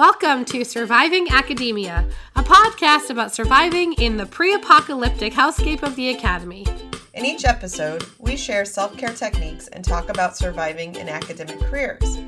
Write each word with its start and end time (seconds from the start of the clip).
Welcome 0.00 0.46
to 0.46 0.64
Surviving 0.64 1.28
Academia, 1.30 2.08
a 2.34 2.42
podcast 2.42 3.10
about 3.10 3.34
surviving 3.34 3.92
in 3.92 4.16
the 4.16 4.24
pre 4.24 4.54
apocalyptic 4.54 5.34
hellscape 5.34 5.82
of 5.82 5.94
the 5.94 6.08
Academy. 6.08 6.66
In 7.12 7.26
each 7.26 7.44
episode, 7.44 8.06
we 8.18 8.34
share 8.34 8.64
self 8.64 8.96
care 8.96 9.12
techniques 9.12 9.68
and 9.68 9.84
talk 9.84 10.08
about 10.08 10.38
surviving 10.38 10.94
in 10.94 11.06
academic 11.10 11.60
careers. 11.60 12.18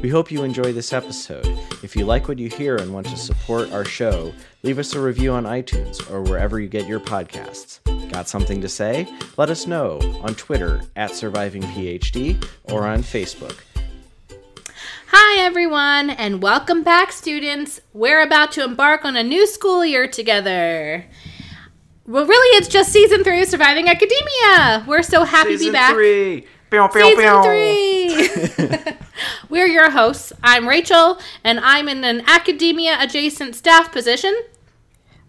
We 0.00 0.08
hope 0.08 0.30
you 0.30 0.42
enjoy 0.42 0.72
this 0.72 0.94
episode. 0.94 1.46
If 1.82 1.94
you 1.94 2.06
like 2.06 2.28
what 2.28 2.38
you 2.38 2.48
hear 2.48 2.76
and 2.76 2.94
want 2.94 3.08
to 3.08 3.16
support 3.18 3.72
our 3.72 3.84
show, 3.84 4.32
leave 4.62 4.78
us 4.78 4.94
a 4.94 5.00
review 5.00 5.32
on 5.32 5.44
iTunes 5.44 6.10
or 6.10 6.22
wherever 6.22 6.58
you 6.58 6.68
get 6.68 6.86
your 6.86 7.00
podcasts. 7.00 7.80
Got 8.10 8.26
something 8.30 8.62
to 8.62 8.70
say? 8.70 9.06
Let 9.36 9.50
us 9.50 9.66
know 9.66 9.98
on 10.22 10.34
Twitter 10.34 10.80
at 10.96 11.14
Surviving 11.14 11.62
PhD 11.62 12.42
or 12.64 12.86
on 12.86 13.02
Facebook. 13.02 13.60
Hi, 15.10 15.42
everyone, 15.42 16.10
and 16.10 16.42
welcome 16.42 16.82
back, 16.82 17.12
students. 17.12 17.80
We're 17.94 18.20
about 18.22 18.52
to 18.52 18.64
embark 18.64 19.04
on 19.06 19.16
a 19.16 19.22
new 19.22 19.46
school 19.46 19.82
year 19.84 20.06
together. 20.06 21.06
Well, 22.06 22.26
really, 22.26 22.56
it's 22.58 22.68
just 22.68 22.92
season 22.92 23.24
three 23.24 23.40
of 23.42 23.48
Surviving 23.48 23.88
Academia. 23.88 24.84
We're 24.86 25.02
so 25.02 25.24
happy 25.24 25.56
to 25.56 25.64
be 25.64 25.70
back. 25.70 25.94
Three. 25.94 26.46
Pew, 26.70 26.86
pew, 26.92 27.02
Season 27.02 27.24
pew. 27.24 28.66
three. 28.76 28.96
We're 29.48 29.66
your 29.66 29.90
hosts. 29.90 30.34
I'm 30.42 30.68
Rachel, 30.68 31.18
and 31.42 31.58
I'm 31.60 31.88
in 31.88 32.04
an 32.04 32.22
academia 32.28 32.98
adjacent 33.00 33.56
staff 33.56 33.90
position. 33.90 34.36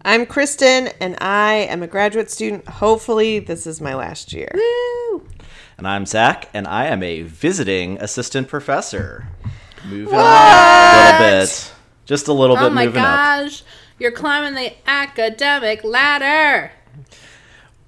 I'm 0.04 0.26
Kristen, 0.26 0.88
and 1.00 1.16
I 1.22 1.54
am 1.54 1.82
a 1.82 1.86
graduate 1.86 2.30
student. 2.30 2.68
Hopefully, 2.68 3.38
this 3.38 3.66
is 3.66 3.80
my 3.80 3.94
last 3.94 4.34
year. 4.34 4.50
Woo! 4.54 5.26
And 5.78 5.88
I'm 5.88 6.04
Zach, 6.04 6.50
and 6.52 6.66
I 6.68 6.86
am 6.88 7.02
a 7.02 7.22
visiting 7.22 7.96
assistant 8.02 8.48
professor. 8.48 9.28
Moving 9.86 10.14
up 10.14 10.20
a 10.20 11.20
little 11.22 11.40
bit. 11.40 11.72
Just 12.06 12.28
a 12.28 12.32
little 12.32 12.56
Oh 12.58 12.60
bit 12.68 12.72
my 12.72 12.86
moving 12.86 13.00
up. 13.02 13.06
gosh, 13.06 13.62
you're 13.98 14.10
climbing 14.12 14.54
the 14.54 14.72
academic 14.86 15.84
ladder. 15.84 16.72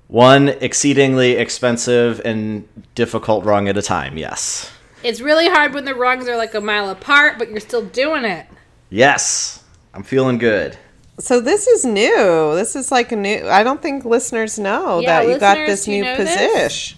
One 0.08 0.48
exceedingly 0.50 1.32
expensive 1.32 2.20
and 2.24 2.68
difficult 2.94 3.44
rung 3.44 3.68
at 3.68 3.76
a 3.78 3.82
time, 3.82 4.16
yes. 4.18 4.70
It's 5.02 5.20
really 5.20 5.48
hard 5.48 5.74
when 5.74 5.84
the 5.84 5.94
rungs 5.94 6.28
are 6.28 6.36
like 6.36 6.54
a 6.54 6.60
mile 6.60 6.90
apart, 6.90 7.38
but 7.38 7.50
you're 7.50 7.60
still 7.60 7.84
doing 7.84 8.24
it. 8.24 8.46
Yes. 8.90 9.64
I'm 9.94 10.02
feeling 10.02 10.38
good. 10.38 10.78
So, 11.18 11.40
this 11.40 11.66
is 11.66 11.84
new. 11.84 12.54
This 12.54 12.74
is 12.76 12.90
like 12.90 13.12
a 13.12 13.16
new. 13.16 13.46
I 13.48 13.62
don't 13.62 13.82
think 13.82 14.04
listeners 14.04 14.58
know 14.58 15.00
Yeah, 15.00 15.22
that 15.24 15.28
you 15.30 15.38
got 15.38 15.54
this 15.56 15.84
do 15.84 15.92
you 15.92 16.02
new 16.04 16.16
position. 16.16 16.38
this? 16.42 16.94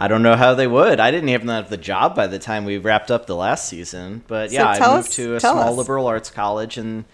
Position. 0.00 0.04
I 0.04 0.08
don't 0.08 0.22
know 0.22 0.36
how 0.36 0.54
they 0.54 0.66
would. 0.66 1.00
I 1.00 1.10
didn't 1.10 1.28
even 1.28 1.48
have 1.48 1.70
the 1.70 1.76
job 1.76 2.14
by 2.16 2.26
the 2.26 2.38
time 2.38 2.64
we 2.64 2.78
wrapped 2.78 3.10
up 3.10 3.26
the 3.26 3.36
last 3.36 3.68
season. 3.68 4.22
But 4.26 4.50
So 4.50 4.54
yeah, 4.54 4.66
I 4.68 4.78
moved 4.96 5.08
us- 5.08 5.14
to 5.16 5.34
a 5.36 5.40
small 5.40 5.70
us. 5.72 5.76
liberal 5.76 6.06
arts 6.06 6.30
college 6.30 6.78
in 6.78 7.04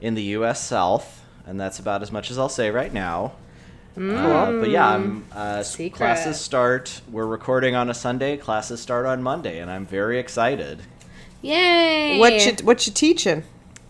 in 0.00 0.14
the 0.14 0.22
U.S. 0.38 0.62
South, 0.62 1.22
and 1.46 1.58
that's 1.58 1.78
about 1.78 2.02
as 2.02 2.12
much 2.12 2.30
as 2.30 2.38
I'll 2.38 2.48
say 2.50 2.70
right 2.70 2.92
now. 2.92 3.32
Uh, 3.98 4.52
but 4.60 4.68
yeah, 4.68 4.86
I'm, 4.86 5.24
uh, 5.32 5.64
classes 5.94 6.38
start. 6.38 7.00
We're 7.10 7.24
recording 7.24 7.74
on 7.74 7.88
a 7.88 7.94
Sunday. 7.94 8.36
Classes 8.36 8.78
start 8.78 9.06
on 9.06 9.22
Monday, 9.22 9.58
and 9.58 9.70
I'm 9.70 9.86
very 9.86 10.18
excited. 10.18 10.82
Yay! 11.40 12.18
What 12.18 12.44
you 12.44 12.52
what 12.64 12.86
you 12.86 12.92
teaching? 12.92 13.44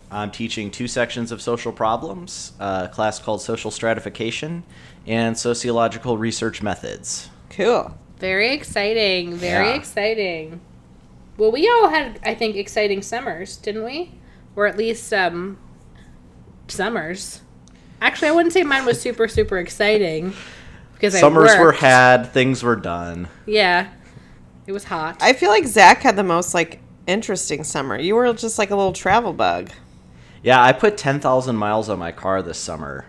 I'm 0.08 0.30
teaching 0.30 0.70
two 0.70 0.86
sections 0.86 1.33
of 1.33 1.42
social 1.42 1.72
problems, 1.72 2.52
a 2.61 2.89
class 2.92 3.19
called 3.19 3.42
social 3.42 3.72
stratification, 3.72 4.62
and 5.08 5.36
sociological 5.36 6.17
research 6.17 6.62
methods. 6.62 7.28
Cool. 7.50 7.92
Very 8.19 8.53
exciting. 8.53 9.34
Very 9.34 9.69
Yeah. 9.69 9.75
exciting. 9.75 10.61
Well, 11.36 11.53
we 11.53 11.69
all 11.69 11.89
had, 11.89 12.19
I 12.25 12.34
think, 12.34 12.56
exciting 12.56 13.03
summers, 13.03 13.56
didn't 13.56 13.84
we? 13.84 14.12
Or 14.55 14.67
at 14.67 14.78
least 14.78 15.12
um, 15.12 15.58
summers. 16.69 17.42
Actually, 18.00 18.28
I 18.28 18.33
wouldn't 18.33 18.53
say 18.53 18.62
mine 18.62 18.84
was 18.86 19.00
super, 19.00 19.28
super 19.28 19.58
exciting 19.58 20.33
because 20.95 21.18
Summers 21.18 21.51
I 21.52 21.61
were 21.61 21.73
had, 21.73 22.33
things 22.33 22.63
were 22.63 22.77
done. 22.77 23.29
Yeah, 23.46 23.89
it 24.67 24.73
was 24.73 24.85
hot. 24.85 25.17
I 25.20 25.33
feel 25.33 25.51
like 25.51 25.67
Zach 25.67 26.02
had 26.02 26.17
the 26.17 26.23
most 26.23 26.55
like 26.55 26.80
interesting 27.07 27.64
summer. 27.64 27.98
You 27.98 28.14
were 28.14 28.33
just 28.35 28.58
like 28.58 28.70
a 28.70 28.77
little 28.77 28.92
travel 28.92 29.33
bug. 29.33 29.70
Yeah, 30.42 30.63
I 30.63 30.73
put 30.73 30.96
10,000 30.96 31.57
miles 31.57 31.89
on 31.89 31.98
my 31.98 32.13
car 32.13 32.42
this 32.42 32.58
summer. 32.58 33.07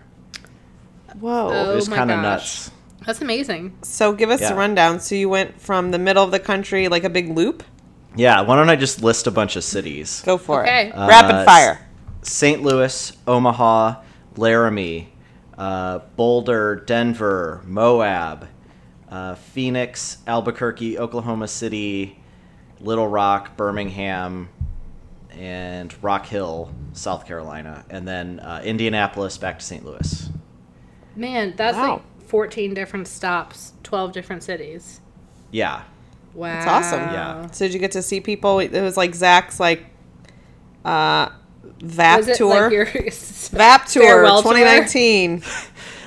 Whoa. 1.18 1.50
Oh 1.52 1.70
it 1.72 1.74
was 1.74 1.88
kind 1.88 2.10
of 2.10 2.20
nuts. 2.20 2.70
That's 3.08 3.22
amazing. 3.22 3.72
So 3.80 4.12
give 4.12 4.28
us 4.28 4.42
Yeah. 4.42 4.52
a 4.52 4.54
rundown. 4.54 5.00
So 5.00 5.14
you 5.14 5.30
went 5.30 5.58
from 5.62 5.92
the 5.92 5.98
middle 5.98 6.22
of 6.22 6.30
the 6.30 6.38
country, 6.38 6.88
like 6.88 7.04
a 7.04 7.08
big 7.08 7.34
loop. 7.34 7.62
Yeah, 8.14 8.42
why 8.42 8.54
don't 8.56 8.68
I 8.68 8.76
just 8.76 9.02
list 9.02 9.26
a 9.26 9.30
bunch 9.30 9.56
of 9.56 9.64
cities? 9.64 10.22
Go 10.26 10.36
for 10.36 10.60
Okay. 10.60 10.88
it. 10.88 10.92
Uh, 10.92 11.06
Rapid 11.08 11.46
fire. 11.46 11.80
St. 12.20 12.62
Louis, 12.62 13.14
Omaha, 13.26 13.94
Laramie, 14.36 15.08
uh, 15.56 16.00
Boulder, 16.16 16.76
Denver, 16.84 17.62
Moab, 17.66 18.46
uh, 19.10 19.36
Phoenix, 19.36 20.18
Albuquerque, 20.26 20.98
Oklahoma 20.98 21.48
City, 21.48 22.18
Little 22.78 23.08
Rock, 23.08 23.56
Birmingham, 23.56 24.50
and 25.30 25.94
Rock 26.02 26.26
Hill, 26.26 26.72
South 26.92 27.26
Carolina, 27.26 27.86
and 27.88 28.06
then 28.06 28.38
uh, 28.40 28.60
Indianapolis 28.62 29.38
back 29.38 29.60
to 29.60 29.64
St. 29.64 29.82
Louis. 29.82 30.28
Man, 31.16 31.54
that's 31.56 31.74
Wow. 31.78 31.92
like 31.94 32.02
14 32.28 32.74
different 32.74 33.08
stops, 33.08 33.72
12 33.82 34.12
different 34.12 34.42
cities. 34.42 35.00
Yeah, 35.50 35.82
Wow. 36.34 36.52
That's 36.52 36.66
awesome. 36.66 37.00
Yeah. 37.00 37.50
So 37.50 37.64
did 37.64 37.74
you 37.74 37.80
get 37.80 37.92
to 37.92 38.02
see 38.02 38.20
people? 38.20 38.60
It 38.60 38.70
was 38.80 38.96
like 38.96 39.14
Zach's 39.14 39.58
like 39.58 39.86
uh 40.84 41.30
VAP 41.82 42.18
Was 42.18 42.28
it 42.28 42.36
tour. 42.36 42.62
like 42.62 42.72
your 42.72 42.84
VAP 43.50 43.86
tour 43.86 44.02
farewell 44.02 44.42
tour? 44.42 44.52
2019. 44.52 45.42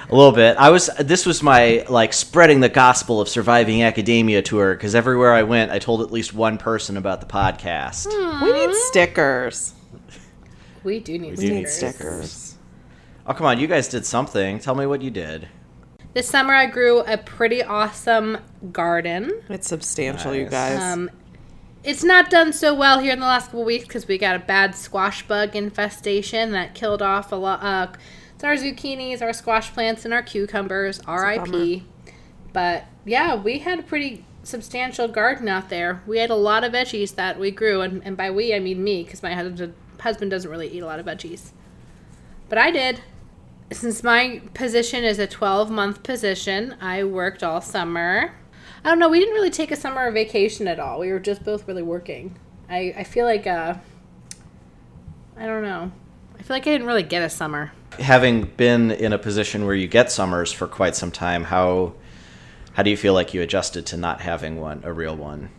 a 0.10 0.16
little 0.16 0.32
bit. 0.32 0.56
I 0.58 0.70
was. 0.70 0.90
This 1.00 1.26
was 1.26 1.42
my 1.44 1.86
like 1.90 2.14
spreading 2.14 2.60
the 2.62 2.70
gospel 2.70 3.20
of 3.20 3.28
surviving 3.28 3.82
academia 3.84 4.42
tour 4.42 4.74
because 4.76 4.96
everywhere 4.96 5.34
I 5.34 5.44
went, 5.44 5.72
I 5.72 5.80
told 5.80 6.02
at 6.02 6.12
least 6.12 6.34
one 6.34 6.58
person 6.58 6.98
about 6.98 7.20
the 7.20 7.28
podcast. 7.28 8.06
We 8.44 8.54
need 8.68 8.74
stickers. 8.76 9.74
We 10.84 11.00
do 11.00 11.18
need 11.18 11.36
do 11.36 11.42
We 11.42 11.48
stickers. 11.48 11.52
need 11.56 11.70
stickers. 11.70 12.56
Oh 13.28 13.34
come 13.34 13.48
on, 13.48 13.60
you 13.60 13.68
guys 13.68 13.88
did 13.88 14.06
something. 14.06 14.60
Tell 14.60 14.76
me 14.76 14.86
what 14.86 15.02
you 15.02 15.10
did. 15.12 15.48
This 16.14 16.28
summer, 16.28 16.54
I 16.54 16.66
grew 16.66 17.00
a 17.00 17.18
pretty 17.18 17.64
awesome 17.64 18.40
garden. 18.74 19.42
It's 19.48 19.68
substantial, 19.68 20.36
you 20.36 20.46
guys. 20.46 20.80
Um, 20.82 21.10
it's 21.84 22.04
not 22.04 22.30
done 22.30 22.52
so 22.52 22.74
well 22.74 23.00
here 23.00 23.14
in 23.14 23.20
the 23.20 23.26
last 23.26 23.46
couple 23.46 23.64
weeks 23.64 23.86
because 23.86 24.08
we 24.08 24.18
got 24.18 24.36
a 24.36 24.40
bad 24.40 24.76
squash 24.76 25.26
bug 25.26 25.56
infestation 25.56 26.52
that 26.52 26.76
killed 26.76 27.02
off 27.02 27.32
a 27.32 27.36
lot. 27.36 27.64
Uh, 27.64 27.88
it's 28.36 28.44
our 28.44 28.56
zucchinis, 28.56 29.22
our 29.22 29.32
squash 29.32 29.72
plants, 29.74 30.04
and 30.04 30.14
our 30.14 30.22
cucumbers. 30.22 31.00
R.I.P. 31.08 31.86
But 32.52 32.86
yeah, 33.06 33.36
we 33.36 33.60
had 33.60 33.80
a 33.80 33.84
pretty 33.84 34.26
substantial 34.44 35.08
garden 35.08 35.48
out 35.48 35.70
there. 35.70 36.02
We 36.06 36.18
had 36.20 36.30
a 36.30 36.36
lot 36.36 36.64
of 36.66 36.74
veggies 36.74 37.16
that 37.16 37.40
we 37.40 37.52
grew, 37.52 37.82
and, 37.82 38.04
and 38.04 38.18
by 38.18 38.32
we 38.32 38.54
I 38.54 38.60
mean 38.60 38.84
me 38.84 39.04
because 39.04 39.24
my 39.24 39.34
husband 39.34 39.74
husband 40.02 40.32
doesn't 40.32 40.50
really 40.50 40.68
eat 40.68 40.82
a 40.82 40.86
lot 40.86 41.00
of 41.00 41.06
veggies, 41.06 41.52
but 42.50 42.58
I 42.58 42.70
did. 42.72 43.02
Since 43.72 44.04
my 44.04 44.42
position 44.54 45.06
is 45.06 45.18
a 45.18 45.28
12 45.28 45.72
month 45.72 46.04
position, 46.04 46.76
I 46.82 47.06
worked 47.06 47.42
all 47.42 47.62
summer. 47.62 48.34
I 48.84 48.90
don't 48.90 49.00
know, 49.00 49.10
we 49.10 49.20
didn't 49.20 49.34
really 49.34 49.50
take 49.50 49.72
a 49.72 49.76
summer 49.76 50.12
vacation 50.12 50.68
at 50.68 50.80
all. 50.80 51.00
We 51.00 51.12
were 51.12 51.20
just 51.20 51.44
both 51.46 51.68
really 51.68 51.84
working. 51.84 52.38
I, 52.70 52.94
I 52.98 53.04
feel 53.04 53.26
like, 53.26 53.48
uh, 53.48 53.76
I 55.38 55.46
don't 55.46 55.64
know. 55.64 55.92
I 56.38 56.44
feel 56.44 56.56
like 56.56 56.68
I 56.68 56.72
didn't 56.72 56.88
really 56.88 57.04
get 57.04 57.22
a 57.22 57.30
summer. 57.30 57.72
Having 58.00 58.46
been 58.58 58.92
in 58.92 59.14
a 59.14 59.18
position 59.18 59.66
where 59.66 59.76
you 59.76 59.88
get 59.88 60.12
summers 60.12 60.52
for 60.52 60.68
quite 60.68 60.96
some 60.96 61.12
time, 61.12 61.46
how 61.46 61.94
how 62.74 62.84
do 62.84 62.90
you 62.90 62.98
feel 62.98 63.14
like 63.14 63.34
you 63.34 63.42
adjusted 63.42 63.86
to 63.88 63.98
not 63.98 64.22
having 64.22 64.60
one, 64.60 64.82
a 64.86 64.94
real 64.94 65.16
one? 65.16 65.50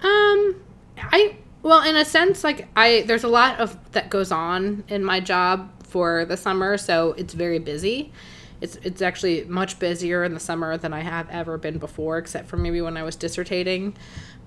Um, 0.00 0.62
I 0.98 1.36
well, 1.62 1.82
in 1.82 1.94
a 1.94 2.04
sense, 2.04 2.42
like 2.42 2.68
I 2.74 3.04
there's 3.06 3.24
a 3.24 3.28
lot 3.28 3.60
of 3.60 3.76
that 3.92 4.10
goes 4.10 4.32
on 4.32 4.84
in 4.88 5.04
my 5.04 5.20
job 5.20 5.70
for 5.88 6.24
the 6.24 6.36
summer, 6.36 6.76
so 6.76 7.12
it's 7.12 7.34
very 7.34 7.58
busy. 7.58 8.12
It's 8.60 8.76
it's 8.76 9.02
actually 9.02 9.44
much 9.44 9.78
busier 9.78 10.24
in 10.24 10.34
the 10.34 10.40
summer 10.40 10.76
than 10.76 10.92
I 10.92 11.00
have 11.00 11.28
ever 11.30 11.58
been 11.58 11.78
before, 11.78 12.18
except 12.18 12.48
for 12.48 12.56
maybe 12.56 12.80
when 12.80 12.96
I 12.96 13.02
was 13.02 13.16
dissertating, 13.16 13.94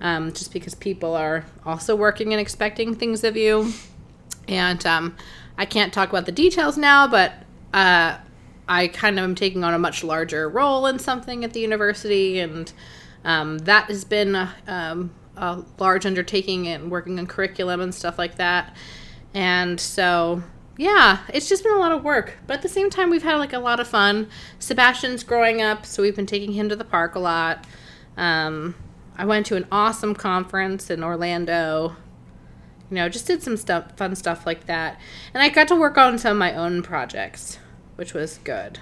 um, 0.00 0.32
just 0.32 0.52
because 0.52 0.74
people 0.74 1.14
are 1.14 1.46
also 1.64 1.96
working 1.96 2.32
and 2.32 2.40
expecting 2.40 2.94
things 2.94 3.24
of 3.24 3.36
you. 3.36 3.72
And 4.48 4.84
um, 4.84 5.16
I 5.56 5.64
can't 5.64 5.92
talk 5.92 6.10
about 6.10 6.26
the 6.26 6.32
details 6.32 6.76
now, 6.76 7.06
but 7.06 7.32
uh, 7.72 8.18
I 8.68 8.88
kind 8.88 9.18
of 9.18 9.24
am 9.24 9.34
taking 9.34 9.64
on 9.64 9.72
a 9.72 9.78
much 9.78 10.04
larger 10.04 10.48
role 10.48 10.86
in 10.86 10.98
something 10.98 11.44
at 11.44 11.52
the 11.52 11.60
university, 11.60 12.38
and 12.40 12.70
um, 13.24 13.58
that 13.58 13.86
has 13.86 14.04
been 14.04 14.34
a, 14.34 14.54
um, 14.66 15.10
a 15.36 15.62
large 15.78 16.04
undertaking 16.04 16.68
and 16.68 16.90
working 16.90 17.18
on 17.18 17.26
curriculum 17.26 17.80
and 17.80 17.94
stuff 17.94 18.18
like 18.18 18.36
that. 18.36 18.76
And 19.34 19.80
so, 19.80 20.42
yeah, 20.76 21.20
it's 21.32 21.48
just 21.48 21.62
been 21.62 21.72
a 21.72 21.78
lot 21.78 21.92
of 21.92 22.02
work, 22.02 22.38
but 22.46 22.54
at 22.54 22.62
the 22.62 22.68
same 22.68 22.90
time, 22.90 23.10
we've 23.10 23.22
had 23.22 23.36
like 23.36 23.52
a 23.52 23.58
lot 23.58 23.80
of 23.80 23.88
fun. 23.88 24.28
Sebastian's 24.58 25.22
growing 25.22 25.60
up, 25.60 25.84
so 25.86 26.02
we've 26.02 26.16
been 26.16 26.26
taking 26.26 26.52
him 26.52 26.68
to 26.68 26.76
the 26.76 26.84
park 26.84 27.14
a 27.14 27.18
lot. 27.18 27.66
Um, 28.16 28.74
I 29.16 29.24
went 29.24 29.46
to 29.46 29.56
an 29.56 29.66
awesome 29.70 30.14
conference 30.14 30.90
in 30.90 31.04
Orlando 31.04 31.96
you 32.92 32.96
know, 32.96 33.08
just 33.08 33.26
did 33.26 33.42
some 33.42 33.56
stuff, 33.56 33.96
fun 33.96 34.14
stuff 34.14 34.44
like 34.44 34.66
that. 34.66 35.00
And 35.32 35.42
I 35.42 35.48
got 35.48 35.66
to 35.68 35.74
work 35.74 35.96
on 35.96 36.18
some 36.18 36.32
of 36.32 36.36
my 36.36 36.54
own 36.54 36.82
projects, 36.82 37.58
which 37.96 38.12
was 38.12 38.38
good. 38.44 38.80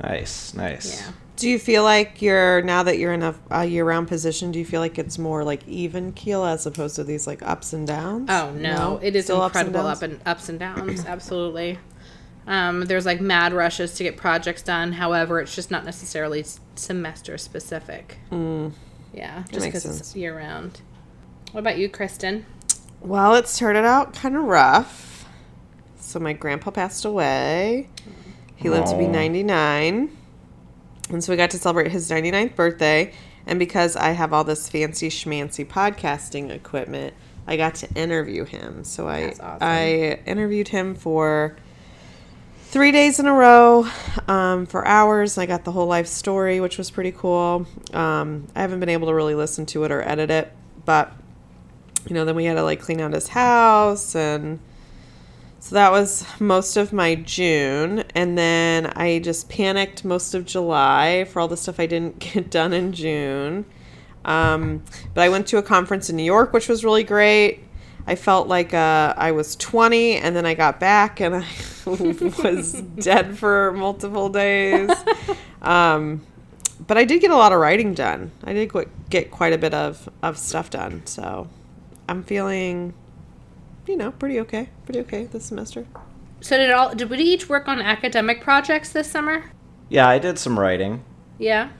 Nice, 0.00 0.54
nice. 0.54 1.00
Yeah. 1.00 1.12
Do 1.40 1.48
you 1.48 1.58
feel 1.58 1.84
like 1.84 2.20
you're 2.20 2.60
now 2.60 2.82
that 2.82 2.98
you're 2.98 3.14
in 3.14 3.22
a, 3.22 3.34
a 3.50 3.64
year-round 3.64 4.08
position? 4.08 4.52
Do 4.52 4.58
you 4.58 4.64
feel 4.66 4.82
like 4.82 4.98
it's 4.98 5.16
more 5.16 5.42
like 5.42 5.66
even 5.66 6.12
keel 6.12 6.44
as 6.44 6.66
opposed 6.66 6.96
to 6.96 7.04
these 7.04 7.26
like 7.26 7.40
ups 7.40 7.72
and 7.72 7.86
downs? 7.86 8.28
Oh 8.30 8.52
no, 8.52 9.00
it 9.02 9.16
is 9.16 9.24
Still 9.24 9.40
ups 9.40 9.56
and 9.56 9.68
incredible 9.68 9.88
up 9.88 10.02
and 10.02 10.20
ups 10.26 10.50
and 10.50 10.58
downs. 10.58 11.02
Absolutely. 11.06 11.78
Um, 12.46 12.82
there's 12.82 13.06
like 13.06 13.22
mad 13.22 13.54
rushes 13.54 13.94
to 13.94 14.02
get 14.02 14.18
projects 14.18 14.60
done. 14.60 14.92
However, 14.92 15.40
it's 15.40 15.54
just 15.54 15.70
not 15.70 15.86
necessarily 15.86 16.44
semester 16.74 17.38
specific. 17.38 18.18
Yeah, 18.30 19.44
just 19.50 19.64
because 19.64 19.86
it's 19.86 20.14
year 20.14 20.36
round. 20.36 20.82
What 21.52 21.60
about 21.60 21.78
you, 21.78 21.88
Kristen? 21.88 22.44
Well, 23.00 23.34
it 23.34 23.48
started 23.48 23.86
out 23.86 24.12
kind 24.12 24.36
of 24.36 24.44
rough. 24.44 25.24
So 25.98 26.20
my 26.20 26.34
grandpa 26.34 26.70
passed 26.70 27.06
away. 27.06 27.88
He 28.56 28.68
lived 28.68 28.88
to 28.88 28.98
be 28.98 29.06
99. 29.06 30.18
And 31.10 31.22
so 31.22 31.32
we 31.32 31.36
got 31.36 31.50
to 31.50 31.58
celebrate 31.58 31.90
his 31.90 32.10
99th 32.10 32.54
birthday. 32.54 33.12
And 33.46 33.58
because 33.58 33.96
I 33.96 34.10
have 34.10 34.32
all 34.32 34.44
this 34.44 34.68
fancy 34.68 35.08
schmancy 35.08 35.66
podcasting 35.66 36.50
equipment, 36.50 37.14
I 37.46 37.56
got 37.56 37.74
to 37.76 37.92
interview 37.94 38.44
him. 38.44 38.84
So 38.84 39.08
I 39.08 39.30
awesome. 39.30 39.58
I 39.60 40.20
interviewed 40.26 40.68
him 40.68 40.94
for 40.94 41.56
three 42.70 42.92
days 42.92 43.18
in 43.18 43.26
a 43.26 43.32
row 43.32 43.88
um, 44.28 44.66
for 44.66 44.86
hours. 44.86 45.36
I 45.36 45.46
got 45.46 45.64
the 45.64 45.72
whole 45.72 45.86
life 45.86 46.06
story, 46.06 46.60
which 46.60 46.78
was 46.78 46.90
pretty 46.90 47.12
cool. 47.12 47.66
Um, 47.92 48.46
I 48.54 48.60
haven't 48.60 48.78
been 48.78 48.88
able 48.88 49.08
to 49.08 49.14
really 49.14 49.34
listen 49.34 49.66
to 49.66 49.82
it 49.84 49.90
or 49.90 50.02
edit 50.02 50.30
it, 50.30 50.52
but 50.84 51.12
you 52.08 52.14
know, 52.14 52.24
then 52.24 52.36
we 52.36 52.44
had 52.44 52.54
to 52.54 52.62
like 52.62 52.80
clean 52.80 53.00
out 53.00 53.12
his 53.12 53.28
house 53.28 54.14
and 54.14 54.60
so 55.60 55.74
that 55.74 55.92
was 55.92 56.24
most 56.40 56.76
of 56.76 56.92
my 56.92 57.14
June. 57.14 58.04
And 58.14 58.36
then 58.36 58.86
I 58.96 59.20
just 59.20 59.48
panicked 59.48 60.04
most 60.04 60.34
of 60.34 60.46
July 60.46 61.26
for 61.30 61.40
all 61.40 61.48
the 61.48 61.56
stuff 61.56 61.78
I 61.78 61.86
didn't 61.86 62.18
get 62.32 62.50
done 62.50 62.72
in 62.72 62.92
June. 62.92 63.66
Um, 64.24 64.82
but 65.14 65.22
I 65.22 65.28
went 65.28 65.46
to 65.48 65.58
a 65.58 65.62
conference 65.62 66.10
in 66.10 66.16
New 66.16 66.24
York, 66.24 66.52
which 66.52 66.68
was 66.68 66.84
really 66.84 67.04
great. 67.04 67.60
I 68.06 68.14
felt 68.16 68.48
like 68.48 68.74
uh, 68.74 69.14
I 69.16 69.32
was 69.32 69.54
20, 69.56 70.16
and 70.16 70.34
then 70.34 70.46
I 70.46 70.54
got 70.54 70.80
back 70.80 71.20
and 71.20 71.36
I 71.36 71.46
was 71.86 72.72
dead 72.72 73.38
for 73.38 73.72
multiple 73.72 74.28
days. 74.28 74.90
Um, 75.62 76.26
but 76.86 76.96
I 76.96 77.04
did 77.04 77.20
get 77.20 77.30
a 77.30 77.36
lot 77.36 77.52
of 77.52 77.60
writing 77.60 77.94
done. 77.94 78.32
I 78.42 78.52
did 78.52 78.72
get 79.10 79.30
quite 79.30 79.52
a 79.52 79.58
bit 79.58 79.74
of, 79.74 80.08
of 80.22 80.38
stuff 80.38 80.70
done. 80.70 81.06
So 81.06 81.48
I'm 82.08 82.22
feeling, 82.22 82.94
you 83.90 83.96
know, 83.96 84.12
pretty 84.12 84.38
okay. 84.40 84.68
Pretty 84.84 85.00
okay 85.00 85.24
this 85.24 85.44
semester. 85.44 85.86
So 86.40 86.56
did 86.56 86.70
all 86.70 86.94
did 86.94 87.10
we 87.10 87.18
each 87.18 87.48
work 87.48 87.68
on 87.68 87.80
academic 87.82 88.40
projects 88.40 88.90
this 88.92 89.10
summer? 89.10 89.50
Yeah, 89.88 90.08
I 90.08 90.18
did 90.18 90.38
some 90.38 90.58
writing. 90.58 91.04
Yeah. 91.38 91.70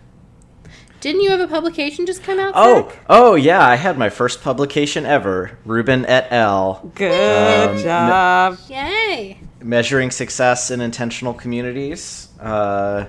Didn't 1.00 1.22
you 1.22 1.30
have 1.30 1.40
a 1.40 1.46
publication 1.48 2.04
just 2.04 2.22
come 2.22 2.38
out? 2.38 2.52
Oh, 2.54 2.88
Zach? 2.90 2.98
oh 3.08 3.34
yeah, 3.34 3.64
I 3.64 3.76
had 3.76 3.96
my 3.96 4.10
first 4.10 4.42
publication 4.42 5.06
ever, 5.06 5.58
Ruben 5.64 6.04
et 6.04 6.30
al. 6.30 6.92
Good 6.94 7.70
Um, 7.70 7.78
job. 7.78 8.58
Yay! 8.68 9.38
Measuring 9.62 10.10
Success 10.10 10.70
in 10.70 10.82
Intentional 10.82 11.32
Communities 11.32 12.28
uh, 12.38 13.06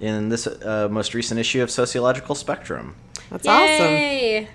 in 0.00 0.30
this 0.30 0.46
uh, 0.46 0.88
most 0.90 1.12
recent 1.12 1.38
issue 1.38 1.62
of 1.62 1.70
Sociological 1.70 2.34
Spectrum. 2.34 2.96
That's 3.30 3.46
awesome. 3.46 3.86
Yay! 3.92 4.48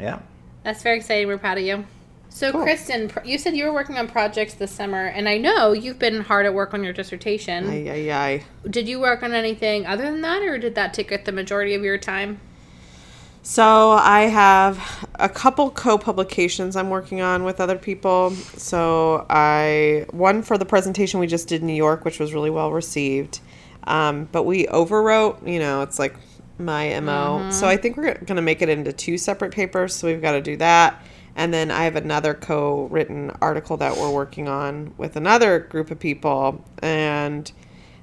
Yeah. 0.00 0.20
That's 0.64 0.82
very 0.82 0.96
exciting. 0.96 1.26
We're 1.26 1.36
proud 1.38 1.58
of 1.58 1.64
you. 1.64 1.84
So, 2.34 2.50
Cool. 2.50 2.62
Kristen, 2.62 3.12
you 3.24 3.36
said 3.36 3.54
you 3.54 3.66
were 3.66 3.74
working 3.74 3.98
on 3.98 4.08
projects 4.08 4.54
this 4.54 4.72
summer, 4.72 5.04
and 5.04 5.28
I 5.28 5.36
know 5.36 5.72
you've 5.72 5.98
been 5.98 6.22
hard 6.22 6.46
at 6.46 6.54
work 6.54 6.72
on 6.72 6.82
your 6.82 6.94
dissertation. 6.94 7.68
Ay, 7.68 7.90
ay, 7.90 8.10
ay. 8.10 8.44
Did 8.68 8.88
you 8.88 8.98
work 9.00 9.22
on 9.22 9.32
anything 9.34 9.86
other 9.86 10.04
than 10.04 10.22
that, 10.22 10.40
or 10.42 10.56
did 10.56 10.74
that 10.74 10.94
take 10.94 11.12
up 11.12 11.24
the 11.24 11.30
majority 11.30 11.74
of 11.74 11.82
your 11.84 11.98
time? 11.98 12.40
So 13.42 13.90
I 13.90 14.22
have 14.22 15.08
a 15.16 15.28
couple 15.28 15.70
co-publications 15.70 16.74
I'm 16.74 16.88
working 16.88 17.20
on 17.20 17.44
with 17.44 17.60
other 17.60 17.76
people. 17.76 18.30
So 18.30 19.26
I 19.28 20.06
one 20.10 20.42
for 20.42 20.56
the 20.56 20.64
presentation 20.64 21.20
we 21.20 21.26
just 21.26 21.48
did 21.48 21.60
in 21.60 21.66
New 21.66 21.74
York, 21.74 22.04
which 22.04 22.18
was 22.18 22.32
really 22.32 22.50
well 22.50 22.72
received. 22.72 23.40
Um, 23.84 24.28
but 24.32 24.44
we 24.44 24.66
overwrote. 24.66 25.46
You 25.46 25.58
know, 25.58 25.82
it's 25.82 25.98
like 25.98 26.16
my 26.58 26.98
mo. 27.00 27.50
So 27.50 27.68
I 27.68 27.76
think 27.76 27.96
we're 27.96 28.14
going 28.14 28.36
to 28.36 28.42
make 28.42 28.62
it 28.62 28.68
into 28.68 28.92
two 28.92 29.18
separate 29.18 29.52
papers. 29.52 29.94
So 29.94 30.06
we've 30.06 30.22
got 30.22 30.32
to 30.32 30.40
do 30.40 30.56
that. 30.56 31.02
And 31.34 31.52
then 31.52 31.70
I 31.70 31.84
have 31.84 31.96
another 31.96 32.34
co-written 32.34 33.30
article 33.40 33.76
that 33.78 33.96
we're 33.96 34.12
working 34.12 34.48
on 34.48 34.94
with 34.98 35.16
another 35.16 35.60
group 35.60 35.90
of 35.90 35.98
people, 35.98 36.62
and 36.82 37.50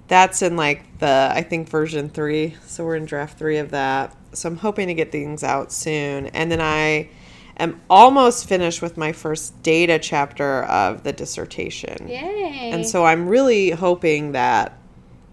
that's 0.08 0.42
in 0.42 0.56
like 0.58 0.98
the 1.00 1.32
I 1.34 1.44
think 1.44 1.70
version 1.70 2.10
three. 2.10 2.56
So 2.66 2.86
we're 2.86 2.96
in 2.96 3.06
draft 3.06 3.38
three 3.38 3.58
of 3.58 3.72
that. 3.72 4.16
So 4.34 4.50
I'm 4.50 4.58
hoping 4.58 4.88
to 4.88 4.94
get 4.94 5.12
things 5.12 5.44
out 5.44 5.72
soon. 5.72 6.28
And 6.28 6.52
then 6.52 6.62
I 6.62 7.10
am 7.58 7.80
almost 7.90 8.48
finished 8.48 8.82
with 8.82 8.98
my 8.98 9.12
first 9.12 9.62
data 9.62 10.00
chapter 10.00 10.64
of 10.64 11.04
the 11.04 11.14
dissertation. 11.14 12.08
Yay! 12.08 12.72
And 12.72 12.88
so 12.88 13.06
I'm 13.06 13.28
really 13.28 13.72
hoping 13.72 14.32
that 14.32 14.78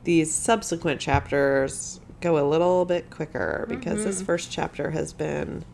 these 0.05 0.33
subsequent 0.33 1.01
chapters 1.01 2.01
go 2.21 2.39
a 2.39 2.47
little 2.47 2.85
bit 2.85 3.11
quicker 3.11 3.67
because 3.69 4.05
this 4.05 4.17
mm-hmm. 4.17 4.27
first 4.27 4.51
chapter 4.51 4.91
has 4.91 5.13
been 5.13 5.65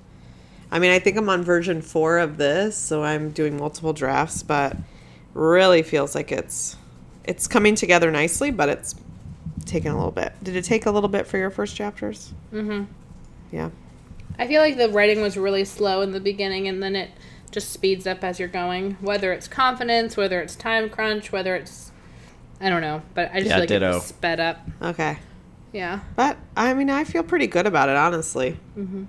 I 0.73 0.79
mean, 0.79 0.91
I 0.91 0.99
think 0.99 1.17
I'm 1.19 1.29
on 1.29 1.45
version 1.45 1.83
4 1.83 2.19
of 2.19 2.39
this, 2.39 2.77
so 2.77 3.05
I'm 3.05 3.31
doing 3.31 3.57
multiple 3.59 3.93
drafts, 3.93 4.43
but 4.43 4.77
really 5.35 5.83
feels 5.83 6.15
like 6.15 6.33
it's 6.33 6.77
it's 7.25 7.47
coming 7.47 7.75
together 7.77 8.11
nicely, 8.11 8.51
but 8.51 8.69
it's 8.69 8.95
taking 9.67 9.93
a 9.93 9.97
little 9.97 10.11
bit. 10.11 10.33
Did 10.43 10.57
it 10.57 10.65
take 10.65 10.87
a 10.87 10.91
little 10.91 11.09
bit 11.11 11.27
for 11.27 11.39
your 11.39 11.51
first 11.51 11.77
chapters? 11.77 12.33
Mm-hmm. 12.53 12.85
Yeah. 13.53 13.71
I 14.39 14.49
feel 14.49 14.61
like 14.63 14.77
the 14.79 14.89
writing 14.89 15.21
was 15.21 15.37
really 15.37 15.65
slow 15.65 16.01
in 16.01 16.11
the 16.13 16.21
beginning, 16.21 16.67
and 16.67 16.83
then 16.83 16.97
it 16.97 17.11
just 17.51 17.71
speeds 17.71 18.07
up 18.07 18.25
as 18.25 18.39
you're 18.41 18.49
going. 18.49 18.97
Whether 19.03 19.31
it's 19.33 19.47
confidence, 19.47 20.17
whether 20.17 20.41
it's 20.41 20.57
time 20.57 20.89
crunch, 20.89 21.31
whether 21.31 21.55
it's 21.55 21.93
I 22.63 22.71
don't 22.71 22.81
know, 22.81 23.03
but 23.15 23.31
I 23.33 23.41
just 23.41 23.47
Yeah, 23.49 23.53
feel 23.57 23.61
like 23.61 23.71
it 23.71 23.79
ditto. 23.81 23.95
was 23.95 24.05
sped 24.07 24.41
up. 24.41 24.61
Okay. 24.81 25.19
Yeah, 25.73 26.01
But 26.17 26.37
I 26.57 26.75
mean, 26.75 26.91
I 26.91 27.05
feel 27.05 27.23
pretty 27.23 27.47
good 27.47 27.67
about 27.67 27.89
it, 27.89 27.97
honestly. 27.97 28.59
Mm-hmm. 28.79 29.05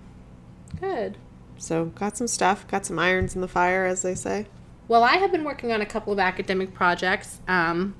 Good. 0.80 1.18
So, 1.58 1.86
got 1.86 2.18
some 2.18 2.28
stuff, 2.28 2.68
got 2.68 2.86
some 2.86 3.00
irons 3.00 3.36
in 3.36 3.42
the 3.42 3.48
fire, 3.48 3.86
as 3.86 4.02
they 4.02 4.16
say. 4.16 4.48
Well, 4.88 5.04
I 5.04 5.16
have 5.16 5.32
been 5.32 5.44
working 5.44 5.72
on 5.72 5.82
a 5.82 5.86
couple 5.86 6.12
of 6.12 6.20
academic 6.20 6.74
projects 6.74 7.40
um, 7.48 7.96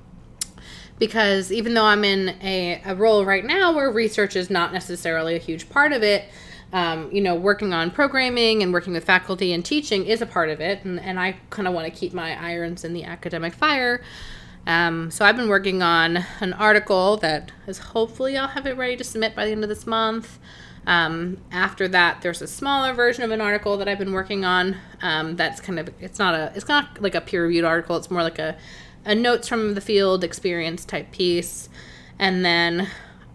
because 0.98 1.50
even 1.50 1.74
though 1.74 1.84
I'm 1.84 2.04
in 2.04 2.36
a, 2.42 2.82
a 2.84 2.94
role 2.94 3.24
right 3.24 3.44
now 3.44 3.72
where 3.72 3.90
research 3.90 4.36
is 4.36 4.50
not 4.50 4.72
necessarily 4.72 5.34
a 5.34 5.38
huge 5.38 5.70
part 5.70 5.92
of 5.92 6.02
it, 6.02 6.26
um, 6.74 7.10
you 7.12 7.20
know, 7.20 7.36
working 7.36 7.72
on 7.72 7.90
programming 7.90 8.62
and 8.62 8.72
working 8.72 8.92
with 8.92 9.04
faculty 9.04 9.52
and 9.52 9.64
teaching 9.64 10.06
is 10.06 10.20
a 10.20 10.26
part 10.26 10.50
of 10.50 10.60
it. 10.60 10.84
And, 10.84 11.00
and 11.00 11.18
I 11.18 11.36
kind 11.50 11.66
of 11.66 11.72
want 11.72 11.86
to 11.86 11.98
keep 11.98 12.12
my 12.12 12.38
irons 12.38 12.84
in 12.84 12.92
the 12.92 13.04
academic 13.04 13.54
fire. 13.54 14.02
Um, 14.66 15.10
so 15.10 15.24
I've 15.24 15.36
been 15.36 15.48
working 15.48 15.82
on 15.82 16.24
an 16.40 16.52
article 16.54 17.16
that 17.18 17.52
is 17.66 17.78
hopefully 17.78 18.36
I'll 18.36 18.48
have 18.48 18.66
it 18.66 18.76
ready 18.76 18.96
to 18.96 19.04
submit 19.04 19.34
by 19.34 19.46
the 19.46 19.52
end 19.52 19.62
of 19.62 19.68
this 19.68 19.86
month. 19.86 20.38
Um, 20.86 21.38
after 21.50 21.88
that, 21.88 22.20
there's 22.22 22.42
a 22.42 22.46
smaller 22.46 22.92
version 22.92 23.24
of 23.24 23.30
an 23.30 23.40
article 23.40 23.76
that 23.78 23.88
I've 23.88 23.98
been 23.98 24.12
working 24.12 24.44
on. 24.44 24.76
Um, 25.02 25.36
that's 25.36 25.60
kind 25.60 25.78
of 25.78 25.90
it's 26.00 26.18
not 26.18 26.34
a 26.34 26.52
it's 26.54 26.68
not 26.68 27.00
like 27.00 27.14
a 27.14 27.20
peer 27.20 27.44
reviewed 27.44 27.64
article. 27.64 27.96
It's 27.96 28.10
more 28.10 28.22
like 28.22 28.38
a 28.38 28.56
a 29.04 29.14
notes 29.14 29.48
from 29.48 29.74
the 29.74 29.80
field 29.80 30.24
experience 30.24 30.84
type 30.84 31.10
piece. 31.10 31.68
And 32.18 32.44
then 32.44 32.88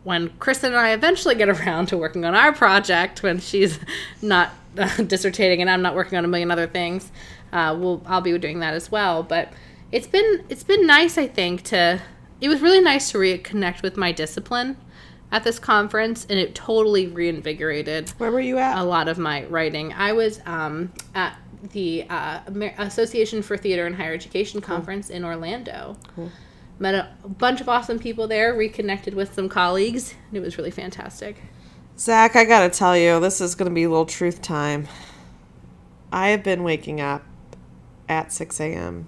when 0.04 0.30
Kristen 0.40 0.72
and 0.74 0.80
I 0.80 0.92
eventually 0.92 1.36
get 1.36 1.50
around 1.62 1.88
to 1.88 1.98
working 1.98 2.26
on 2.26 2.36
our 2.36 2.54
project, 2.54 3.24
when 3.24 3.40
she's 3.40 3.80
not 4.22 4.52
uh, 4.78 4.88
dissertating 4.98 5.60
and 5.60 5.70
I'm 5.70 5.82
not 5.82 5.96
working 5.96 6.18
on 6.18 6.26
a 6.26 6.28
million 6.28 6.52
other 6.52 6.68
things, 6.68 7.12
uh, 7.52 7.76
we'll 7.78 8.04
I'll 8.06 8.22
be 8.22 8.38
doing 8.38 8.60
that 8.60 8.74
as 8.74 8.92
well. 8.92 9.24
But 9.24 9.54
it's 9.92 10.08
been 10.08 10.44
it's 10.50 10.64
been 10.64 10.86
nice, 10.86 11.18
I 11.18 11.28
think, 11.28 11.64
to 11.64 12.02
it 12.42 12.48
was 12.48 12.62
really 12.62 12.82
nice 12.82 13.12
to 13.12 13.18
reconnect 13.18 13.82
with 13.82 13.98
my 13.98 14.12
discipline 14.12 14.78
at 15.32 15.44
this 15.44 15.60
conference, 15.60 16.26
and 16.30 16.40
it 16.40 16.56
totally 16.56 17.08
reinvigorated 17.08 18.10
Where 18.18 18.32
were 18.32 18.40
you 18.40 18.58
at? 18.58 18.78
a 18.78 18.84
lot 18.84 19.08
of 19.08 19.18
my 19.18 19.46
writing. 19.46 19.94
I 19.94 20.14
was 20.14 20.42
um, 20.46 20.92
at 21.14 21.36
the 21.72 22.06
uh, 22.10 22.40
Association 22.78 23.42
for 23.42 23.58
Theater 23.58 23.86
and 23.86 23.96
Higher 23.96 24.14
Education 24.14 24.62
conference 24.62 25.10
in 25.10 25.24
Orlando. 25.26 25.98
Cool. 26.16 26.32
Met 26.80 26.96
a 26.96 27.28
bunch 27.28 27.60
of 27.62 27.68
awesome 27.68 28.00
people 28.00 28.28
there, 28.28 28.54
reconnected 28.54 29.14
with 29.14 29.34
some 29.34 29.50
colleagues, 29.50 30.16
and 30.30 30.38
it 30.38 30.40
was 30.40 30.58
really 30.58 30.72
fantastic. 30.72 31.42
Zach, 31.98 32.36
I 32.38 32.46
gotta 32.46 32.70
tell 32.70 32.98
you, 32.98 33.20
this 33.20 33.42
is 33.42 33.54
gonna 33.56 33.70
be 33.72 33.84
a 33.84 33.90
little 33.90 34.06
truth 34.06 34.42
time. 34.42 34.88
I 36.12 36.30
have 36.30 36.44
been 36.44 36.64
waking 36.64 37.02
up 37.02 37.24
at 38.08 38.32
6 38.32 38.60
a.m. 38.62 39.08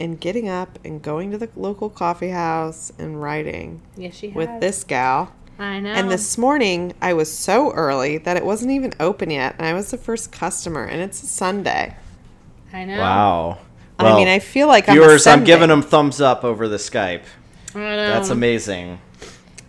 and 0.00 0.18
getting 0.18 0.48
up 0.48 0.78
and 0.84 1.00
going 1.02 1.30
to 1.30 1.38
the 1.38 1.48
local 1.54 1.90
coffee 1.90 2.30
house 2.30 2.92
and 2.98 3.20
writing 3.22 3.82
Yes, 3.96 4.14
she 4.14 4.28
has. 4.30 4.34
with 4.36 4.60
this 4.60 4.82
gal. 4.82 5.32
I 5.58 5.80
know. 5.80 5.90
And 5.90 6.10
this 6.10 6.36
morning, 6.36 6.94
I 7.00 7.12
was 7.14 7.32
so 7.36 7.72
early 7.72 8.18
that 8.18 8.36
it 8.36 8.44
wasn't 8.44 8.72
even 8.72 8.92
open 8.98 9.30
yet, 9.30 9.54
and 9.58 9.66
I 9.66 9.72
was 9.72 9.90
the 9.90 9.98
first 9.98 10.32
customer, 10.32 10.84
and 10.84 11.00
it's 11.00 11.22
a 11.22 11.26
Sunday. 11.26 11.96
I 12.72 12.84
know. 12.84 12.98
Wow. 12.98 13.58
I 13.98 14.16
mean, 14.16 14.26
I 14.26 14.40
feel 14.40 14.66
like 14.66 14.86
Viewers, 14.86 15.26
I'm, 15.26 15.40
I'm 15.40 15.44
giving 15.44 15.68
them 15.68 15.80
thumbs 15.82 16.20
up 16.20 16.42
over 16.42 16.66
the 16.66 16.76
Skype. 16.78 17.22
I 17.74 17.78
know. 17.78 18.08
That's 18.08 18.30
amazing. 18.30 18.98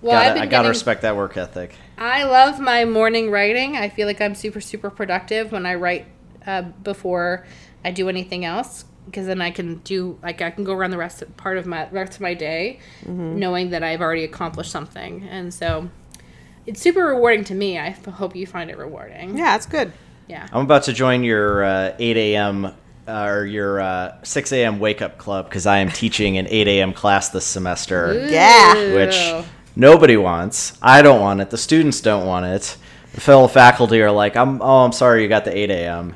Well, 0.02 0.16
I've 0.18 0.24
gotta, 0.24 0.34
been 0.34 0.42
I 0.42 0.46
gotta 0.46 0.50
getting- 0.50 0.70
respect 0.70 1.02
that 1.04 1.16
work 1.16 1.38
ethic. 1.38 1.76
I 1.98 2.24
love 2.24 2.60
my 2.60 2.86
morning 2.86 3.32
writing. 3.32 3.78
I 3.78 3.90
feel 3.90 4.08
like 4.08 4.20
I'm 4.22 4.36
super, 4.36 4.60
super 4.62 4.90
productive 4.90 5.52
when 5.52 5.66
I 5.66 5.76
write 5.76 6.08
uh, 6.46 6.64
before 6.64 7.46
I 7.84 7.92
do 7.92 8.10
anything 8.10 8.44
else 8.44 8.86
because 9.06 9.28
then 9.28 9.42
I 9.42 9.52
can 9.52 9.76
do 9.80 10.18
like 10.24 10.42
I 10.42 10.50
can 10.52 10.64
go 10.64 10.74
around 10.74 10.92
the 10.92 10.98
rest 10.98 11.22
of, 11.22 11.36
part 11.38 11.58
of 11.58 11.66
my 11.66 11.88
rest 11.90 12.16
of 12.16 12.22
my 12.22 12.34
day 12.34 12.80
Mm-hmm. 13.04 13.38
knowing 13.40 13.70
that 13.72 13.84
I've 13.84 14.02
already 14.02 14.24
accomplished 14.24 14.72
something, 14.72 15.28
and 15.30 15.54
so 15.54 15.90
it's 16.66 16.82
super 16.82 17.02
rewarding 17.06 17.44
to 17.46 17.56
me. 17.56 17.78
I 17.80 17.92
hope 17.92 18.36
you 18.36 18.48
find 18.48 18.70
it 18.70 18.78
rewarding. 18.78 19.38
Yeah, 19.38 19.56
it's 19.56 19.66
good. 19.68 19.92
Yeah. 20.28 20.48
I'm 20.52 20.64
about 20.66 20.84
to 20.84 20.94
join 20.94 21.24
your 21.24 21.64
uh, 21.64 21.96
8 22.00 22.18
a.m. 22.18 22.66
Uh, 22.66 22.72
or 23.28 23.46
your 23.46 23.80
uh, 23.80 24.16
6 24.24 24.52
a.m. 24.54 24.80
wake 24.80 25.04
up 25.04 25.20
club 25.20 25.46
because 25.46 25.68
I 25.68 25.78
am 25.78 25.92
teaching 25.92 26.40
an 26.40 26.48
8 26.50 26.68
a.m. 26.68 26.92
class 26.94 27.30
this 27.30 27.46
semester, 27.46 28.28
Yeah. 28.28 28.96
which 28.96 29.46
nobody 29.76 30.18
wants. 30.18 30.76
I 30.82 31.04
don't 31.04 31.22
want 31.22 31.42
it. 31.42 31.52
The 31.52 31.58
students 31.60 32.02
don't 32.02 32.26
want 32.26 32.48
it. 32.48 32.78
The 33.14 33.22
fellow 33.22 33.48
faculty 33.48 34.02
are 34.02 34.10
like, 34.12 34.36
"I'm 34.36 34.60
oh, 34.64 34.84
I'm 34.84 34.92
sorry, 34.92 35.22
you 35.22 35.30
got 35.30 35.46
the 35.46 35.56
8 35.56 35.70
a.m." 35.70 36.16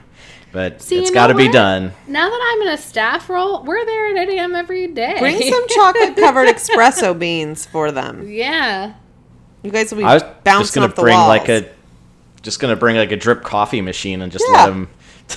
But 0.52 0.82
See, 0.82 0.98
it's 0.98 1.10
you 1.10 1.14
got 1.14 1.28
to 1.28 1.36
be 1.36 1.48
done. 1.48 1.92
Now 2.08 2.28
that 2.30 2.54
I'm 2.56 2.62
in 2.68 2.74
a 2.74 2.78
staff 2.78 3.30
role, 3.30 3.64
we're 3.64 3.86
there 3.86 4.18
at 4.18 4.30
8 4.30 4.38
a.m. 4.38 4.56
every 4.56 4.88
day. 4.88 5.16
Bring 5.20 5.40
some 5.52 5.68
chocolate 5.68 6.16
covered 6.18 6.48
espresso 6.48 7.18
beans 7.18 7.66
for 7.66 7.92
them. 7.92 8.28
yeah. 8.30 8.94
You 9.62 9.72
guys 9.72 9.92
will 9.92 10.00
be 10.00 10.04
I 10.06 10.14
was 10.16 10.24
just 10.24 10.44
bouncing 10.44 10.80
gonna 10.82 10.90
off 10.92 10.96
the 10.96 11.02
bring 11.02 11.16
walls. 11.18 11.28
like 11.28 11.50
a, 11.50 11.70
just 12.42 12.60
gonna 12.62 12.76
bring 12.78 12.96
like 12.96 13.12
a 13.12 13.18
drip 13.18 13.44
coffee 13.44 13.82
machine 13.82 14.22
and 14.22 14.32
just 14.32 14.46
Yeah. 14.48 14.58
let 14.58 14.66
them, 14.68 14.90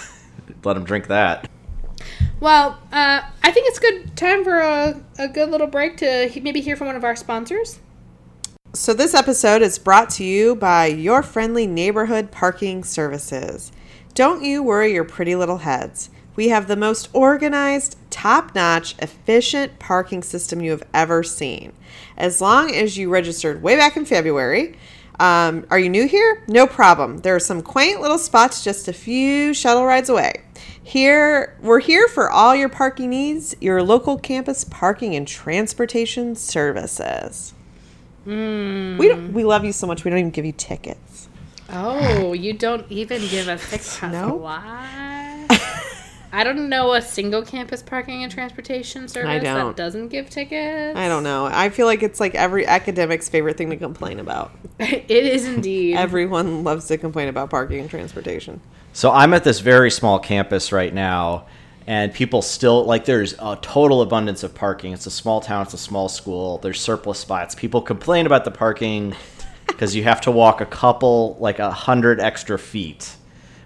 let 0.64 0.74
them 0.74 0.84
drink 0.84 1.08
that. 1.08 1.50
Well, 2.40 2.78
uh, 2.92 3.20
I 3.42 3.50
think 3.50 3.68
it's 3.68 3.78
good 3.78 4.16
time 4.16 4.44
for 4.44 4.60
a, 4.60 5.00
a 5.18 5.28
good 5.28 5.50
little 5.50 5.66
break 5.66 5.96
to 5.98 6.30
maybe 6.40 6.60
hear 6.60 6.76
from 6.76 6.86
one 6.86 6.96
of 6.96 7.04
our 7.04 7.16
sponsors. 7.16 7.80
So, 8.74 8.94
this 8.94 9.12
episode 9.12 9.60
is 9.60 9.78
brought 9.78 10.08
to 10.10 10.24
you 10.24 10.54
by 10.56 10.86
your 10.86 11.22
friendly 11.22 11.66
neighborhood 11.66 12.30
parking 12.30 12.82
services. 12.84 13.70
Don't 14.14 14.44
you 14.44 14.62
worry 14.62 14.92
your 14.92 15.04
pretty 15.04 15.34
little 15.34 15.58
heads. 15.58 16.10
We 16.36 16.48
have 16.48 16.68
the 16.68 16.76
most 16.76 17.08
organized, 17.12 17.96
top 18.10 18.54
notch, 18.54 18.94
efficient 18.98 19.78
parking 19.78 20.22
system 20.22 20.60
you 20.60 20.70
have 20.70 20.82
ever 20.92 21.22
seen. 21.22 21.72
As 22.16 22.40
long 22.40 22.74
as 22.74 22.96
you 22.98 23.08
registered 23.10 23.62
way 23.62 23.76
back 23.76 23.96
in 23.96 24.04
February. 24.04 24.76
Um, 25.20 25.66
are 25.70 25.78
you 25.78 25.88
new 25.88 26.06
here? 26.06 26.42
No 26.48 26.66
problem. 26.66 27.18
There 27.18 27.36
are 27.36 27.40
some 27.40 27.62
quaint 27.62 28.00
little 28.00 28.18
spots 28.18 28.64
just 28.64 28.88
a 28.88 28.92
few 28.92 29.54
shuttle 29.54 29.84
rides 29.84 30.08
away. 30.08 30.42
Here, 30.82 31.56
we're 31.62 31.80
here 31.80 32.08
for 32.08 32.30
all 32.30 32.56
your 32.56 32.68
parking 32.68 33.10
needs, 33.10 33.54
your 33.60 33.82
local 33.82 34.18
campus 34.18 34.64
parking 34.64 35.14
and 35.14 35.28
transportation 35.28 36.34
services. 36.34 37.54
We 38.98 39.08
don't, 39.08 39.32
we 39.32 39.44
love 39.44 39.64
you 39.64 39.72
so 39.72 39.86
much. 39.86 40.04
We 40.04 40.10
don't 40.10 40.18
even 40.18 40.30
give 40.30 40.44
you 40.44 40.52
tickets. 40.52 41.11
Oh, 41.72 42.32
you 42.32 42.52
don't 42.52 42.84
even 42.90 43.20
give 43.28 43.48
us 43.48 43.62
tickets. 43.70 44.02
No. 44.02 44.34
What? 44.34 44.62
I 46.34 46.44
don't 46.44 46.70
know 46.70 46.94
a 46.94 47.02
single 47.02 47.42
campus 47.42 47.82
parking 47.82 48.22
and 48.22 48.32
transportation 48.32 49.06
service 49.06 49.42
that 49.42 49.76
doesn't 49.76 50.08
give 50.08 50.30
tickets. 50.30 50.98
I 50.98 51.06
don't 51.06 51.24
know. 51.24 51.44
I 51.44 51.68
feel 51.68 51.84
like 51.84 52.02
it's 52.02 52.20
like 52.20 52.34
every 52.34 52.66
academic's 52.66 53.28
favorite 53.28 53.58
thing 53.58 53.68
to 53.68 53.76
complain 53.76 54.18
about. 54.18 54.50
it 54.78 55.10
is 55.10 55.46
indeed. 55.46 55.96
Everyone 55.96 56.64
loves 56.64 56.86
to 56.86 56.96
complain 56.96 57.28
about 57.28 57.50
parking 57.50 57.80
and 57.80 57.90
transportation. 57.90 58.62
So 58.94 59.10
I'm 59.10 59.34
at 59.34 59.44
this 59.44 59.60
very 59.60 59.90
small 59.90 60.18
campus 60.18 60.72
right 60.72 60.92
now, 60.92 61.46
and 61.86 62.14
people 62.14 62.40
still 62.40 62.84
like 62.84 63.04
there's 63.04 63.34
a 63.38 63.58
total 63.60 64.00
abundance 64.00 64.42
of 64.42 64.54
parking. 64.54 64.94
It's 64.94 65.06
a 65.06 65.10
small 65.10 65.42
town, 65.42 65.64
it's 65.64 65.74
a 65.74 65.78
small 65.78 66.08
school. 66.08 66.58
There's 66.58 66.80
surplus 66.80 67.18
spots. 67.18 67.54
People 67.54 67.82
complain 67.82 68.24
about 68.24 68.46
the 68.46 68.50
parking 68.50 69.14
because 69.72 69.96
you 69.96 70.04
have 70.04 70.20
to 70.22 70.30
walk 70.30 70.60
a 70.60 70.66
couple, 70.66 71.36
like 71.40 71.58
a 71.58 71.70
hundred 71.70 72.20
extra 72.20 72.58
feet, 72.58 73.16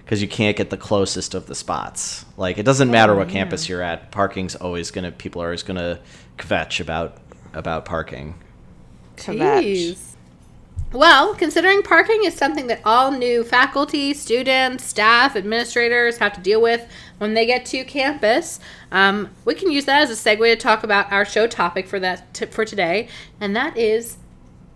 because 0.04 0.22
you 0.22 0.28
can't 0.28 0.56
get 0.56 0.70
the 0.70 0.76
closest 0.76 1.34
of 1.34 1.46
the 1.46 1.54
spots. 1.54 2.24
Like 2.36 2.58
it 2.58 2.64
doesn't 2.64 2.90
matter 2.90 3.14
what 3.14 3.28
campus 3.28 3.68
you're 3.68 3.82
at, 3.82 4.10
parking's 4.10 4.54
always 4.54 4.90
gonna 4.90 5.12
people 5.12 5.42
are 5.42 5.46
always 5.46 5.62
gonna 5.62 6.00
kvetch 6.38 6.80
about 6.80 7.18
about 7.52 7.84
parking. 7.84 8.34
Jeez. 9.16 10.16
Well, 10.92 11.34
considering 11.34 11.82
parking 11.82 12.24
is 12.24 12.34
something 12.34 12.68
that 12.68 12.80
all 12.84 13.10
new 13.10 13.42
faculty, 13.42 14.14
students, 14.14 14.84
staff, 14.84 15.34
administrators 15.34 16.18
have 16.18 16.32
to 16.34 16.40
deal 16.40 16.62
with 16.62 16.88
when 17.18 17.34
they 17.34 17.44
get 17.44 17.66
to 17.66 17.84
campus, 17.84 18.60
um, 18.92 19.30
we 19.44 19.54
can 19.54 19.72
use 19.72 19.84
that 19.86 20.02
as 20.02 20.10
a 20.10 20.14
segue 20.14 20.44
to 20.44 20.56
talk 20.56 20.84
about 20.84 21.10
our 21.12 21.24
show 21.24 21.48
topic 21.48 21.88
for 21.88 21.98
that 21.98 22.32
t- 22.32 22.46
for 22.46 22.64
today, 22.64 23.08
and 23.40 23.56
that 23.56 23.76
is 23.76 24.16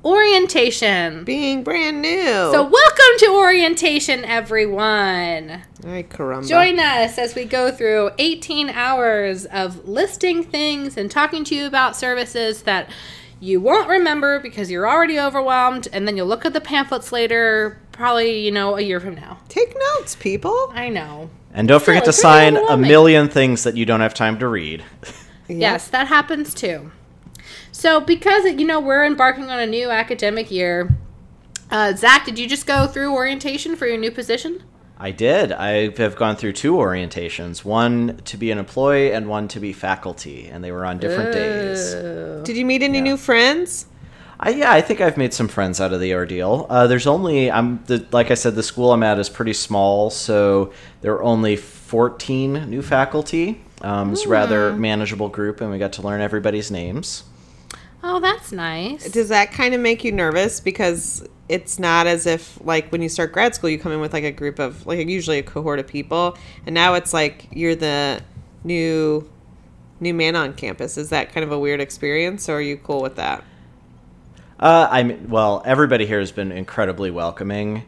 orientation. 0.05 1.25
Being 1.25 1.63
brand 1.63 2.03
new. 2.03 2.25
So, 2.25 2.63
welcome 2.63 3.19
to 3.19 3.35
orientation, 3.35 4.25
everyone. 4.25 5.63
Ay, 5.87 6.05
caramba. 6.09 6.49
Join 6.49 6.79
us 6.79 7.19
as 7.19 7.35
we 7.35 7.45
go 7.45 7.71
through 7.71 8.11
18 8.19 8.71
hours 8.71 9.47
of 9.47 9.89
listing 9.89 10.43
things 10.45 10.97
and 10.97 11.11
talking 11.11 11.45
to 11.45 11.55
you 11.55 11.67
about 11.67 11.97
services 11.97 12.63
that 12.63 12.91
you 13.41 13.61
won't 13.61 13.89
remember 13.89 14.39
because 14.41 14.71
you're 14.71 14.89
already 14.89 15.19
overwhelmed, 15.19 15.89
and 15.93 16.07
then 16.07 16.17
you'll 16.17 16.27
look 16.27 16.45
at 16.45 16.53
the 16.53 16.61
pamphlets 16.61 17.11
later, 17.11 17.79
probably, 17.93 18.41
you 18.41 18.51
know, 18.51 18.77
a 18.77 18.81
year 18.83 19.01
from 19.01 19.15
now. 19.15 19.39
Take 19.49 19.75
notes, 19.97 20.15
people. 20.15 20.71
I 20.75 20.91
know. 20.91 21.31
And 21.53 21.67
don't 21.67 21.83
forget 21.83 22.05
to 22.05 22.13
sign 22.13 22.57
a 22.57 22.77
million 22.77 23.29
things 23.29 23.65
that 23.65 23.77
you 23.77 23.85
don't 23.87 24.01
have 24.01 24.15
time 24.15 24.39
to 24.39 24.49
read. 24.49 24.85
Yes, 25.49 25.89
that 25.89 26.07
happens 26.07 26.55
too. 26.55 26.93
So, 27.81 27.99
because, 27.99 28.45
you 28.45 28.67
know, 28.67 28.79
we're 28.79 29.07
embarking 29.07 29.45
on 29.45 29.59
a 29.59 29.65
new 29.67 29.89
academic 29.89 30.51
year, 30.51 30.95
uh, 31.71 31.95
Zach, 31.97 32.27
did 32.27 32.39
you 32.39 32.47
just 32.47 32.67
go 32.67 32.87
through 32.87 33.15
orientation 33.15 33.75
for 33.75 33.87
your 33.87 33.97
new 33.97 34.11
position? 34.11 34.63
I 34.99 35.13
did. 35.13 35.51
I 35.51 35.89
have 35.97 36.15
gone 36.15 36.37
through 36.37 36.53
two 36.53 36.75
orientations 36.75 37.65
one 37.65 38.21
to 38.27 38.37
be 38.37 38.51
an 38.51 38.59
employee 38.59 39.15
and 39.15 39.31
one 39.31 39.49
to 39.49 39.61
be 39.61 39.73
faculty, 39.73 40.47
and 40.47 40.63
they 40.63 40.73
were 40.73 40.85
on 40.85 40.99
different 40.99 41.33
days. 41.33 41.95
Did 42.45 42.59
you 42.59 42.67
meet 42.67 42.83
any 42.83 42.99
Yeah. 42.99 43.05
new 43.05 43.17
friends? 43.17 43.87
I, 44.39 44.51
yeah, 44.51 44.73
I 44.73 44.83
think 44.83 45.01
I've 45.01 45.17
made 45.17 45.33
some 45.33 45.49
friends 45.49 45.81
out 45.81 45.95
of 45.95 46.01
the 46.01 46.13
ordeal. 46.13 46.67
Uh, 46.69 46.87
there's 46.87 47.07
only, 47.07 47.51
I'm 47.51 47.83
the, 47.87 48.05
like 48.13 48.31
I 48.31 48.35
said, 48.35 48.57
the 48.57 48.63
school 48.63 48.93
I'm 48.93 49.03
at 49.03 49.19
is 49.19 49.31
pretty 49.31 49.55
small, 49.55 50.11
so 50.11 50.71
there 51.01 51.15
are 51.15 51.23
only 51.23 51.57
14 51.57 52.69
new 52.69 52.83
faculty. 52.83 53.63
Um, 53.81 54.13
it's 54.13 54.27
a 54.27 54.29
rather 54.29 54.75
manageable 54.75 55.31
group, 55.31 55.63
and 55.63 55.71
we 55.71 55.79
got 55.79 55.95
to 55.95 56.03
learn 56.03 56.21
everybody's 56.21 56.71
names. 56.71 57.25
Oh, 58.03 58.21
that's 58.21 58.53
nice. 58.53 59.11
Does 59.11 59.29
that 59.29 59.53
kind 59.53 59.75
of 59.75 59.81
make 59.81 60.05
you 60.05 60.13
nervous 60.13 60.61
because 60.61 61.27
it's 61.49 61.79
not 61.79 62.07
as 62.07 62.27
if 62.27 62.59
like 62.65 62.91
when 62.93 63.03
you 63.03 63.09
start 63.09 63.33
grad 63.33 63.55
school 63.55 63.69
you 63.69 63.79
come 63.79 63.93
in 63.93 64.01
with 64.01 64.13
like 64.13 64.25
a 64.25 64.31
group 64.31 64.59
of 64.59 64.87
like 64.87 65.07
usually 65.09 65.39
a 65.39 65.43
cohort 65.43 65.81
of 65.81 65.87
people 65.87 66.39
and 66.65 66.73
now 66.73 66.95
it's 66.95 67.13
like 67.13 67.49
you're 67.51 67.75
the 67.75 68.23
new 68.63 69.29
new 70.01 70.15
man 70.15 70.37
on 70.37 70.55
campus. 70.55 70.97
Is 70.97 71.11
that 71.11 71.33
kind 71.33 71.45
of 71.45 71.53
a 71.53 71.59
weird 71.59 71.81
experience 71.81 72.49
or 72.49 72.55
are 72.55 72.61
you 72.61 72.77
cool 72.79 73.03
with 73.03 73.17
that? 73.17 73.45
Uh, 74.59 74.89
I'm 74.91 75.29
well. 75.29 75.63
Everybody 75.65 76.07
here 76.07 76.21
has 76.21 76.33
been 76.33 76.53
incredibly 76.53 77.11
welcoming, 77.11 77.85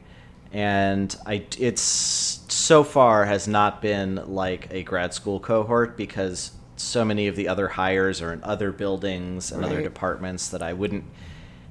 and 0.52 1.14
I 1.26 1.44
it's 1.58 1.82
so 1.82 2.82
far 2.82 3.26
has 3.26 3.46
not 3.46 3.82
been 3.82 4.22
like 4.26 4.68
a 4.70 4.82
grad 4.82 5.12
school 5.12 5.38
cohort 5.38 5.98
because 5.98 6.52
so 6.82 7.04
many 7.04 7.28
of 7.28 7.36
the 7.36 7.48
other 7.48 7.68
hires 7.68 8.20
are 8.20 8.32
in 8.32 8.42
other 8.42 8.72
buildings 8.72 9.52
and 9.52 9.64
other 9.64 9.80
departments 9.82 10.48
that 10.48 10.62
I 10.62 10.72
wouldn't 10.72 11.04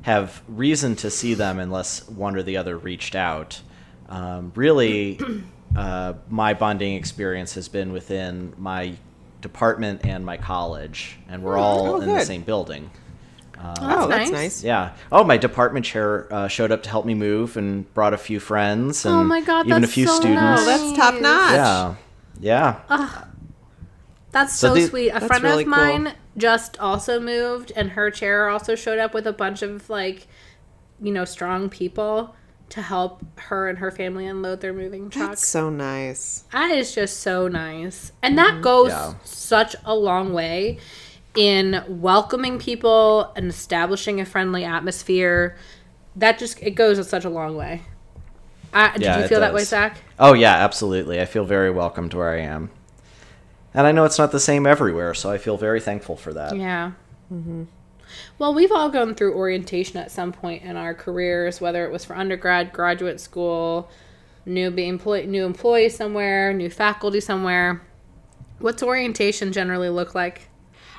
have 0.03 0.41
reason 0.47 0.95
to 0.97 1.11
see 1.11 1.33
them 1.33 1.59
unless 1.59 2.07
one 2.07 2.35
or 2.35 2.43
the 2.43 2.57
other 2.57 2.77
reached 2.77 3.15
out. 3.15 3.61
Um, 4.09 4.51
really, 4.55 5.19
uh, 5.75 6.13
my 6.29 6.53
bonding 6.53 6.95
experience 6.95 7.53
has 7.55 7.67
been 7.67 7.91
within 7.91 8.53
my 8.57 8.95
department 9.41 10.05
and 10.05 10.25
my 10.25 10.37
college, 10.37 11.19
and 11.27 11.43
we're 11.43 11.57
all 11.57 11.95
oh, 11.95 12.01
in 12.01 12.09
the 12.09 12.25
same 12.25 12.41
building. 12.43 12.89
oh, 13.59 14.07
that's 14.07 14.31
nice. 14.31 14.31
nice. 14.31 14.63
Yeah. 14.63 14.93
Oh, 15.11 15.23
my 15.23 15.37
department 15.37 15.85
chair 15.85 16.33
uh, 16.33 16.47
showed 16.47 16.71
up 16.71 16.83
to 16.83 16.89
help 16.89 17.05
me 17.05 17.13
move 17.13 17.57
and 17.57 17.91
brought 17.93 18.13
a 18.13 18.17
few 18.17 18.39
friends 18.39 19.05
and 19.05 19.13
Oh 19.13 19.23
my 19.23 19.41
God, 19.41 19.67
even 19.67 19.81
that's 19.81 19.91
a 19.91 19.93
few 19.93 20.07
so 20.07 20.15
students. 20.15 20.61
Oh, 20.61 20.65
that's 20.65 20.97
top 20.97 21.21
notch. 21.21 21.53
Yeah. 21.53 21.95
Yeah. 22.39 23.25
That's 24.31 24.53
So 24.55 24.69
so, 24.69 24.73
the- 24.75 24.87
sweet. 24.87 25.09
A 25.09 25.19
friend 25.21 25.43
really 25.43 25.63
of 25.63 25.69
cool. 25.71 25.77
mine 25.77 26.13
just 26.37 26.79
also 26.79 27.19
moved, 27.19 27.71
and 27.75 27.91
her 27.91 28.09
chair 28.11 28.47
also 28.49 28.75
showed 28.75 28.99
up 28.99 29.13
with 29.13 29.27
a 29.27 29.33
bunch 29.33 29.61
of 29.61 29.89
like, 29.89 30.27
you 31.01 31.11
know, 31.11 31.25
strong 31.25 31.69
people 31.69 32.35
to 32.69 32.81
help 32.81 33.21
her 33.37 33.67
and 33.67 33.79
her 33.79 33.91
family 33.91 34.25
unload 34.25 34.61
their 34.61 34.71
moving 34.71 35.09
truck. 35.09 35.29
That's 35.31 35.45
so 35.47 35.69
nice. 35.69 36.45
That 36.53 36.71
is 36.71 36.95
just 36.95 37.19
so 37.19 37.49
nice. 37.49 38.13
And 38.21 38.37
that 38.37 38.61
goes 38.61 38.91
Yeah. 38.91 39.15
such 39.25 39.75
a 39.83 39.93
long 39.93 40.31
way 40.31 40.77
in 41.35 41.83
welcoming 41.89 42.59
people 42.59 43.33
and 43.35 43.49
establishing 43.49 44.21
a 44.21 44.25
friendly 44.25 44.63
atmosphere. 44.63 45.57
That 46.15 46.39
just 46.39 46.61
it 46.61 46.71
goes 46.71 47.05
such 47.09 47.25
a 47.25 47.29
long 47.29 47.57
way. 47.57 47.81
Uh, 48.73 48.93
did 48.93 49.01
you 49.03 49.09
it 49.09 49.27
feel 49.27 49.41
that 49.41 49.53
way, 49.53 49.59
does. 49.61 49.67
Zach? 49.69 49.97
Oh 50.17 50.33
yeah, 50.33 50.53
absolutely. 50.55 51.19
I 51.19 51.25
feel 51.25 51.43
very 51.43 51.71
welcomed 51.71 52.13
where 52.13 52.29
I 52.29 52.39
am. 52.39 52.69
And 53.73 53.87
I 53.87 53.91
know 53.91 54.03
it's 54.03 54.17
not 54.17 54.31
the 54.31 54.39
same 54.39 54.67
everywhere, 54.67 55.13
so 55.13 55.31
I 55.31 55.37
feel 55.37 55.57
very 55.57 55.79
thankful 55.79 56.15
for 56.15 56.33
that. 56.33 56.55
Yeah. 56.55 56.91
Mm-hmm. 57.31 57.63
Well, 58.37 58.53
we've 58.53 58.71
all 58.71 58.89
gone 58.89 59.15
through 59.15 59.33
orientation 59.33 59.97
at 59.97 60.11
some 60.11 60.33
point 60.33 60.63
in 60.63 60.75
our 60.75 60.93
careers, 60.93 61.61
whether 61.61 61.85
it 61.85 61.91
was 61.91 62.03
for 62.03 62.15
undergrad, 62.15 62.73
graduate 62.73 63.21
school, 63.21 63.89
new 64.45 64.71
be 64.71 64.87
employee, 64.87 65.27
new 65.27 65.45
employee 65.45 65.89
somewhere, 65.89 66.53
new 66.53 66.69
faculty 66.69 67.21
somewhere. 67.21 67.81
What's 68.59 68.83
orientation 68.83 69.51
generally 69.53 69.89
look 69.89 70.13
like? 70.13 70.49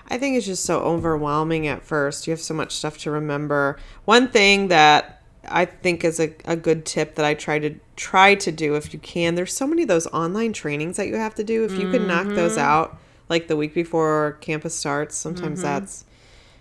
I 0.09 0.19
think 0.19 0.37
it's 0.37 0.47
just 0.47 0.65
so 0.65 0.81
overwhelming 0.81 1.67
at 1.67 1.83
first. 1.83 2.27
You 2.27 2.33
have 2.33 2.41
so 2.41 2.55
much 2.55 2.73
stuff 2.75 2.99
to 2.99 3.11
remember. 3.11 3.79
One 4.05 4.29
thing 4.29 4.69
that 4.69 5.22
I 5.49 5.65
think 5.65 6.05
is 6.05 6.21
a, 6.21 6.33
a 6.45 6.57
good 6.57 6.87
tip 6.87 7.17
that 7.17 7.25
I 7.25 7.35
try 7.35 7.59
to 7.59 7.75
try 7.97 8.35
to 8.37 8.53
do 8.53 8.75
if 8.77 8.93
you 8.93 8.99
can. 8.99 9.35
There's 9.35 9.53
so 9.53 9.67
many 9.67 9.83
of 9.83 9.89
those 9.89 10.07
online 10.09 10.53
trainings 10.53 10.97
that 10.97 11.09
you 11.09 11.17
have 11.17 11.35
to 11.37 11.45
do. 11.45 11.65
If 11.65 11.73
you 11.73 11.91
can 11.91 12.07
knock 12.07 12.29
those 12.29 12.57
out 12.57 12.99
like 13.29 13.49
the 13.49 13.57
week 13.57 13.75
before 13.75 14.39
campus 14.41 14.75
starts, 14.75 15.17
sometimes 15.17 15.63
that's 15.63 16.05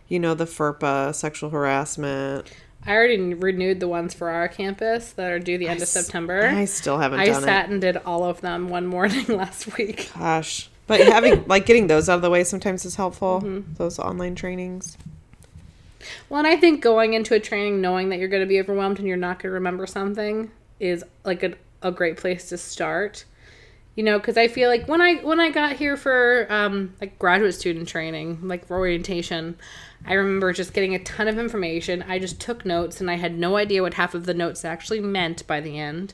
you 0.08 0.20
know 0.20 0.34
the 0.34 0.46
FERPA, 0.46 1.14
sexual 1.16 1.52
harassment. 1.52 2.52
I 2.86 2.94
already 2.94 3.34
renewed 3.36 3.80
the 3.80 3.88
ones 3.88 4.14
for 4.14 4.30
our 4.30 4.48
campus 4.48 5.12
that 5.14 5.32
are 5.32 5.40
due 5.40 5.58
the 5.58 5.68
end 5.68 5.82
of 5.82 5.88
September. 5.88 6.48
I 6.48 6.66
still 6.66 6.98
haven't 6.98 7.20
I 7.20 7.32
sat 7.32 7.66
it. 7.66 7.72
and 7.72 7.80
did 7.80 7.98
all 7.98 8.24
of 8.24 8.42
them 8.42 8.70
one 8.70 8.88
morning 8.88 9.26
last 9.28 9.78
week. 9.78 10.10
Gosh. 10.18 10.70
But 10.88 11.02
having 11.02 11.46
like 11.48 11.66
getting 11.66 11.88
those 11.88 12.10
out 12.10 12.16
of 12.16 12.22
the 12.22 12.30
way 12.30 12.44
sometimes 12.44 12.84
is 12.84 12.96
helpful. 12.96 13.42
Mm-hmm. 13.42 13.76
Those 13.76 14.00
online 14.00 14.36
trainings. 14.36 14.98
Well, 16.30 16.40
and 16.40 16.48
I 16.48 16.56
think 16.56 16.82
going 16.82 17.14
into 17.14 17.34
a 17.34 17.40
training 17.40 17.82
knowing 17.82 18.10
that 18.10 18.20
you're 18.20 18.28
going 18.28 18.44
to 18.44 18.48
be 18.48 18.60
overwhelmed 18.60 19.00
and 19.00 19.08
you're 19.08 19.18
not 19.18 19.40
going 19.40 19.50
to 19.50 19.54
remember 19.54 19.86
something 19.86 20.52
is 20.80 21.04
like 21.24 21.44
a, 21.44 21.54
a 21.82 21.92
great 21.92 22.18
place 22.18 22.50
to 22.50 22.58
start. 22.58 23.26
You 23.96 24.04
know, 24.04 24.18
because 24.18 24.38
I 24.38 24.48
feel 24.48 24.70
like 24.70 24.88
when 24.88 25.02
I 25.02 25.16
when 25.16 25.42
I 25.42 25.52
got 25.52 25.76
here 25.76 25.98
for 25.98 26.48
um, 26.50 26.96
like 27.02 27.20
graduate 27.20 27.54
student 27.54 27.90
training, 27.90 28.40
like 28.48 28.66
for 28.66 28.78
orientation, 28.78 29.58
I 30.06 30.14
remember 30.14 30.54
just 30.54 30.74
getting 30.74 30.96
a 30.96 31.04
ton 31.04 31.28
of 31.28 31.38
information. 31.38 32.04
I 32.08 32.18
just 32.18 32.40
took 32.40 32.66
notes 32.66 33.02
and 33.02 33.12
I 33.12 33.16
had 33.16 33.38
no 33.38 33.58
idea 33.58 33.82
what 33.82 33.96
half 33.96 34.16
of 34.16 34.26
the 34.26 34.34
notes 34.34 34.64
actually 34.64 35.02
meant 35.02 35.46
by 35.46 35.60
the 35.60 35.78
end. 35.78 36.14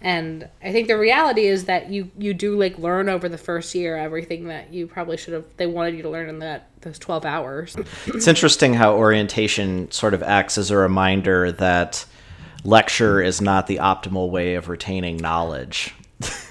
And 0.00 0.48
I 0.62 0.72
think 0.72 0.88
the 0.88 0.98
reality 0.98 1.46
is 1.46 1.64
that 1.64 1.90
you 1.90 2.10
you 2.18 2.34
do 2.34 2.58
like 2.58 2.78
learn 2.78 3.08
over 3.08 3.28
the 3.28 3.38
first 3.38 3.74
year 3.74 3.96
everything 3.96 4.48
that 4.48 4.72
you 4.72 4.86
probably 4.86 5.16
should 5.16 5.32
have 5.32 5.44
they 5.56 5.66
wanted 5.66 5.94
you 5.94 6.02
to 6.02 6.10
learn 6.10 6.28
in 6.28 6.38
that 6.40 6.68
those 6.82 6.98
12 6.98 7.24
hours. 7.24 7.76
It's 8.06 8.26
interesting 8.26 8.74
how 8.74 8.94
orientation 8.94 9.90
sort 9.90 10.14
of 10.14 10.22
acts 10.22 10.58
as 10.58 10.70
a 10.70 10.76
reminder 10.76 11.50
that 11.52 12.04
lecture 12.64 13.22
is 13.22 13.40
not 13.40 13.66
the 13.66 13.76
optimal 13.76 14.30
way 14.30 14.54
of 14.54 14.68
retaining 14.68 15.16
knowledge. 15.16 15.94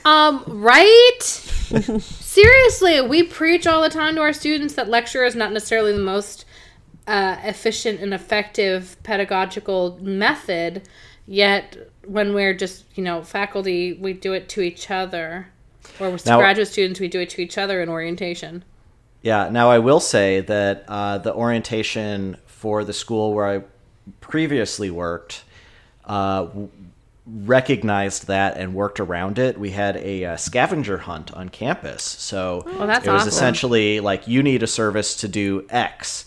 Um, 0.05 0.43
right? 0.47 1.19
Seriously, 1.21 3.01
we 3.01 3.23
preach 3.23 3.65
all 3.65 3.81
the 3.81 3.89
time 3.89 4.15
to 4.15 4.21
our 4.21 4.33
students 4.33 4.75
that 4.75 4.87
lecture 4.87 5.23
is 5.23 5.35
not 5.35 5.51
necessarily 5.51 5.91
the 5.91 5.97
most 5.97 6.45
uh, 7.07 7.37
efficient 7.43 7.99
and 7.99 8.13
effective 8.13 8.97
pedagogical 9.03 9.97
method, 10.01 10.87
yet 11.25 11.77
when 12.07 12.33
we're 12.33 12.53
just, 12.53 12.85
you 12.95 13.03
know, 13.03 13.21
faculty, 13.23 13.93
we 13.93 14.13
do 14.13 14.33
it 14.33 14.49
to 14.49 14.61
each 14.61 14.89
other. 14.91 15.47
Or 15.99 16.09
with 16.09 16.25
Now- 16.25 16.37
graduate 16.39 16.67
students, 16.67 16.99
we 16.99 17.07
do 17.07 17.19
it 17.19 17.29
to 17.31 17.41
each 17.41 17.57
other 17.57 17.81
in 17.81 17.89
orientation. 17.89 18.63
Yeah. 19.21 19.49
Now 19.49 19.69
I 19.71 19.79
will 19.79 19.99
say 19.99 20.41
that 20.41 20.85
uh, 20.87 21.17
the 21.19 21.33
orientation 21.33 22.37
for 22.45 22.83
the 22.83 22.93
school 22.93 23.33
where 23.33 23.45
I 23.47 23.63
previously 24.21 24.89
worked 24.91 25.43
uh, 26.05 26.47
recognized 27.25 28.27
that 28.27 28.57
and 28.57 28.73
worked 28.75 28.99
around 28.99 29.39
it. 29.39 29.57
We 29.59 29.71
had 29.71 29.97
a 29.97 30.25
uh, 30.25 30.37
scavenger 30.37 30.99
hunt 30.99 31.31
on 31.33 31.49
campus, 31.49 32.03
so 32.03 32.63
Oh, 32.67 32.83
it 32.83 32.87
was 32.87 33.07
awesome. 33.07 33.27
essentially 33.27 33.99
like 33.99 34.27
you 34.27 34.43
need 34.43 34.61
a 34.63 34.67
service 34.67 35.15
to 35.17 35.27
do 35.27 35.65
X. 35.69 36.25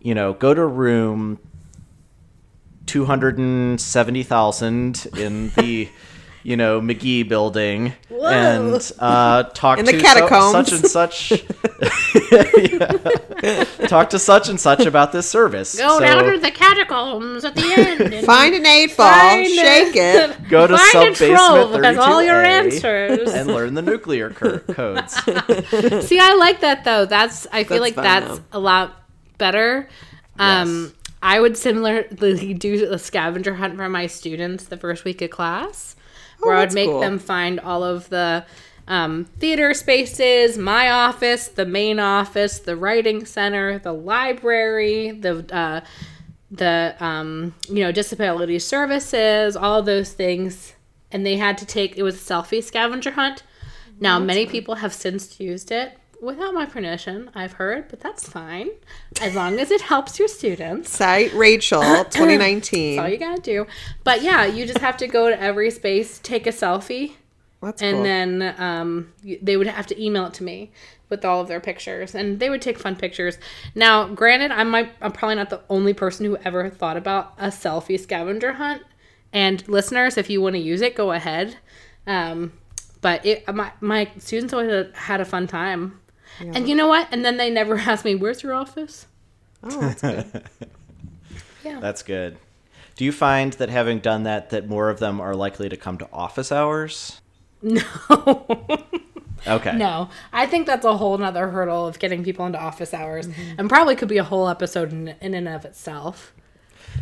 You 0.00 0.14
know, 0.16 0.32
go 0.32 0.52
to 0.52 0.66
room 0.66 1.38
two 2.86 3.04
hundred 3.04 3.38
and 3.38 3.80
seventy 3.80 4.22
thousand 4.22 5.06
in 5.16 5.50
the. 5.56 5.88
You 6.44 6.56
know 6.56 6.80
McGee 6.80 7.28
building, 7.28 7.92
and 8.10 8.92
uh, 8.98 9.44
talk 9.54 9.78
In 9.78 9.84
the 9.84 9.92
to 9.92 10.00
so- 10.00 10.50
such 10.50 10.72
and 10.72 10.84
such 10.84 11.30
Yeah. 12.32 13.64
Talk 13.86 14.10
to 14.10 14.18
such 14.18 14.48
and 14.48 14.58
such 14.60 14.84
about 14.84 15.12
this 15.12 15.30
service. 15.30 15.76
Go 15.78 15.98
So, 15.98 16.04
down 16.04 16.24
to 16.32 16.38
the 16.40 16.50
catacombs 16.50 17.44
at 17.44 17.54
the 17.54 17.72
end. 17.72 18.12
and 18.12 18.26
Find 18.26 18.56
an 18.56 18.66
eight 18.66 18.96
ball, 18.96 19.08
find 19.08 19.46
a- 19.46 19.48
shake 19.54 19.94
it. 19.94 20.48
Go 20.48 20.66
to 20.66 20.76
find 20.76 20.88
a 21.10 21.14
sub-basement 21.14 21.38
troll 21.38 21.68
that 21.68 21.84
has 21.84 21.98
all 21.98 22.20
your 22.20 22.42
answers. 22.42 23.32
and 23.32 23.46
learn 23.46 23.74
the 23.74 23.82
nuclear 23.82 24.30
cur- 24.30 24.58
codes. 24.60 25.14
See, 26.08 26.18
I 26.18 26.34
like 26.38 26.60
that 26.62 26.82
though. 26.84 27.04
That's 27.06 27.46
I 27.52 27.62
feel 27.62 27.78
That's 27.78 27.80
like 27.80 27.94
fun, 27.94 28.02
that's 28.04 28.38
though. 28.38 28.44
a 28.52 28.58
lot 28.58 29.00
better. 29.38 29.88
Um, 30.40 30.92
Yes. 30.92 31.01
I 31.22 31.40
would 31.40 31.56
similarly 31.56 32.52
do 32.52 32.88
a 32.90 32.98
scavenger 32.98 33.54
hunt 33.54 33.76
for 33.76 33.88
my 33.88 34.08
students 34.08 34.64
the 34.64 34.76
first 34.76 35.04
week 35.04 35.22
of 35.22 35.30
class, 35.30 35.94
where 36.40 36.56
I 36.56 36.60
would 36.60 36.74
make 36.74 36.90
cool. 36.90 37.00
them 37.00 37.20
find 37.20 37.60
all 37.60 37.84
of 37.84 38.08
the 38.08 38.44
um, 38.88 39.26
theater 39.38 39.72
spaces, 39.72 40.58
my 40.58 40.90
office, 40.90 41.46
the 41.46 41.64
main 41.64 42.00
office, 42.00 42.58
the 42.58 42.76
writing 42.76 43.24
center, 43.24 43.78
the 43.78 43.92
library, 43.92 45.12
the 45.12 45.46
uh, 45.54 45.80
the 46.50 46.96
um, 46.98 47.54
you 47.68 47.84
know 47.84 47.92
disability 47.92 48.58
services, 48.58 49.56
all 49.56 49.80
those 49.80 50.12
things, 50.12 50.74
and 51.12 51.24
they 51.24 51.36
had 51.36 51.56
to 51.58 51.66
take 51.66 51.96
it 51.96 52.02
was 52.02 52.16
a 52.16 52.34
selfie 52.34 52.62
scavenger 52.62 53.12
hunt. 53.12 53.44
Now, 54.00 54.18
many 54.18 54.46
people 54.46 54.76
have 54.76 54.92
since 54.92 55.38
used 55.38 55.70
it 55.70 55.96
without 56.22 56.54
my 56.54 56.64
permission, 56.64 57.28
I've 57.34 57.54
heard, 57.54 57.88
but 57.88 58.00
that's 58.00 58.28
fine 58.28 58.70
as 59.20 59.34
long 59.34 59.58
as 59.58 59.70
it 59.70 59.82
helps 59.82 60.18
your 60.18 60.28
students. 60.28 60.88
Cite 60.88 61.34
Rachel 61.34 61.80
2019. 62.04 62.96
That's 62.96 63.04
all 63.04 63.12
you 63.12 63.18
gotta 63.18 63.42
do. 63.42 63.66
But 64.04 64.22
yeah, 64.22 64.46
you 64.46 64.64
just 64.64 64.78
have 64.78 64.96
to 64.98 65.08
go 65.08 65.28
to 65.28 65.38
every 65.38 65.70
space, 65.70 66.20
take 66.20 66.46
a 66.46 66.50
selfie, 66.50 67.14
That's 67.60 67.82
and 67.82 67.96
cool. 67.96 68.04
then 68.04 68.54
um, 68.56 69.12
they 69.42 69.56
would 69.56 69.66
have 69.66 69.86
to 69.88 70.02
email 70.02 70.26
it 70.26 70.34
to 70.34 70.44
me 70.44 70.70
with 71.08 71.24
all 71.24 71.40
of 71.40 71.48
their 71.48 71.60
pictures, 71.60 72.14
and 72.14 72.38
they 72.38 72.48
would 72.48 72.62
take 72.62 72.78
fun 72.78 72.96
pictures. 72.96 73.36
Now, 73.74 74.06
granted, 74.06 74.52
I 74.52 74.62
might 74.64 74.92
I'm 75.02 75.12
probably 75.12 75.34
not 75.34 75.50
the 75.50 75.60
only 75.68 75.92
person 75.92 76.24
who 76.24 76.36
ever 76.38 76.70
thought 76.70 76.96
about 76.96 77.34
a 77.36 77.48
selfie 77.48 78.00
scavenger 78.00 78.54
hunt. 78.54 78.82
And 79.32 79.66
listeners, 79.68 80.16
if 80.16 80.30
you 80.30 80.40
want 80.40 80.54
to 80.54 80.60
use 80.60 80.82
it, 80.82 80.94
go 80.94 81.12
ahead. 81.12 81.56
Um, 82.06 82.52
but 83.00 83.26
it, 83.26 83.52
my 83.52 83.72
my 83.80 84.08
students 84.18 84.52
always 84.52 84.86
had 84.94 85.20
a 85.20 85.24
fun 85.24 85.48
time. 85.48 85.98
And 86.40 86.68
you 86.68 86.74
know 86.74 86.88
what? 86.88 87.08
And 87.10 87.24
then 87.24 87.36
they 87.36 87.50
never 87.50 87.76
asked 87.78 88.04
me, 88.04 88.14
"Where's 88.14 88.42
your 88.42 88.54
office?" 88.54 89.06
oh, 89.62 89.80
that's 89.80 90.02
good. 90.02 90.42
yeah, 91.64 91.80
That's 91.80 92.02
good. 92.02 92.36
Do 92.96 93.04
you 93.04 93.12
find 93.12 93.54
that 93.54 93.70
having 93.70 94.00
done 94.00 94.24
that, 94.24 94.50
that 94.50 94.68
more 94.68 94.90
of 94.90 94.98
them 94.98 95.20
are 95.20 95.34
likely 95.34 95.68
to 95.68 95.76
come 95.76 95.98
to 95.98 96.08
office 96.12 96.52
hours? 96.52 97.20
No. 97.62 98.86
Okay. 99.44 99.76
No, 99.76 100.08
I 100.32 100.46
think 100.46 100.68
that's 100.68 100.84
a 100.84 100.96
whole 100.96 101.18
nother 101.18 101.48
hurdle 101.48 101.88
of 101.88 101.98
getting 101.98 102.22
people 102.22 102.46
into 102.46 102.60
office 102.60 102.94
hours, 102.94 103.26
mm-hmm. 103.26 103.54
and 103.58 103.68
probably 103.68 103.96
could 103.96 104.08
be 104.08 104.18
a 104.18 104.24
whole 104.24 104.48
episode 104.48 104.92
in, 104.92 105.14
in 105.20 105.34
and 105.34 105.48
of 105.48 105.64
itself. 105.64 106.32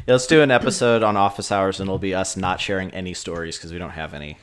Yeah, 0.07 0.15
let's 0.15 0.27
do 0.27 0.41
an 0.41 0.51
episode 0.51 1.03
on 1.03 1.19
office 1.19 1.53
hours, 1.53 1.81
and 1.81 1.89
it'll 1.89 1.99
be 1.99 2.15
us 2.15 2.39
not 2.39 2.61
sharing 2.61 2.91
any 2.93 3.13
stories 3.13 3.59
because 3.59 3.73
we 3.73 3.79
don't 3.79 3.91
have 3.91 4.15
any. 4.15 4.39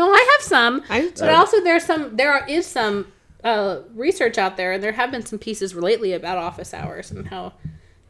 No, 0.00 0.12
I 0.12 0.36
have 0.38 0.42
some, 0.46 0.82
I- 0.88 1.12
but 1.18 1.28
also 1.30 1.60
there's 1.62 1.84
some. 1.84 2.16
There 2.16 2.44
is 2.46 2.66
some 2.66 3.06
uh, 3.44 3.80
research 3.94 4.38
out 4.38 4.56
there, 4.56 4.72
and 4.72 4.82
there 4.82 4.92
have 4.92 5.10
been 5.10 5.24
some 5.24 5.38
pieces 5.38 5.74
lately 5.74 6.12
about 6.12 6.38
office 6.38 6.72
hours 6.74 7.10
and 7.10 7.28
how 7.28 7.52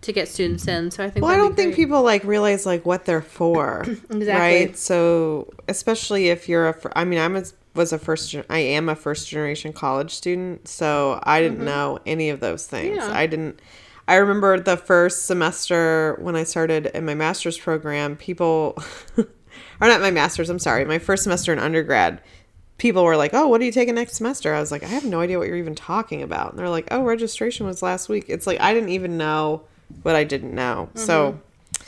to 0.02 0.12
get 0.12 0.28
students 0.28 0.66
in. 0.68 0.90
So 0.90 1.04
I 1.04 1.10
think. 1.10 1.24
Well, 1.24 1.32
I 1.34 1.36
don't 1.36 1.56
think 1.56 1.74
people 1.74 2.02
like 2.02 2.24
realize 2.24 2.64
like 2.66 2.86
what 2.86 3.04
they're 3.04 3.22
for, 3.22 3.84
Exactly. 4.10 4.24
right? 4.26 4.76
So, 4.76 5.52
especially 5.68 6.28
if 6.28 6.48
you're 6.48 6.68
a, 6.68 6.76
I 6.96 7.04
mean, 7.04 7.18
I'm 7.18 7.36
a, 7.36 7.44
was 7.74 7.92
a 7.92 7.98
first, 7.98 8.30
gen- 8.30 8.44
I 8.50 8.58
am 8.58 8.88
a 8.88 8.96
first 8.96 9.28
generation 9.28 9.72
college 9.72 10.12
student, 10.12 10.66
so 10.68 11.20
I 11.22 11.40
didn't 11.40 11.64
know 11.64 11.98
any 12.06 12.30
of 12.30 12.40
those 12.40 12.66
things. 12.66 12.98
Mm-hmm. 12.98 13.10
Yeah. 13.10 13.18
I 13.18 13.26
didn't. 13.26 13.60
I 14.08 14.16
remember 14.16 14.58
the 14.58 14.76
first 14.76 15.26
semester 15.26 16.16
when 16.20 16.34
I 16.34 16.42
started 16.42 16.86
in 16.86 17.04
my 17.06 17.14
master's 17.14 17.56
program, 17.58 18.16
people, 18.16 18.76
or 19.80 19.88
not 19.88 20.00
my 20.00 20.10
master's, 20.10 20.50
I'm 20.50 20.58
sorry, 20.58 20.84
my 20.84 20.98
first 20.98 21.22
semester 21.22 21.52
in 21.52 21.58
undergrad, 21.58 22.20
people 22.78 23.04
were 23.04 23.16
like, 23.16 23.32
"Oh, 23.34 23.46
what 23.46 23.60
are 23.60 23.64
you 23.64 23.72
taking 23.72 23.94
next 23.94 24.14
semester?" 24.14 24.54
I 24.54 24.60
was 24.60 24.72
like, 24.72 24.82
"I 24.82 24.88
have 24.88 25.04
no 25.04 25.20
idea 25.20 25.38
what 25.38 25.46
you're 25.46 25.56
even 25.56 25.74
talking 25.74 26.22
about." 26.22 26.50
And 26.50 26.58
they're 26.58 26.68
like, 26.68 26.88
"Oh, 26.90 27.02
registration 27.02 27.66
was 27.66 27.82
last 27.82 28.08
week." 28.08 28.24
It's 28.28 28.46
like 28.46 28.60
I 28.60 28.74
didn't 28.74 28.88
even 28.88 29.16
know 29.16 29.62
what 30.02 30.16
I 30.16 30.24
didn't 30.24 30.54
know. 30.54 30.88
So 30.94 31.32
mm-hmm. 31.32 31.82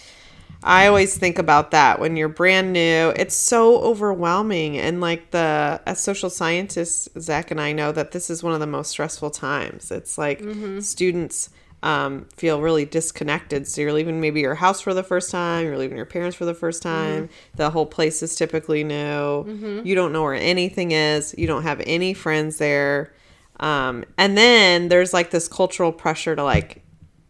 I 0.62 0.86
always 0.86 1.16
think 1.16 1.38
about 1.38 1.72
that 1.72 1.98
when 1.98 2.16
you're 2.16 2.28
brand 2.28 2.72
new. 2.72 3.12
It's 3.16 3.34
so 3.34 3.80
overwhelming 3.80 4.78
and 4.78 5.00
like 5.00 5.30
the 5.30 5.80
as 5.86 6.00
social 6.00 6.30
scientists, 6.30 7.08
Zach 7.18 7.50
and 7.50 7.60
I 7.60 7.72
know 7.72 7.90
that 7.92 8.12
this 8.12 8.30
is 8.30 8.42
one 8.42 8.54
of 8.54 8.60
the 8.60 8.66
most 8.66 8.90
stressful 8.90 9.30
times. 9.30 9.90
It's 9.90 10.18
like 10.18 10.40
mm-hmm. 10.40 10.80
students 10.80 11.50
um, 11.82 12.26
feel 12.36 12.60
really 12.60 12.84
disconnected. 12.84 13.66
So 13.66 13.80
you're 13.80 13.92
leaving 13.92 14.20
maybe 14.20 14.40
your 14.40 14.54
house 14.54 14.80
for 14.80 14.94
the 14.94 15.02
first 15.02 15.30
time, 15.30 15.66
you're 15.66 15.78
leaving 15.78 15.96
your 15.96 16.06
parents 16.06 16.36
for 16.36 16.44
the 16.44 16.54
first 16.54 16.82
time. 16.82 17.28
The 17.56 17.70
whole 17.70 17.86
place 17.86 18.22
is 18.22 18.36
typically 18.36 18.84
new. 18.84 19.82
You 19.84 19.94
don't 19.94 20.12
know 20.12 20.22
where 20.22 20.34
anything 20.34 20.92
is. 20.92 21.34
You 21.36 21.46
don't 21.46 21.64
have 21.64 21.80
any 21.86 22.14
friends 22.14 22.58
there. 22.58 23.12
Um, 23.60 24.04
and 24.16 24.36
then 24.38 24.88
there's 24.88 25.12
like 25.12 25.30
this 25.30 25.48
cultural 25.48 25.92
pressure 25.92 26.34
to 26.36 26.42
like 26.44 26.82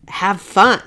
have 0.09 0.41
fun, 0.41 0.83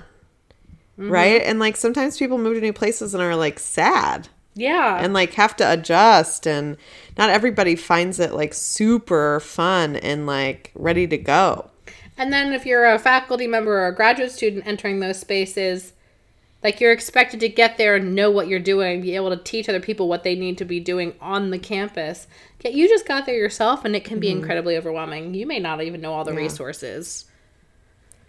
right? 0.97 1.41
And 1.41 1.59
like 1.59 1.75
sometimes 1.75 2.17
people 2.17 2.37
move 2.37 2.55
to 2.55 2.61
new 2.61 2.73
places 2.73 3.13
and 3.13 3.21
are 3.23 3.35
like 3.35 3.59
sad 3.59 4.27
Yeah. 4.55 4.97
and 5.03 5.13
like 5.13 5.33
have 5.33 5.55
to 5.57 5.71
adjust 5.71 6.47
and 6.47 6.77
not 7.17 7.29
everybody 7.29 7.75
finds 7.75 8.19
it 8.19 8.33
like 8.33 8.53
super 8.53 9.39
fun 9.39 9.95
and 9.97 10.25
like 10.25 10.71
ready 10.75 11.07
to 11.07 11.17
go 11.17 11.69
And 12.17 12.31
then 12.31 12.53
if 12.53 12.65
you're 12.65 12.85
a 12.85 12.99
faculty 12.99 13.47
member 13.47 13.79
or 13.79 13.87
a 13.87 13.95
graduate 13.95 14.31
student 14.31 14.65
entering 14.65 14.99
those 14.99 15.19
spaces, 15.19 15.93
like 16.63 16.79
you're 16.79 16.91
expected 16.91 17.39
to 17.41 17.49
get 17.49 17.77
there 17.77 17.95
and 17.95 18.15
know 18.15 18.31
what 18.31 18.47
you're 18.47 18.59
doing, 18.59 19.01
be 19.01 19.15
able 19.15 19.29
to 19.29 19.43
teach 19.43 19.69
other 19.69 19.79
people 19.79 20.07
what 20.07 20.23
they 20.23 20.35
need 20.35 20.57
to 20.57 20.65
be 20.65 20.79
doing 20.79 21.13
on 21.21 21.51
the 21.51 21.59
campus. 21.59 22.27
Yet 22.63 22.73
you 22.73 22.87
just 22.87 23.07
got 23.07 23.25
there 23.25 23.35
yourself 23.35 23.85
and 23.85 23.95
it 23.95 24.03
can 24.05 24.19
be 24.19 24.29
mm-hmm. 24.29 24.39
incredibly 24.39 24.77
overwhelming. 24.77 25.33
You 25.33 25.45
may 25.45 25.59
not 25.59 25.81
even 25.81 26.01
know 26.01 26.13
all 26.13 26.23
the 26.23 26.33
resources. 26.33 27.25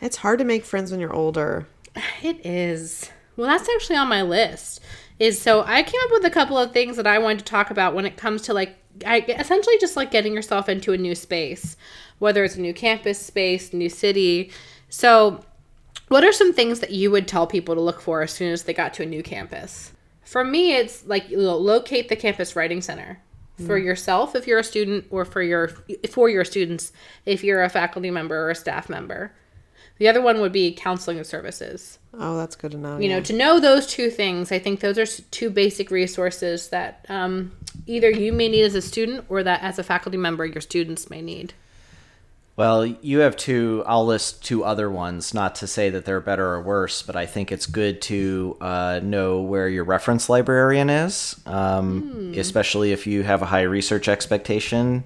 it's 0.01 0.17
hard 0.17 0.39
to 0.41 0.45
make 0.45 0.65
friends 0.65 0.91
when 0.91 1.01
you're 1.01 1.15
older 1.15 1.67
It 2.23 2.45
is. 2.45 3.11
Well, 3.37 3.47
that's 3.47 3.69
actually 3.69 3.97
on 3.97 4.09
my 4.09 4.23
list. 4.23 4.81
Is 5.19 5.41
so 5.41 5.63
I 5.63 5.83
came 5.83 6.01
up 6.05 6.11
with 6.13 6.25
a 6.27 6.31
couple 6.31 6.59
of 6.59 6.73
things 6.73 6.97
that 6.97 7.07
I 7.07 7.19
wanted 7.19 7.39
to 7.39 7.45
talk 7.47 7.71
about 7.71 7.95
when 7.95 8.05
it 8.05 8.19
comes 8.19 8.43
to 8.43 8.55
like 8.55 8.77
I 9.05 9.19
essentially 9.21 9.77
just 9.79 9.97
like 9.97 10.11
getting 10.11 10.35
yourself 10.35 10.69
into 10.69 10.93
a 10.93 10.99
new 10.99 11.15
space, 11.15 11.77
whether 12.19 12.45
it's 12.45 12.57
a 12.57 12.61
new 12.61 12.75
campus 12.75 13.19
space, 13.19 13.73
new 13.73 13.89
city. 13.89 14.51
So, 14.89 15.45
what 16.09 16.25
are 16.25 16.33
some 16.33 16.53
things 16.53 16.81
that 16.81 16.93
you 16.93 17.11
would 17.11 17.27
tell 17.27 17.47
people 17.47 17.75
to 17.75 17.81
look 17.81 18.01
for 18.01 18.23
as 18.23 18.33
soon 18.33 18.53
as 18.53 18.63
they 18.63 18.73
got 18.73 18.95
to 18.95 19.03
a 19.03 19.07
new 19.07 19.23
campus? 19.23 19.93
For 20.25 20.45
me, 20.45 20.75
it's 20.75 21.07
like 21.07 21.27
locate 21.31 22.09
the 22.09 22.17
campus 22.17 22.57
writing 22.57 22.81
center 22.81 23.21
for 23.59 23.81
mm. 23.81 23.85
yourself 23.85 24.35
if 24.35 24.47
you're 24.47 24.59
a 24.59 24.65
student, 24.65 25.07
or 25.11 25.25
for 25.25 25.43
your 25.43 25.69
for 26.11 26.29
your 26.29 26.45
students 26.45 26.93
if 27.25 27.43
you're 27.43 27.63
a 27.63 27.69
faculty 27.69 28.11
member 28.11 28.37
or 28.37 28.51
a 28.51 28.55
staff 28.55 28.89
member. 28.89 29.33
The 29.99 30.09
other 30.09 30.21
one 30.21 30.41
would 30.41 30.53
be 30.53 30.73
counseling 30.73 31.23
services. 31.25 31.99
Oh 32.19 32.37
that's 32.37 32.57
good 32.57 32.73
to 32.73 32.79
know 32.79 32.99
you 32.99 33.09
know 33.09 33.21
to 33.21 33.33
know 33.35 33.61
those 33.61 33.87
two 33.87 34.09
things 34.09 34.51
i 34.51 34.59
think 34.59 34.81
those 34.81 34.97
are 34.97 35.05
two 35.31 35.51
basic 35.51 35.91
resources 35.91 36.69
that 36.71 37.05
um, 37.11 37.53
either 37.87 38.11
you 38.11 38.33
may 38.33 38.49
need 38.49 38.63
as 38.63 38.75
a 38.75 38.83
student 38.83 39.27
or 39.29 39.43
that 39.43 39.63
as 39.63 39.79
a 39.79 39.83
faculty 39.83 40.17
member 40.17 40.47
your 40.47 40.61
students 40.61 41.11
may 41.11 41.21
need. 41.21 41.55
Well, 42.57 42.87
you 42.87 43.19
have 43.19 43.37
two. 43.37 43.85
I'll 43.87 44.07
list 44.07 44.43
two 44.43 44.65
other 44.65 44.91
ones, 44.91 45.35
not 45.35 45.57
to 45.57 45.67
say 45.67 45.91
that 45.91 46.07
they're 46.07 46.23
better 46.23 46.55
or 46.55 46.63
worse, 46.63 47.03
but 47.03 47.15
I 47.15 47.27
think 47.27 47.53
it's 47.53 47.67
good 47.67 48.01
to 48.03 48.57
uh, 48.63 49.01
know 49.03 49.43
where 49.43 49.69
your 49.69 49.85
reference 49.85 50.31
librarian 50.31 50.89
is, 50.89 51.39
um, 51.45 52.33
especially 52.35 52.93
if 52.93 53.07
you 53.07 53.25
have 53.25 53.43
a 53.43 53.47
high 53.47 53.63
research 53.63 54.09
expectation, 54.09 55.05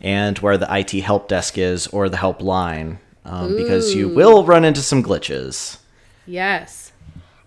and 0.00 0.38
where 0.38 0.56
the 0.56 0.72
IT 0.72 0.92
help 1.00 1.26
desk 1.26 1.58
is 1.58 1.88
or 1.88 2.08
the 2.08 2.18
helpline, 2.18 2.98
um, 3.24 3.56
because 3.56 3.94
you 3.94 4.08
will 4.08 4.44
run 4.44 4.64
into 4.64 4.80
some 4.80 5.02
glitches. 5.02 5.78
yes 6.26 6.92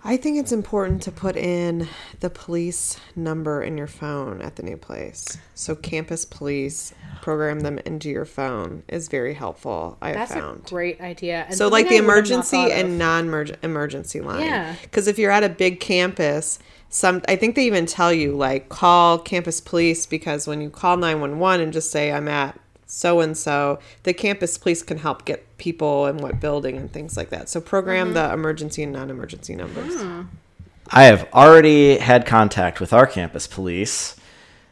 i 0.03 0.15
think 0.17 0.37
it's 0.37 0.51
important 0.51 1.01
to 1.01 1.11
put 1.11 1.35
in 1.35 1.87
the 2.19 2.29
police 2.29 2.97
number 3.15 3.61
in 3.63 3.77
your 3.77 3.87
phone 3.87 4.41
at 4.41 4.55
the 4.55 4.63
new 4.63 4.77
place 4.77 5.37
so 5.53 5.73
campus 5.75 6.25
police 6.25 6.93
program 7.21 7.61
them 7.61 7.79
into 7.85 8.07
your 8.09 8.25
phone 8.25 8.83
is 8.87 9.07
very 9.07 9.33
helpful 9.33 9.97
i 10.01 10.11
that's 10.11 10.31
have 10.31 10.43
found 10.43 10.61
a 10.65 10.69
great 10.69 11.01
idea 11.01 11.45
and 11.47 11.55
So 11.55 11.67
like 11.69 11.89
the 11.89 11.97
I 11.97 12.01
would 12.01 12.05
have 12.05 12.05
not 12.05 12.13
emergency 12.13 12.71
and 12.71 12.99
non-emergency 12.99 14.21
line. 14.21 14.41
Yeah. 14.45 14.75
Because 14.83 15.07
if 15.07 15.17
you're 15.17 15.31
at 15.31 15.43
a 15.43 15.49
big 15.49 15.79
campus, 15.79 16.59
some 16.89 17.21
I 17.27 17.35
think 17.35 17.55
they 17.55 17.65
even 17.65 17.85
tell 17.87 18.13
you 18.13 18.35
like 18.35 18.69
call 18.69 19.17
campus 19.17 19.59
police 19.59 20.05
because 20.05 20.45
when 20.47 20.61
you 20.61 20.69
call 20.69 20.97
911 20.97 21.61
and 21.61 21.73
just 21.73 21.89
say 21.91 22.11
I'm 22.11 22.27
at 22.27 22.59
so 22.85 23.19
and 23.19 23.37
so, 23.37 23.79
the 24.03 24.13
campus 24.13 24.57
police 24.57 24.83
can 24.83 24.97
help 24.99 25.25
get 25.25 25.57
people 25.57 26.05
in 26.07 26.17
what 26.17 26.39
building 26.39 26.77
and 26.77 26.91
things 26.91 27.17
like 27.17 27.29
that. 27.29 27.49
So 27.49 27.59
program 27.61 28.07
Mm-hmm. 28.07 28.13
the 28.15 28.33
emergency 28.33 28.83
and 28.83 28.93
non-emergency 28.93 29.55
numbers. 29.55 29.93
Hmm. 30.01 30.21
I 30.91 31.05
have 31.05 31.27
already 31.33 31.97
had 31.97 32.25
contact 32.27 32.79
with 32.79 32.93
our 32.93 33.07
campus 33.07 33.47
police. 33.47 34.15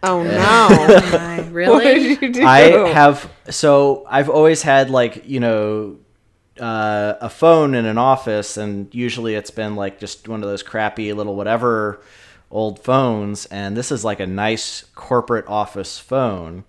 Oh 0.03 0.21
no. 0.23 1.17
My, 1.17 1.37
what 1.41 1.51
really 1.51 1.99
did 2.15 2.21
you 2.21 2.33
do? 2.33 2.45
I 2.45 2.89
have 2.89 3.31
so 3.49 4.05
I've 4.09 4.29
always 4.29 4.61
had 4.61 4.89
like 4.89 5.27
you 5.27 5.39
know 5.39 5.97
uh, 6.59 7.15
a 7.19 7.29
phone 7.29 7.73
in 7.73 7.85
an 7.85 7.97
office, 7.97 8.57
and 8.57 8.93
usually 8.93 9.33
it's 9.33 9.49
been 9.49 9.75
like 9.75 9.99
just 9.99 10.27
one 10.27 10.43
of 10.43 10.49
those 10.49 10.61
crappy 10.61 11.11
little 11.13 11.35
whatever 11.35 11.99
old 12.51 12.79
phones, 12.83 13.47
and 13.47 13.75
this 13.75 13.91
is 13.91 14.05
like 14.05 14.19
a 14.19 14.27
nice 14.27 14.83
corporate 14.93 15.47
office 15.47 15.97
phone. 15.97 16.63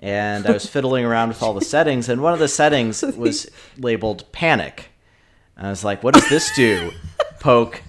And 0.00 0.46
I 0.46 0.52
was 0.52 0.66
fiddling 0.66 1.04
around 1.04 1.28
with 1.28 1.42
all 1.42 1.54
the 1.54 1.64
settings, 1.64 2.08
and 2.08 2.22
one 2.22 2.32
of 2.32 2.38
the 2.38 2.48
settings 2.48 3.02
was 3.16 3.50
labeled 3.76 4.30
panic. 4.32 4.90
And 5.56 5.66
I 5.66 5.70
was 5.70 5.84
like, 5.84 6.04
"What 6.04 6.14
does 6.14 6.28
this 6.28 6.54
do?" 6.54 6.92
Poke. 7.40 7.82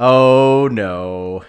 Oh 0.00 0.68
no. 0.70 1.44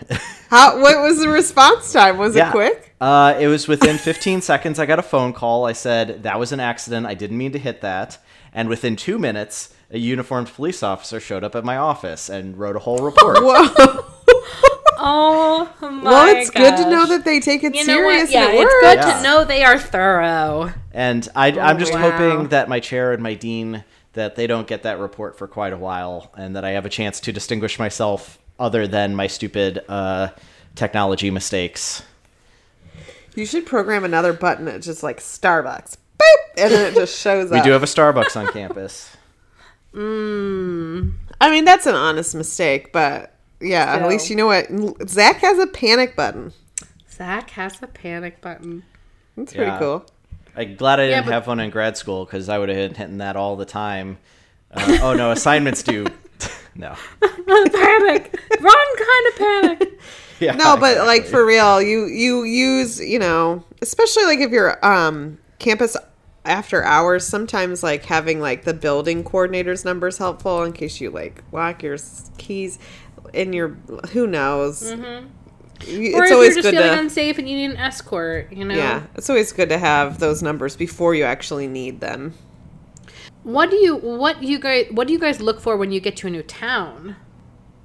How 0.49 0.81
what 0.81 0.99
was 1.01 1.19
the 1.19 1.29
response 1.29 1.93
time? 1.93 2.17
Was 2.17 2.35
it 2.35 2.49
quick? 2.51 2.95
Uh, 2.99 3.37
it 3.39 3.47
was 3.47 3.67
within 3.67 3.97
15 3.97 4.41
seconds. 4.41 4.79
I 4.79 4.85
got 4.85 4.99
a 4.99 5.03
phone 5.03 5.31
call. 5.31 5.65
I 5.65 5.73
said 5.73 6.23
that 6.23 6.39
was 6.39 6.51
an 6.51 6.59
accident. 6.59 7.05
I 7.05 7.13
didn't 7.13 7.37
mean 7.37 7.51
to 7.53 7.59
hit 7.59 7.81
that. 7.81 8.17
And 8.51 8.67
within 8.67 8.95
two 8.95 9.19
minutes, 9.19 9.73
a 9.91 9.99
uniformed 9.99 10.47
police 10.47 10.83
officer 10.83 11.19
showed 11.19 11.43
up 11.43 11.55
at 11.55 11.63
my 11.63 11.77
office 11.77 12.29
and 12.29 12.57
wrote 12.57 12.75
a 12.75 12.79
whole 12.79 12.97
report. 12.97 13.37
Whoa. 13.41 14.05
Oh 14.99 15.73
my 15.81 16.03
well, 16.03 16.35
it's 16.35 16.49
good 16.49 16.77
to 16.77 16.89
know 16.89 17.07
that 17.07 17.25
they 17.25 17.39
take 17.39 17.63
it 17.63 17.73
you 17.73 17.85
know 17.85 17.93
serious. 17.93 18.31
Yeah, 18.31 18.49
it 18.49 18.61
it's 18.61 18.73
good 18.81 18.99
works. 18.99 19.17
to 19.17 19.23
know 19.23 19.45
they 19.45 19.63
are 19.63 19.79
thorough. 19.79 20.71
And 20.91 21.27
I, 21.35 21.47
I'm 21.59 21.79
just 21.79 21.93
wow. 21.93 22.11
hoping 22.11 22.49
that 22.49 22.69
my 22.69 22.79
chair 22.79 23.13
and 23.13 23.23
my 23.23 23.33
dean 23.33 23.83
that 24.13 24.35
they 24.35 24.47
don't 24.47 24.67
get 24.67 24.83
that 24.83 24.99
report 24.99 25.37
for 25.37 25.47
quite 25.47 25.73
a 25.73 25.77
while, 25.77 26.31
and 26.35 26.55
that 26.55 26.65
I 26.65 26.71
have 26.71 26.85
a 26.85 26.89
chance 26.89 27.19
to 27.21 27.31
distinguish 27.31 27.79
myself 27.79 28.39
other 28.59 28.87
than 28.87 29.15
my 29.15 29.27
stupid 29.27 29.83
uh, 29.87 30.29
technology 30.75 31.31
mistakes. 31.31 32.03
You 33.35 33.45
should 33.45 33.65
program 33.65 34.03
another 34.03 34.33
button 34.33 34.65
that's 34.65 34.85
just 34.85 35.03
like 35.03 35.19
Starbucks. 35.19 35.97
Boop! 36.17 36.35
And 36.57 36.73
then 36.73 36.91
it 36.91 36.95
just 36.95 37.19
shows 37.19 37.49
We 37.51 37.59
up. 37.59 37.63
do 37.63 37.71
have 37.71 37.83
a 37.83 37.87
Starbucks 37.87 38.35
on 38.35 38.51
campus. 38.51 39.15
I 41.41 41.49
mean, 41.49 41.65
that's 41.65 41.85
an 41.85 41.95
honest 41.95 42.35
mistake, 42.35 42.91
but 42.91 43.33
yeah, 43.61 43.93
Still. 43.93 44.03
at 44.05 44.09
least 44.09 44.29
you 44.29 44.35
know 44.35 44.47
what. 44.47 44.67
Zach 45.09 45.37
has 45.37 45.59
a 45.59 45.67
panic 45.67 46.15
button. 46.15 46.53
Zach 47.11 47.49
has 47.51 47.81
a 47.81 47.87
panic 47.87 48.41
button. 48.41 48.83
That's 49.35 49.53
pretty 49.53 49.69
Yeah. 49.71 49.79
cool. 49.79 50.05
I'm 50.55 50.75
glad 50.75 50.99
I 50.99 51.07
didn't 51.07 51.25
but- 51.25 51.33
have 51.33 51.47
one 51.47 51.59
in 51.59 51.69
grad 51.69 51.97
school 51.97 52.25
because 52.25 52.49
I 52.49 52.57
would 52.57 52.69
have 52.69 52.77
been 52.77 52.95
hitting 52.95 53.17
that 53.19 53.35
all 53.35 53.55
the 53.55 53.65
time. 53.65 54.17
Uh, 54.73 54.97
oh 55.01 55.13
no, 55.13 55.31
assignments 55.39 55.83
due. 55.83 56.05
no. 56.75 56.95
panic. 57.47 58.39
Wrong 58.59 58.95
kind 58.97 59.27
of 59.27 59.35
panic. 59.37 59.99
Yeah, 60.39 60.55
No, 60.55 60.77
but 60.77 61.05
like 61.05 61.25
for 61.25 61.45
real, 61.45 61.81
you 61.81 62.05
you 62.05 62.43
use 62.43 62.99
you 62.99 63.19
know, 63.19 63.63
especially 63.81 64.23
like 64.25 64.39
if 64.39 64.51
you're 64.51 64.83
um 64.85 65.37
campus 65.59 65.97
after 66.45 66.83
hours. 66.83 67.25
Sometimes 67.27 67.83
like 67.83 68.05
having 68.05 68.39
like 68.39 68.63
the 68.63 68.73
building 68.73 69.23
coordinator's 69.23 69.83
number 69.83 70.07
is 70.07 70.17
helpful 70.17 70.63
in 70.63 70.71
case 70.73 71.01
you 71.01 71.09
like 71.11 71.43
lock 71.51 71.83
your 71.83 71.97
keys 72.37 72.79
in 73.33 73.53
your. 73.53 73.69
Who 74.13 74.27
knows? 74.27 74.83
Mm-hmm. 74.83 75.27
You- 75.87 76.15
or 76.15 76.23
It's 76.23 76.31
if 76.31 76.35
always 76.35 76.55
you're 76.55 76.63
just 76.63 76.71
good 76.73 76.73
feeling 76.75 76.95
to. 76.97 76.99
unsafe 76.99 77.37
and 77.37 77.49
you 77.49 77.55
need 77.55 77.71
an 77.71 77.77
escort, 77.77 78.51
you 78.51 78.65
know. 78.65 78.75
Yeah, 78.75 79.03
it's 79.15 79.29
always 79.29 79.51
good 79.53 79.69
to 79.69 79.77
have 79.77 80.19
those 80.19 80.43
numbers 80.43 80.75
before 80.75 81.15
you 81.15 81.23
actually 81.23 81.67
need 81.67 82.01
them. 82.01 82.33
What 83.43 83.69
do 83.69 83.77
you 83.77 83.95
what 83.95 84.43
you 84.43 84.59
guys 84.59 84.87
what 84.91 85.07
do 85.07 85.13
you 85.13 85.19
guys 85.19 85.39
look 85.39 85.61
for 85.61 85.77
when 85.77 85.91
you 85.91 85.99
get 86.01 86.17
to 86.17 86.27
a 86.27 86.29
new 86.29 86.43
town? 86.43 87.15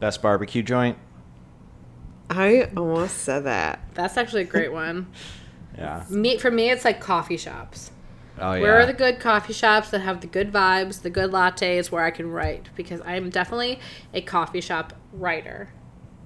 best 0.01 0.21
barbecue 0.21 0.63
joint. 0.63 0.99
I 2.29 2.69
almost 2.77 3.19
said 3.19 3.45
that. 3.45 3.81
That's 3.95 4.17
actually 4.17 4.43
a 4.43 4.47
great 4.47 4.73
one. 4.73 5.07
Yeah. 5.77 6.05
me 6.09 6.39
for 6.39 6.53
me, 6.53 6.71
it's 6.71 6.85
like 6.85 7.01
coffee 7.01 7.37
shops. 7.37 7.91
Oh 8.39 8.55
yeah. 8.55 8.63
Where 8.63 8.81
are 8.81 8.87
the 8.87 8.93
good 8.93 9.21
coffee 9.21 9.53
shops 9.53 9.91
that 9.91 10.01
have 10.01 10.21
the 10.21 10.27
good 10.27 10.53
vibes, 10.53 11.03
the 11.03 11.11
good 11.11 11.31
lattes, 11.31 11.91
where 11.91 12.05
I 12.05 12.11
can 12.11 12.31
write? 12.31 12.69
Because 12.75 13.01
I 13.03 13.17
am 13.17 13.31
definitely 13.31 13.79
a 14.13 14.21
coffee 14.21 14.61
shop 14.61 14.93
writer. 15.13 15.71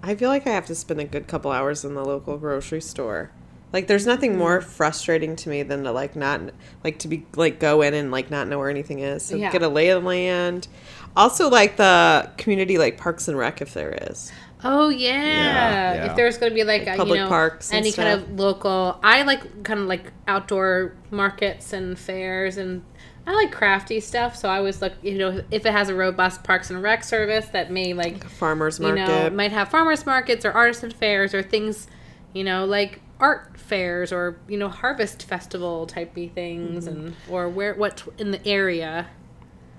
I 0.02 0.14
feel 0.14 0.28
like 0.28 0.46
I 0.46 0.50
have 0.50 0.66
to 0.66 0.74
spend 0.74 1.00
a 1.00 1.04
good 1.04 1.26
couple 1.26 1.50
hours 1.50 1.84
in 1.84 1.94
the 1.94 2.04
local 2.04 2.38
grocery 2.38 2.80
store. 2.80 3.30
Like 3.72 3.86
there's 3.86 4.06
nothing 4.06 4.32
hmm. 4.32 4.38
more 4.38 4.60
frustrating 4.60 5.36
to 5.36 5.50
me 5.50 5.62
than 5.62 5.84
to 5.84 5.92
like 5.92 6.16
not 6.16 6.40
like 6.82 6.98
to 7.00 7.08
be 7.08 7.26
like 7.36 7.60
go 7.60 7.82
in 7.82 7.94
and 7.94 8.10
like 8.10 8.30
not 8.30 8.48
know 8.48 8.58
where 8.58 8.70
anything 8.70 9.00
is. 9.00 9.22
So 9.24 9.36
Yeah. 9.36 9.52
get 9.52 9.62
a 9.62 9.68
lay 9.68 9.90
of 9.90 10.02
the 10.02 10.08
land. 10.08 10.68
Also 11.16 11.50
like 11.50 11.76
the 11.76 12.30
community 12.38 12.78
like 12.78 12.96
Parks 12.96 13.28
and 13.28 13.36
Rec 13.36 13.60
if 13.60 13.74
there 13.74 13.98
is. 14.10 14.32
Oh 14.64 14.88
yeah. 14.88 15.94
yeah. 15.94 16.10
If 16.10 16.16
there's 16.16 16.38
going 16.38 16.50
to 16.50 16.54
be 16.54 16.64
like, 16.64 16.86
a, 16.86 16.96
public 16.96 17.18
you 17.18 17.22
know 17.24 17.28
parks 17.28 17.70
and 17.70 17.78
any 17.78 17.92
kind 17.92 18.08
of 18.08 18.38
local, 18.38 18.98
I 19.02 19.22
like 19.22 19.62
kind 19.62 19.80
of 19.80 19.86
like 19.86 20.12
outdoor 20.26 20.96
markets 21.10 21.72
and 21.72 21.98
fairs, 21.98 22.56
and 22.56 22.82
I 23.26 23.34
like 23.34 23.52
crafty 23.52 24.00
stuff. 24.00 24.34
So 24.36 24.48
I 24.48 24.56
always 24.58 24.82
look, 24.82 24.94
you 25.02 25.18
know, 25.18 25.42
if 25.50 25.64
it 25.64 25.72
has 25.72 25.88
a 25.90 25.94
robust 25.94 26.42
Parks 26.42 26.70
and 26.70 26.82
Rec 26.82 27.04
service 27.04 27.46
that 27.48 27.70
may 27.70 27.92
like, 27.92 28.24
Farmers 28.24 28.78
you 28.80 28.86
market. 28.86 29.06
know, 29.06 29.30
might 29.30 29.52
have 29.52 29.68
farmers 29.68 30.04
markets 30.06 30.44
or 30.44 30.50
artisan 30.52 30.90
fairs 30.90 31.34
or 31.34 31.42
things, 31.42 31.86
you 32.32 32.42
know, 32.42 32.64
like 32.64 33.00
art 33.20 33.58
fairs 33.58 34.12
or 34.12 34.38
you 34.48 34.56
know 34.56 34.68
harvest 34.68 35.24
festival 35.24 35.86
typey 35.86 36.32
things 36.32 36.86
Mm-hmm. 36.86 37.06
and 37.06 37.16
or 37.28 37.48
where 37.48 37.74
what 37.74 38.02
in 38.18 38.30
the 38.30 38.46
area. 38.46 39.06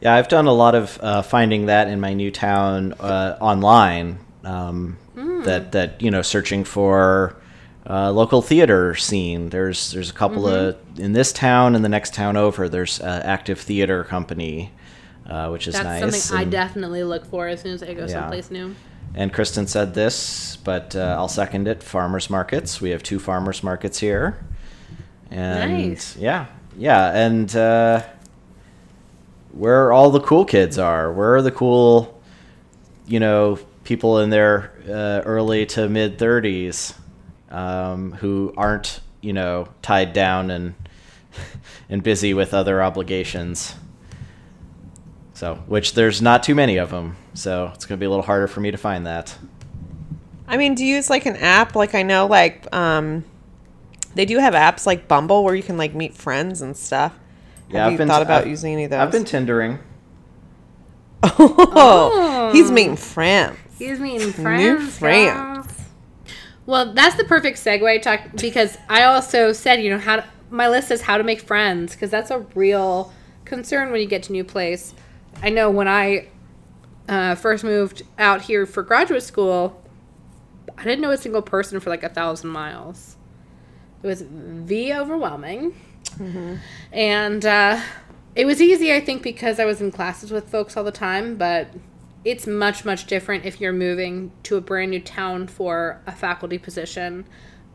Yeah, 0.02 0.13
I've 0.15 0.28
done 0.30 0.46
a 0.46 0.54
lot 0.54 0.76
of 0.76 0.98
uh, 1.02 1.22
finding 1.24 1.65
that 1.65 1.88
in 1.89 2.00
my 2.00 2.13
new 2.13 2.32
town 2.32 2.94
uh, 2.94 3.38
online. 3.42 4.20
Um, 4.50 4.98
That 5.46 5.72
that 5.74 6.02
you 6.02 6.12
know, 6.12 6.22
searching 6.22 6.64
for 6.66 7.36
uh, 7.90 8.12
local 8.12 8.42
theater 8.42 8.96
scene. 8.96 9.50
There's 9.50 9.92
there's 9.92 10.10
a 10.10 10.14
couple 10.14 10.48
of 10.48 10.76
in 10.98 11.14
this 11.14 11.32
town 11.34 11.76
and 11.76 11.84
the 11.84 11.90
next 11.90 12.14
town 12.14 12.36
over. 12.38 12.70
There's 12.70 13.00
uh, 13.02 13.22
active 13.24 13.60
theater 13.60 14.04
company, 14.04 14.72
uh, 15.26 15.50
which 15.50 15.68
is 15.68 15.74
That's 15.76 15.86
nice. 15.86 16.24
something 16.26 16.48
I 16.48 16.50
definitely 16.50 17.04
look 17.04 17.26
for 17.26 17.48
as 17.48 17.62
soon 17.62 17.74
as 17.74 17.84
I 17.84 17.94
go 17.94 18.02
Yeah. 18.02 18.08
someplace 18.08 18.52
new. 18.52 18.76
And 19.16 19.34
Kristen 19.34 19.66
said 19.68 19.94
this, 19.94 20.58
but 20.64 20.96
uh, 20.96 21.16
I'll 21.18 21.28
second 21.28 21.68
it. 21.68 21.82
Farmers 21.84 22.30
markets. 22.30 22.80
We 22.82 22.92
have 22.92 23.02
two 23.04 23.20
farmers 23.20 23.64
markets 23.64 24.00
here. 24.00 24.38
And 25.32 25.90
Nice. 25.90 26.16
yeah, 26.18 26.46
yeah, 26.78 27.12
and 27.26 27.56
uh, 27.56 28.02
where 29.52 29.92
all 29.92 30.12
the 30.12 30.22
cool 30.22 30.46
kids 30.46 30.78
are. 30.78 31.12
Where 31.12 31.36
are 31.36 31.42
the 31.42 31.52
cool, 31.52 32.20
you 33.08 33.20
know, 33.20 33.58
people 33.89 34.19
in 34.19 34.30
their 34.30 34.71
uh, 34.88 35.21
early 35.25 35.65
to 35.65 35.89
mid 35.89 36.19
thirties 36.19 36.93
um, 37.49 38.12
who 38.13 38.54
aren't, 38.56 38.99
you 39.19 39.34
know, 39.34 39.67
tied 39.82 40.13
down 40.13 40.52
and 40.52 40.75
and 41.89 42.04
busy 42.04 42.36
with 42.36 42.54
other 42.54 42.84
obligations. 42.84 43.73
So, 45.34 45.56
which 45.67 45.95
there's 45.95 46.21
not 46.21 46.43
too 46.43 46.54
many 46.54 46.78
of 46.78 46.91
them. 46.91 47.17
So 47.34 47.71
it's 47.73 47.86
going 47.86 47.97
to 47.97 47.99
be 47.99 48.06
a 48.06 48.10
little 48.10 48.23
harder 48.25 48.47
for 48.47 48.60
me 48.60 48.69
to 48.71 48.78
find 48.78 49.08
that. 49.08 49.36
I 50.47 50.58
mean, 50.58 50.75
do 50.75 50.86
you 50.86 50.95
use 50.97 51.10
like 51.10 51.25
an 51.25 51.38
app? 51.38 51.75
Like 51.75 51.95
I 51.95 52.04
know, 52.04 52.28
like 52.28 52.67
um, 52.75 53.23
they 54.13 54.25
do 54.25 54.38
have 54.38 54.54
apps 54.54 54.86
like 54.86 55.08
Bumble 55.08 55.43
where 55.43 55.56
you 55.56 55.63
can 55.63 55.78
like 55.78 55.95
meet 55.95 56.13
friends 56.13 56.62
and 56.62 56.78
stuff. 56.78 57.13
Yeah, 57.69 57.80
have 57.80 57.86
I've 57.88 57.91
you 57.93 57.97
been 57.97 58.08
thought 58.08 58.21
about 58.21 58.41
I've- 58.41 58.49
using 58.52 58.73
any 58.73 58.84
of 58.84 58.91
those? 58.91 58.99
I've 58.99 59.12
been 59.12 59.23
Tindering. 59.23 59.80
oh, 61.23 62.52
he's 62.54 62.69
meeting 62.69 62.95
friends. 62.95 63.58
Excuse 63.80 64.00
me, 64.02 64.15
in 64.18 64.34
friends. 64.34 64.98
friends. 64.98 65.65
girls. 65.65 65.68
Well, 66.65 66.94
that's 66.94 67.15
the 67.15 67.24
perfect 67.24 67.58
segue 67.58 68.02
talk 68.02 68.20
because 68.36 68.78
I 68.89 69.04
also 69.04 69.54
said, 69.54 69.82
you 69.82 69.89
know, 69.89 69.98
how 69.98 70.18
to, 70.18 70.26
my 70.50 70.68
list 70.68 70.89
says 70.89 71.02
how 71.02 71.18
to 71.18 71.24
make 71.24 71.39
friends 71.39 71.94
because 71.94 72.12
that's 72.12 72.30
a 72.30 72.39
real 72.56 73.13
concern 73.46 73.89
when 73.89 74.02
you 74.02 74.08
get 74.08 74.24
to 74.24 74.32
a 74.32 74.34
new 74.34 74.44
place. 74.44 74.94
I 75.42 75.50
know 75.50 75.70
when 75.70 75.88
I 75.88 76.28
uh, 77.08 77.36
first 77.36 77.63
moved 77.63 78.04
out 78.18 78.42
here 78.42 78.65
for 78.65 78.84
graduate 78.84 79.24
school, 79.24 79.82
I 80.78 80.84
didn't 80.84 81.00
know 81.00 81.12
a 81.12 81.18
single 81.18 81.42
person 81.42 81.80
for 81.80 81.89
like 81.89 82.04
a 82.04 82.10
thousand 82.10 82.50
miles. 82.50 83.15
It 84.04 84.08
was 84.08 84.24
v 84.24 84.94
overwhelming, 84.94 85.74
and 86.92 87.46
uh, 87.46 87.82
it 88.36 88.44
was 88.44 88.62
easy, 88.62 88.94
I 88.94 89.00
think, 89.00 89.24
because 89.24 89.58
I 89.58 89.63
was 89.63 89.80
in 89.80 89.92
classes 89.92 90.32
with 90.32 90.50
folks 90.50 90.76
all 90.76 90.84
the 90.84 90.92
time. 90.92 91.38
But 91.38 91.70
it's 92.24 92.46
much 92.46 92.86
much 92.86 93.06
different 93.06 93.46
if 93.46 93.62
you're 93.62 93.74
moving 93.74 94.32
to 94.44 94.58
a 94.58 94.62
brand 94.62 94.92
new 94.92 95.00
town 95.00 95.48
for 95.48 96.02
a 96.06 96.12
faculty 96.12 96.58
position, 96.58 97.26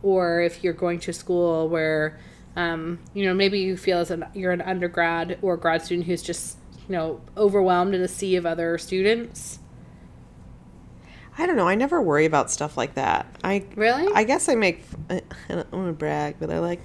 or 0.03 0.41
if 0.41 0.63
you're 0.63 0.75
going 0.75 1.01
to 1.01 1.13
school 1.13 1.69
where, 1.69 2.19
um, 2.57 3.01
you 3.15 3.25
know, 3.25 3.35
maybe 3.35 3.61
you 3.61 3.77
feel 3.77 3.99
as 3.99 4.11
an 4.11 4.25
you're 4.35 4.53
an 4.53 4.61
undergrad 4.61 5.39
or 5.43 5.57
grad 5.57 5.83
student 5.83 6.07
who's 6.07 6.23
just 6.23 6.59
you 6.89 6.95
know 6.95 7.21
overwhelmed 7.37 7.95
in 7.95 8.01
a 8.03 8.09
sea 8.09 8.37
of 8.37 8.45
other 8.45 8.77
students. 8.79 9.59
I 11.37 11.47
don't 11.47 11.57
know. 11.57 11.67
I 11.67 11.75
never 11.75 12.01
worry 12.01 12.27
about 12.27 12.51
stuff 12.51 12.77
like 12.77 12.95
that. 12.95 13.27
I 13.43 13.65
Really? 13.75 14.07
I 14.15 14.25
guess 14.25 14.49
I 14.49 14.55
make. 14.55 14.85
I 15.11 15.21
don't 15.49 15.73
want 15.73 15.89
to 15.89 15.93
brag, 15.93 16.37
but 16.39 16.51
I 16.51 16.61
like 16.61 16.81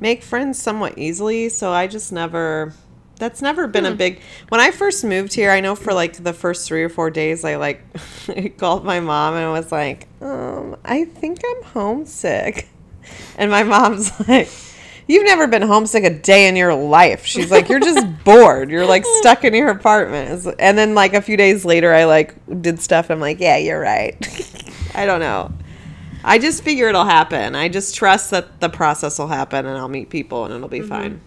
make 0.00 0.22
friends 0.22 0.60
somewhat 0.60 0.98
easily. 0.98 1.48
So 1.48 1.70
I 1.70 1.86
just 1.86 2.12
never. 2.12 2.72
That's 3.16 3.40
never 3.40 3.66
been 3.66 3.84
Hmm. 3.84 3.92
a 3.92 3.94
big. 3.94 4.20
When 4.48 4.60
I 4.60 4.70
first 4.70 5.04
moved 5.04 5.34
here, 5.34 5.50
I 5.50 5.60
know 5.60 5.74
for 5.76 5.94
like 5.94 6.22
the 6.22 6.32
first 6.32 6.66
three 6.66 6.82
or 6.82 6.88
four 6.88 7.10
days, 7.10 7.44
I 7.44 7.56
like 7.56 7.80
called 8.58 8.84
my 8.84 9.00
mom 9.00 9.34
and 9.34 9.52
was 9.52 9.70
like, 9.70 10.08
um, 10.20 10.76
I 10.84 11.04
think 11.04 11.40
I'm 11.48 11.62
homesick, 11.64 12.68
and 13.38 13.50
my 13.50 13.62
mom's 13.62 14.12
like. 14.28 14.48
You've 15.06 15.26
never 15.26 15.46
been 15.46 15.60
homesick 15.60 16.02
a 16.04 16.08
day 16.18 16.48
in 16.48 16.56
your 16.56 16.74
life. 16.74 17.26
She's 17.26 17.50
like, 17.50 17.68
you're 17.68 17.78
just 17.78 18.06
bored. 18.24 18.70
You're 18.70 18.86
like 18.86 19.04
stuck 19.18 19.44
in 19.44 19.52
your 19.52 19.68
apartment. 19.68 20.46
And 20.58 20.78
then 20.78 20.94
like 20.94 21.12
a 21.12 21.20
few 21.20 21.36
days 21.36 21.62
later, 21.66 21.92
I 21.92 22.04
like 22.04 22.34
did 22.62 22.80
stuff. 22.80 23.10
I'm 23.10 23.20
like, 23.20 23.38
yeah, 23.38 23.58
you're 23.58 23.78
right. 23.80 24.16
I 24.94 25.04
don't 25.04 25.20
know. 25.20 25.52
I 26.24 26.38
just 26.38 26.64
figure 26.64 26.88
it'll 26.88 27.04
happen. 27.04 27.54
I 27.54 27.68
just 27.68 27.94
trust 27.94 28.30
that 28.30 28.62
the 28.62 28.70
process 28.70 29.18
will 29.18 29.28
happen 29.28 29.66
and 29.66 29.76
I'll 29.76 29.90
meet 29.90 30.08
people 30.08 30.46
and 30.46 30.54
it'll 30.54 30.68
be 30.68 30.80
fine. 30.80 31.20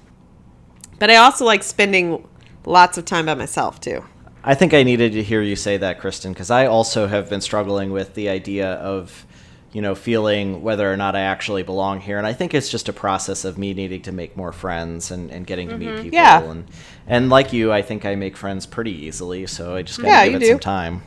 But 1.00 1.10
I 1.10 1.18
also 1.18 1.46
like 1.46 1.64
spending 1.64 2.28
lots 2.66 2.98
of 2.98 3.06
time 3.06 3.26
by 3.26 3.36
myself 3.36 3.80
too. 3.80 4.04
I 4.44 4.56
think 4.56 4.74
I 4.74 4.84
needed 4.84 5.14
to 5.14 5.24
hear 5.24 5.42
you 5.42 5.56
say 5.56 5.78
that, 5.78 6.00
Kristen, 6.00 6.32
because 6.34 6.50
I 6.50 6.68
also 6.68 7.08
have 7.08 7.30
been 7.30 7.42
struggling 7.42 7.92
with 7.92 8.14
the 8.14 8.30
idea 8.30 8.74
of, 8.76 9.26
you 9.74 9.82
know, 9.82 9.94
feeling 9.94 10.62
whether 10.62 10.92
or 10.92 10.96
not 10.96 11.16
I 11.16 11.22
actually 11.22 11.64
belong 11.64 12.00
here. 12.00 12.18
And 12.18 12.26
I 12.26 12.34
think 12.34 12.54
it's 12.54 12.70
just 12.70 12.88
a 12.88 12.94
process 12.94 13.44
of 13.44 13.58
me 13.58 13.74
needing 13.74 14.02
to 14.04 14.12
make 14.12 14.38
more 14.38 14.54
friends 14.54 15.12
and, 15.12 15.30
and 15.32 15.46
getting 15.46 15.68
to 15.70 15.78
meet 15.78 15.90
mm-hmm. 15.90 16.04
people. 16.04 16.18
Yeah. 16.18 16.44
And, 16.44 16.68
and 17.08 17.30
like 17.30 17.52
you, 17.52 17.74
I 17.74 17.82
think 17.82 18.06
I 18.06 18.16
make 18.16 18.38
friends 18.38 18.66
pretty 18.66 18.94
easily. 19.06 19.48
So 19.48 19.76
I 19.76 19.82
just 19.82 20.00
got 20.00 20.06
to 20.06 20.10
Yeah, 20.10 20.26
give 20.28 20.36
it 20.36 20.46
do. 20.46 20.48
some 20.52 20.60
time. 20.60 21.04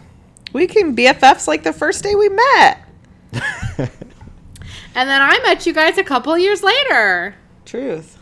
We 0.53 0.66
can 0.66 0.94
BFFs 0.94 1.46
like 1.46 1.62
the 1.62 1.72
first 1.72 2.03
day 2.03 2.14
we 2.14 2.29
met. 2.29 2.85
And 4.94 5.09
then 5.09 5.22
I 5.22 5.38
met 5.44 5.66
you 5.66 5.72
guys 5.72 5.98
a 5.98 6.05
couple 6.05 6.37
years 6.37 6.62
later. 6.62 7.37
Truth. 7.64 8.18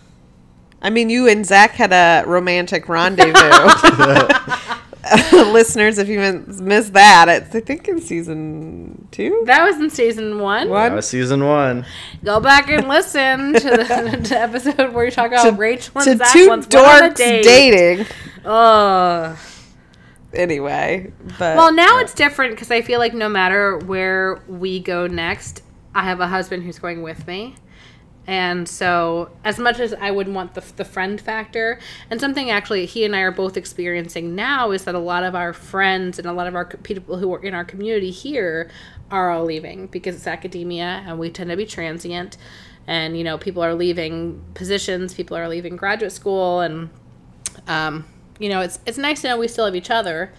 I 0.80 0.90
mean, 0.90 1.10
you 1.10 1.28
and 1.28 1.44
Zach 1.44 1.72
had 1.72 1.92
a 1.92 2.28
romantic 2.28 2.88
rendezvous. 2.88 3.32
Listeners, 5.32 5.98
if 5.98 6.08
you 6.08 6.18
missed 6.60 6.92
that, 6.92 7.28
it's, 7.28 7.54
I 7.54 7.60
think 7.60 7.88
in 7.88 8.00
season 8.00 9.08
two. 9.10 9.42
That 9.46 9.64
was 9.64 9.76
in 9.76 9.90
season 9.90 10.38
one. 10.38 10.68
One? 10.68 10.90
That 10.90 10.96
was 10.96 11.08
season 11.08 11.44
one. 11.44 11.86
Go 12.24 12.40
back 12.40 12.68
and 12.68 12.88
listen 12.88 13.54
to 13.54 13.60
the 13.60 14.20
to 14.28 14.38
episode 14.38 14.92
where 14.92 15.04
you 15.04 15.10
talk 15.10 15.28
about 15.28 15.58
Rachel 15.58 16.00
to 16.02 16.10
and 16.10 16.18
Zach 16.18 16.32
two 16.32 16.48
once 16.48 16.66
went 16.72 16.86
on 16.86 17.04
a 17.04 17.10
dorks 17.10 17.16
date. 17.16 17.42
dating. 17.42 18.06
Ugh. 18.44 19.36
Anyway, 20.34 21.10
but 21.38 21.56
Well, 21.56 21.72
now 21.72 21.98
it's 22.00 22.12
different 22.12 22.52
because 22.52 22.70
I 22.70 22.82
feel 22.82 22.98
like 22.98 23.14
no 23.14 23.30
matter 23.30 23.78
where 23.78 24.42
we 24.46 24.78
go 24.78 25.06
next, 25.06 25.62
I 25.94 26.02
have 26.04 26.20
a 26.20 26.26
husband 26.26 26.64
who's 26.64 26.78
going 26.78 27.02
with 27.02 27.26
me. 27.26 27.54
And 28.28 28.68
so, 28.68 29.30
as 29.42 29.58
much 29.58 29.80
as 29.80 29.94
I 29.94 30.10
would 30.10 30.28
want 30.28 30.52
the, 30.52 30.62
the 30.76 30.84
friend 30.84 31.18
factor, 31.18 31.80
and 32.10 32.20
something 32.20 32.50
actually 32.50 32.84
he 32.84 33.06
and 33.06 33.16
I 33.16 33.20
are 33.20 33.32
both 33.32 33.56
experiencing 33.56 34.34
now 34.34 34.70
is 34.70 34.84
that 34.84 34.94
a 34.94 34.98
lot 34.98 35.24
of 35.24 35.34
our 35.34 35.54
friends 35.54 36.18
and 36.18 36.28
a 36.28 36.34
lot 36.34 36.46
of 36.46 36.54
our 36.54 36.66
people 36.66 37.16
who 37.16 37.32
are 37.32 37.42
in 37.42 37.54
our 37.54 37.64
community 37.64 38.10
here 38.10 38.70
are 39.10 39.30
all 39.30 39.46
leaving 39.46 39.86
because 39.86 40.14
it's 40.14 40.26
academia 40.26 41.02
and 41.06 41.18
we 41.18 41.30
tend 41.30 41.48
to 41.48 41.56
be 41.56 41.64
transient. 41.64 42.36
And, 42.86 43.16
you 43.16 43.24
know, 43.24 43.38
people 43.38 43.64
are 43.64 43.72
leaving 43.72 44.44
positions, 44.52 45.14
people 45.14 45.34
are 45.34 45.48
leaving 45.48 45.76
graduate 45.76 46.12
school, 46.12 46.60
and, 46.60 46.90
um, 47.66 48.04
you 48.38 48.50
know, 48.50 48.60
it's, 48.60 48.78
it's 48.84 48.98
nice 48.98 49.22
to 49.22 49.28
know 49.28 49.38
we 49.38 49.48
still 49.48 49.64
have 49.64 49.74
each 49.74 49.90
other, 49.90 50.34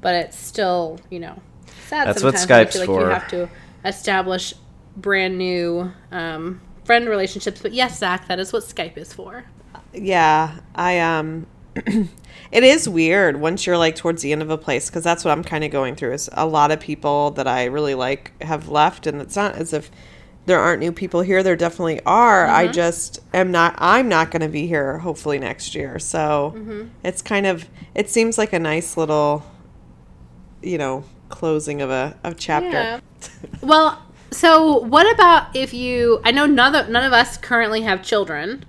but 0.00 0.14
it's 0.14 0.38
still, 0.38 1.00
you 1.10 1.18
know, 1.18 1.42
sad 1.88 2.06
That's 2.06 2.22
what 2.22 2.38
sometimes 2.38 2.48
when 2.48 2.66
Skype's 2.66 2.74
you 2.76 2.80
feel 2.86 2.94
like 2.94 3.00
you 3.00 3.06
for. 3.06 3.12
have 3.12 3.28
to 3.30 3.50
establish 3.84 4.54
brand 4.96 5.36
new 5.38 5.92
um, 6.12 6.60
friend 6.86 7.08
relationships. 7.08 7.60
But 7.60 7.72
yes, 7.72 7.98
Zach, 7.98 8.28
that 8.28 8.38
is 8.38 8.52
what 8.52 8.62
Skype 8.62 8.96
is 8.96 9.12
for. 9.12 9.44
yeah, 9.92 10.60
I 10.74 10.98
um, 11.00 11.46
it 11.76 12.64
is 12.64 12.88
weird 12.88 13.40
once 13.40 13.66
you're 13.66 13.76
like 13.76 13.96
towards 13.96 14.22
the 14.22 14.32
end 14.32 14.42
of 14.42 14.50
a 14.50 14.56
place 14.56 14.88
because 14.88 15.04
that's 15.04 15.24
what 15.24 15.32
I'm 15.32 15.44
kind 15.44 15.64
of 15.64 15.70
going 15.70 15.96
through. 15.96 16.12
Is 16.12 16.30
a 16.32 16.46
lot 16.46 16.70
of 16.70 16.80
people 16.80 17.32
that 17.32 17.46
I 17.46 17.64
really 17.64 17.94
like 17.94 18.40
have 18.42 18.68
left, 18.68 19.06
and 19.06 19.20
it's 19.20 19.36
not 19.36 19.56
as 19.56 19.72
if 19.72 19.90
there 20.46 20.60
aren't 20.60 20.80
new 20.80 20.92
people 20.92 21.22
here. 21.22 21.42
There 21.42 21.56
definitely 21.56 22.00
are. 22.06 22.46
I 22.46 22.68
just 22.68 23.20
am 23.34 23.50
not. 23.50 23.74
I'm 23.78 24.08
not 24.08 24.30
going 24.30 24.42
to 24.42 24.48
be 24.48 24.66
here. 24.66 24.98
Hopefully 24.98 25.38
next 25.38 25.74
year. 25.74 25.98
So 25.98 26.88
it's 27.02 27.20
kind 27.20 27.46
of. 27.46 27.68
It 27.94 28.08
seems 28.08 28.38
like 28.38 28.52
a 28.52 28.58
nice 28.60 28.96
little, 28.96 29.44
you 30.62 30.78
know, 30.78 31.04
closing 31.30 31.82
of 31.82 31.90
a 31.90 32.16
of 32.22 32.36
chapter. 32.38 32.70
Yeah. 32.70 33.00
well, 33.60 34.05
so 34.30 34.78
what 34.78 35.12
about 35.14 35.54
if 35.54 35.72
you? 35.72 36.20
I 36.24 36.30
know 36.32 36.46
none 36.46 36.74
of 36.74 36.88
none 36.88 37.04
of 37.04 37.12
us 37.12 37.36
currently 37.36 37.82
have 37.82 38.02
children, 38.02 38.64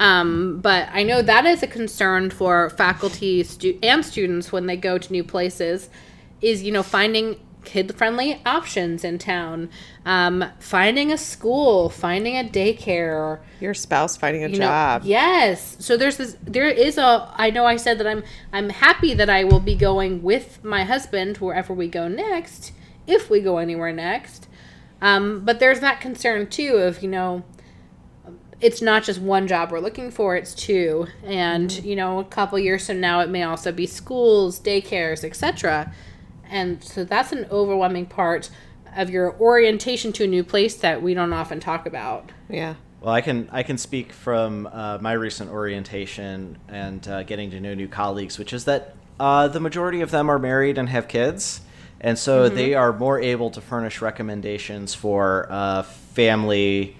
um, 0.00 0.60
but 0.60 0.88
I 0.92 1.02
know 1.02 1.22
that 1.22 1.46
is 1.46 1.62
a 1.62 1.66
concern 1.66 2.30
for 2.30 2.70
faculty 2.70 3.42
stu- 3.44 3.78
and 3.82 4.04
students 4.04 4.52
when 4.52 4.66
they 4.66 4.76
go 4.76 4.98
to 4.98 5.12
new 5.12 5.24
places. 5.24 5.88
Is 6.42 6.62
you 6.62 6.72
know 6.72 6.82
finding 6.82 7.36
kid 7.64 7.94
friendly 7.96 8.40
options 8.46 9.04
in 9.04 9.18
town, 9.18 9.68
um, 10.04 10.44
finding 10.60 11.10
a 11.12 11.18
school, 11.18 11.88
finding 11.88 12.36
a 12.36 12.44
daycare, 12.44 13.40
Your 13.60 13.74
spouse 13.74 14.16
finding 14.16 14.44
a 14.44 14.48
you 14.48 14.58
know, 14.58 14.66
job. 14.66 15.02
yes. 15.04 15.76
So 15.80 15.96
there's 15.96 16.16
this. 16.16 16.36
There 16.42 16.68
is 16.68 16.98
a. 16.98 17.32
I 17.36 17.50
know 17.50 17.64
I 17.66 17.76
said 17.76 17.98
that 17.98 18.06
I'm. 18.06 18.22
I'm 18.52 18.68
happy 18.70 19.14
that 19.14 19.30
I 19.30 19.44
will 19.44 19.60
be 19.60 19.74
going 19.74 20.22
with 20.22 20.62
my 20.64 20.84
husband 20.84 21.38
wherever 21.38 21.72
we 21.72 21.88
go 21.88 22.06
next, 22.08 22.72
if 23.06 23.30
we 23.30 23.40
go 23.40 23.58
anywhere 23.58 23.92
next. 23.92 24.48
Um, 25.00 25.44
but 25.44 25.60
there's 25.60 25.80
that 25.80 26.00
concern 26.00 26.48
too 26.48 26.76
of 26.76 27.02
you 27.02 27.08
know, 27.08 27.44
it's 28.60 28.80
not 28.80 29.04
just 29.04 29.20
one 29.20 29.46
job 29.46 29.70
we're 29.70 29.80
looking 29.80 30.10
for; 30.10 30.36
it's 30.36 30.54
two. 30.54 31.06
And 31.24 31.72
you 31.84 31.96
know, 31.96 32.18
a 32.18 32.24
couple 32.24 32.58
years 32.58 32.86
from 32.86 33.00
now, 33.00 33.20
it 33.20 33.28
may 33.28 33.42
also 33.42 33.72
be 33.72 33.86
schools, 33.86 34.60
daycares, 34.60 35.24
etc. 35.24 35.92
And 36.48 36.82
so 36.82 37.04
that's 37.04 37.32
an 37.32 37.46
overwhelming 37.50 38.06
part 38.06 38.50
of 38.96 39.10
your 39.10 39.38
orientation 39.38 40.12
to 40.14 40.24
a 40.24 40.26
new 40.26 40.42
place 40.42 40.74
that 40.76 41.02
we 41.02 41.14
don't 41.14 41.32
often 41.32 41.60
talk 41.60 41.86
about. 41.86 42.32
Yeah. 42.48 42.76
Well, 43.00 43.14
I 43.14 43.20
can 43.20 43.48
I 43.52 43.62
can 43.62 43.78
speak 43.78 44.12
from 44.12 44.66
uh, 44.72 44.98
my 45.00 45.12
recent 45.12 45.50
orientation 45.50 46.58
and 46.68 47.06
uh, 47.06 47.22
getting 47.22 47.50
to 47.50 47.60
know 47.60 47.74
new 47.74 47.88
colleagues, 47.88 48.38
which 48.38 48.52
is 48.52 48.64
that 48.64 48.96
uh, 49.20 49.48
the 49.48 49.60
majority 49.60 50.00
of 50.00 50.10
them 50.10 50.30
are 50.30 50.38
married 50.38 50.78
and 50.78 50.88
have 50.88 51.08
kids, 51.08 51.60
and 52.06 52.16
so 52.16 52.48
they 52.48 52.72
are 52.74 52.92
more 52.92 53.18
able 53.18 53.50
to 53.50 53.60
furnish 53.60 54.00
recommendations 54.00 54.94
for 54.94 55.48
uh, 55.50 55.82
family 55.82 56.96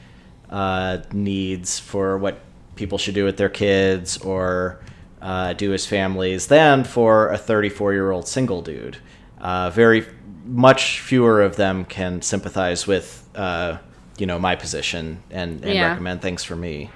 uh, 0.51 0.99
needs 1.13 1.79
for 1.79 2.19
what 2.19 2.41
people 2.75 2.99
should 2.99 3.15
do 3.15 3.25
with 3.25 3.37
their 3.37 3.49
kids 3.49 4.19
or 4.19 4.81
uh, 5.23 5.53
do 5.53 5.73
as 5.73 5.87
families 5.87 6.49
than 6.49 6.83
for 6.83 7.31
a 7.31 7.39
34 7.39 7.93
year 7.93 8.11
old 8.11 8.27
single 8.27 8.63
dude. 8.63 8.99
Uh, 9.41 9.71
very 9.71 10.05
much 10.45 10.99
fewer 11.01 11.41
of 11.41 11.55
them 11.55 11.85
can 11.85 12.21
sympathize 12.21 12.85
with 12.89 13.29
uh, 13.37 13.79
you 14.19 14.27
know 14.27 14.41
my 14.41 14.57
position 14.57 15.23
and, 15.31 15.65
and 15.65 15.75
Yeah. 15.75 15.91
recommend 15.91 16.21
things 16.21 16.43
for 16.43 16.57
me. 16.57 16.91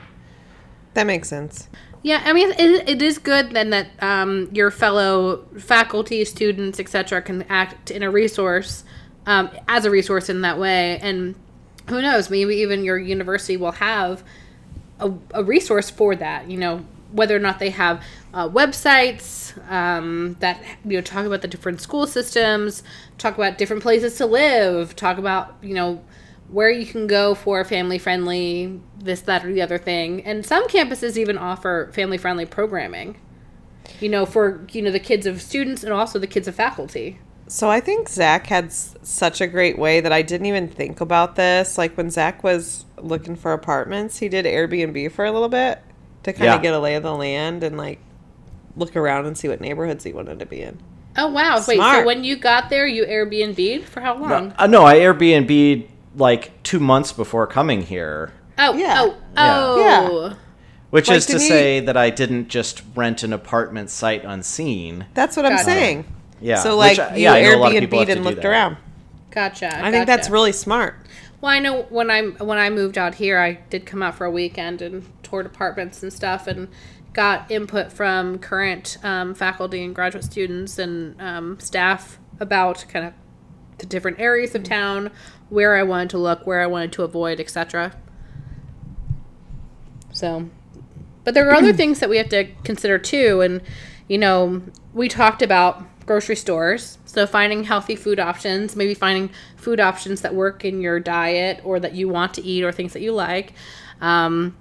That 0.94 1.06
makes 1.06 1.28
sense. 1.28 1.68
Yeah, 2.02 2.22
I 2.24 2.32
mean, 2.32 2.50
it, 2.52 2.88
it 2.88 3.02
is 3.02 3.18
good 3.18 3.50
then 3.50 3.70
that 3.70 3.88
um, 4.02 4.48
your 4.52 4.70
fellow 4.70 5.44
faculty, 5.58 6.24
students, 6.24 6.80
etc., 6.80 7.20
can 7.20 7.42
act 7.48 7.90
in 7.90 8.02
a 8.02 8.10
resource 8.10 8.84
um, 9.26 9.50
as 9.68 9.84
a 9.84 9.90
resource 9.90 10.30
in 10.30 10.40
that 10.40 10.58
way. 10.58 10.98
And 10.98 11.34
who 11.88 12.00
knows, 12.00 12.30
maybe 12.30 12.56
even 12.56 12.84
your 12.84 12.98
university 12.98 13.58
will 13.58 13.72
have 13.72 14.22
a, 14.98 15.12
a 15.34 15.44
resource 15.44 15.90
for 15.90 16.16
that. 16.16 16.50
You 16.50 16.56
know, 16.56 16.86
whether 17.12 17.36
or 17.36 17.40
not 17.40 17.58
they 17.58 17.70
have 17.70 18.02
uh, 18.32 18.48
websites 18.48 19.54
um, 19.70 20.36
that 20.40 20.62
you 20.84 20.96
know 20.96 21.02
talk 21.02 21.26
about 21.26 21.42
the 21.42 21.48
different 21.48 21.82
school 21.82 22.06
systems, 22.06 22.82
talk 23.18 23.34
about 23.34 23.58
different 23.58 23.82
places 23.82 24.16
to 24.16 24.26
live, 24.26 24.96
talk 24.96 25.18
about 25.18 25.54
you 25.60 25.74
know 25.74 26.02
where 26.50 26.70
you 26.70 26.84
can 26.86 27.06
go 27.06 27.34
for 27.34 27.64
family 27.64 27.98
friendly 27.98 28.80
this 28.98 29.20
that 29.22 29.44
or 29.44 29.52
the 29.52 29.62
other 29.62 29.78
thing 29.78 30.24
and 30.24 30.44
some 30.44 30.66
campuses 30.68 31.16
even 31.16 31.38
offer 31.38 31.88
family 31.92 32.18
friendly 32.18 32.44
programming 32.46 33.16
you 34.00 34.08
know 34.08 34.26
for 34.26 34.64
you 34.72 34.82
know 34.82 34.90
the 34.90 35.00
kids 35.00 35.26
of 35.26 35.40
students 35.40 35.82
and 35.84 35.92
also 35.92 36.18
the 36.18 36.26
kids 36.26 36.48
of 36.48 36.54
faculty 36.54 37.18
So 37.48 37.68
I 37.68 37.80
think 37.80 38.08
Zach 38.08 38.46
had 38.46 38.66
s- 38.66 38.94
such 39.02 39.40
a 39.40 39.46
great 39.46 39.76
way 39.78 40.00
that 40.00 40.12
I 40.12 40.22
didn't 40.22 40.46
even 40.46 40.68
think 40.68 41.00
about 41.00 41.34
this. 41.34 41.76
Like 41.76 41.96
when 41.96 42.08
Zach 42.08 42.44
was 42.44 42.84
looking 42.96 43.34
for 43.34 43.52
apartments, 43.52 44.18
he 44.20 44.28
did 44.28 44.44
Airbnb 44.44 45.10
for 45.10 45.24
a 45.24 45.32
little 45.32 45.48
bit 45.48 45.80
to 46.22 46.32
kind 46.32 46.48
of 46.50 46.56
Yeah. 46.58 46.62
get 46.62 46.74
a 46.74 46.78
lay 46.78 46.94
of 46.94 47.02
the 47.02 47.12
land 47.14 47.64
and 47.64 47.76
like 47.76 47.98
look 48.76 48.94
around 48.94 49.26
and 49.26 49.36
see 49.36 49.48
what 49.48 49.60
neighborhoods 49.60 50.04
he 50.04 50.12
wanted 50.12 50.38
to 50.38 50.46
be 50.46 50.62
in. 50.62 50.78
oh 51.16 51.26
wow 51.28 51.56
wait 51.66 51.78
so 51.78 52.04
when 52.06 52.22
you 52.22 52.36
got 52.36 52.70
there 52.70 52.86
you 52.86 53.04
airbnb'd 53.04 53.84
for 53.84 54.00
how 54.00 54.16
long 54.16 54.54
Uh, 54.56 54.68
no, 54.68 54.84
I 54.84 54.96
Airbnb 55.00 55.88
like 56.16 56.62
two 56.62 56.80
months 56.80 57.12
before 57.12 57.46
coming 57.46 57.82
here, 57.82 58.32
oh 58.58 58.74
Yeah. 58.74 58.96
oh 59.36 59.78
Yeah. 59.78 60.08
oh 60.10 60.36
which 60.90 61.06
Like, 61.08 61.18
is 61.18 61.26
to 61.26 61.32
didn't 61.34 61.42
he- 61.42 61.48
say 61.48 61.80
that 61.80 61.96
I 61.96 62.10
didn't 62.10 62.48
just 62.48 62.82
rent 62.96 63.22
an 63.22 63.32
apartment 63.32 63.90
sight 63.90 64.24
unseen. 64.24 65.06
That's 65.14 65.36
what 65.36 65.46
I'm 65.46 65.52
Gotcha. 65.52 65.64
saying. 65.64 66.04
Yeah, 66.40 66.56
So 66.56 66.76
like 66.76 66.98
uh, 66.98 67.10
you 67.14 67.22
yeah, 67.24 67.34
I 67.34 67.42
know 67.42 67.56
a 67.56 67.58
lot 67.58 67.72
of 67.74 67.78
people 67.80 68.00
Airbnb'd 68.00 68.08
and 68.10 68.24
looked 68.24 68.42
that. 68.42 68.48
around. 68.48 68.76
gotcha 69.30 69.84
I 69.84 69.90
think 69.92 70.06
that's 70.06 70.28
really 70.30 70.52
smart. 70.52 70.96
Well, 71.40 71.52
I 71.52 71.58
know 71.60 71.82
when 71.90 72.10
I 72.10 72.22
when 72.22 72.58
I 72.58 72.70
moved 72.70 72.98
out 72.98 73.14
here, 73.14 73.38
I 73.38 73.60
did 73.70 73.86
come 73.86 74.02
out 74.02 74.14
for 74.16 74.24
a 74.26 74.30
weekend 74.30 74.82
and 74.82 75.06
toured 75.22 75.46
apartments 75.46 76.02
and 76.02 76.12
stuff, 76.12 76.46
and 76.46 76.68
got 77.12 77.50
input 77.50 77.92
from 77.92 78.38
current 78.38 78.98
um, 79.02 79.34
faculty 79.34 79.82
and 79.84 79.94
graduate 79.94 80.24
students 80.24 80.78
and 80.78 81.20
um, 81.20 81.58
staff 81.60 82.18
about 82.40 82.84
kind 82.88 83.06
of 83.06 83.12
the 83.78 83.86
different 83.86 84.18
areas 84.20 84.54
of 84.54 84.64
town, 84.64 85.10
where 85.50 85.76
I 85.76 85.82
wanted 85.82 86.10
to 86.10 86.18
look, 86.18 86.46
where 86.46 86.60
I 86.60 86.66
wanted 86.66 86.92
to 86.92 87.02
avoid, 87.02 87.40
etc. 87.40 87.94
So, 90.12 90.48
but 91.24 91.34
there 91.34 91.48
are 91.48 91.54
other 91.54 91.72
things 91.74 92.00
that 92.00 92.08
we 92.08 92.16
have 92.16 92.30
to 92.30 92.46
consider 92.64 92.98
too, 92.98 93.42
and 93.42 93.60
you 94.08 94.18
know, 94.18 94.62
we 94.94 95.08
talked 95.08 95.42
about 95.42 95.84
grocery 96.06 96.34
stores, 96.34 96.98
so 97.04 97.26
finding 97.26 97.64
healthy 97.64 97.94
food 97.94 98.18
options, 98.18 98.74
maybe 98.74 98.94
finding 98.94 99.30
food 99.56 99.78
options 99.78 100.22
that 100.22 100.34
work 100.34 100.64
in 100.64 100.80
your 100.80 100.98
diet 100.98 101.60
or 101.62 101.78
that 101.78 101.94
you 101.94 102.08
want 102.08 102.34
to 102.34 102.42
eat 102.42 102.64
or 102.64 102.72
things 102.72 102.92
that 102.94 103.02
you 103.02 103.12
like. 103.12 103.52
Um, 104.00 104.56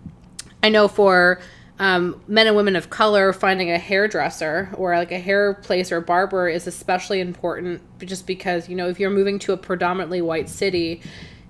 I 0.62 0.70
know 0.70 0.88
for 0.88 1.42
um, 1.80 2.22
men 2.28 2.46
and 2.46 2.56
women 2.58 2.76
of 2.76 2.90
color, 2.90 3.32
finding 3.32 3.72
a 3.72 3.78
hairdresser 3.78 4.70
or 4.74 4.96
like 4.96 5.14
a 5.14 5.20
hair 5.20 5.54
place 5.54 5.92
or 5.92 6.02
barber 6.02 6.50
is 6.50 6.68
especially 6.68 7.22
important 7.22 7.82
just 8.00 8.28
because, 8.28 8.68
you 8.68 8.76
know, 8.76 8.90
if 8.90 9.00
you're 9.00 9.10
moving 9.10 9.40
to 9.40 9.54
a 9.54 9.58
predominantly 9.58 10.22
white 10.22 10.50
city, 10.50 11.02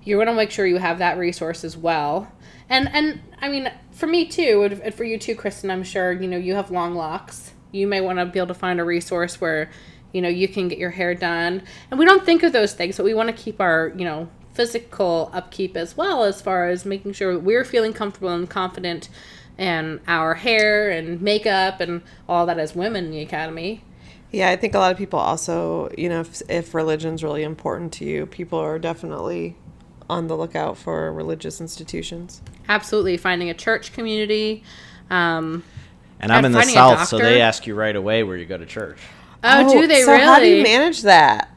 you 0.04 0.16
want 0.16 0.28
to 0.28 0.34
make 0.34 0.52
sure 0.52 0.66
you 0.66 0.78
have 0.78 0.98
that 0.98 1.18
resource 1.18 1.64
as 1.64 1.76
well. 1.76 2.30
And, 2.68 2.88
and 2.94 3.20
I 3.40 3.48
mean, 3.48 3.72
for 3.90 4.06
me 4.06 4.26
too, 4.26 4.62
and- 4.62 4.94
for 4.94 5.02
you 5.02 5.18
too, 5.18 5.34
Kristen, 5.34 5.68
I'm 5.70 5.82
sure, 5.82 6.12
you 6.12 6.28
know, 6.28 6.38
you 6.38 6.54
have 6.54 6.70
long 6.70 6.94
locks. 6.94 7.52
You 7.72 7.88
may 7.88 8.00
want 8.00 8.20
to 8.20 8.26
be 8.26 8.38
able 8.38 8.48
to 8.48 8.54
find 8.54 8.78
a 8.80 8.84
resource 8.84 9.40
where, 9.40 9.68
you 10.12 10.22
know, 10.22 10.28
you 10.28 10.46
can 10.46 10.68
get 10.68 10.78
your 10.78 10.90
hair 10.90 11.14
done. 11.14 11.62
And 11.90 11.98
we 11.98 12.04
don't 12.04 12.24
think 12.24 12.44
of 12.44 12.52
those 12.52 12.72
things, 12.72 12.96
but 12.96 13.04
we 13.04 13.14
want 13.14 13.28
to 13.28 13.42
keep 13.42 13.60
our, 13.60 13.92
you 13.96 14.04
know, 14.04 14.28
physical 14.54 15.30
upkeep 15.32 15.76
as 15.76 15.96
well 15.96 16.22
as 16.24 16.40
far 16.40 16.68
as 16.68 16.84
making 16.84 17.12
sure 17.12 17.38
we're 17.38 17.64
feeling 17.64 17.92
comfortable 17.92 18.30
and 18.30 18.48
confident 18.48 19.08
in 19.60 20.00
our 20.08 20.34
hair 20.34 20.90
and 20.90 21.20
makeup 21.20 21.80
and 21.80 22.00
all 22.26 22.46
that 22.46 22.58
as 22.58 22.74
women 22.74 23.04
in 23.04 23.10
the 23.10 23.20
academy. 23.20 23.84
Yeah, 24.32 24.48
I 24.48 24.56
think 24.56 24.74
a 24.74 24.78
lot 24.78 24.90
of 24.90 24.96
people 24.96 25.18
also, 25.18 25.90
you 25.98 26.08
know, 26.08 26.20
if, 26.20 26.40
if 26.48 26.74
religion's 26.74 27.22
really 27.22 27.42
important 27.42 27.92
to 27.94 28.04
you, 28.04 28.26
people 28.26 28.58
are 28.58 28.78
definitely 28.78 29.56
on 30.08 30.28
the 30.28 30.36
lookout 30.36 30.78
for 30.78 31.12
religious 31.12 31.60
institutions. 31.60 32.40
Absolutely, 32.68 33.16
finding 33.16 33.50
a 33.50 33.54
church 33.54 33.92
community. 33.92 34.64
Um, 35.10 35.62
And 36.20 36.32
I'm 36.32 36.44
in 36.44 36.52
the 36.52 36.62
south, 36.62 37.06
so 37.08 37.18
they 37.18 37.40
ask 37.42 37.66
you 37.66 37.74
right 37.74 37.94
away 37.94 38.22
where 38.22 38.36
you 38.36 38.46
go 38.46 38.56
to 38.56 38.66
church. 38.66 38.98
oh, 39.44 39.72
do 39.72 39.86
they 39.86 40.02
so 40.02 40.12
really? 40.12 40.24
how 40.24 40.38
do 40.38 40.46
you 40.46 40.62
manage 40.62 41.02
that? 41.02 41.50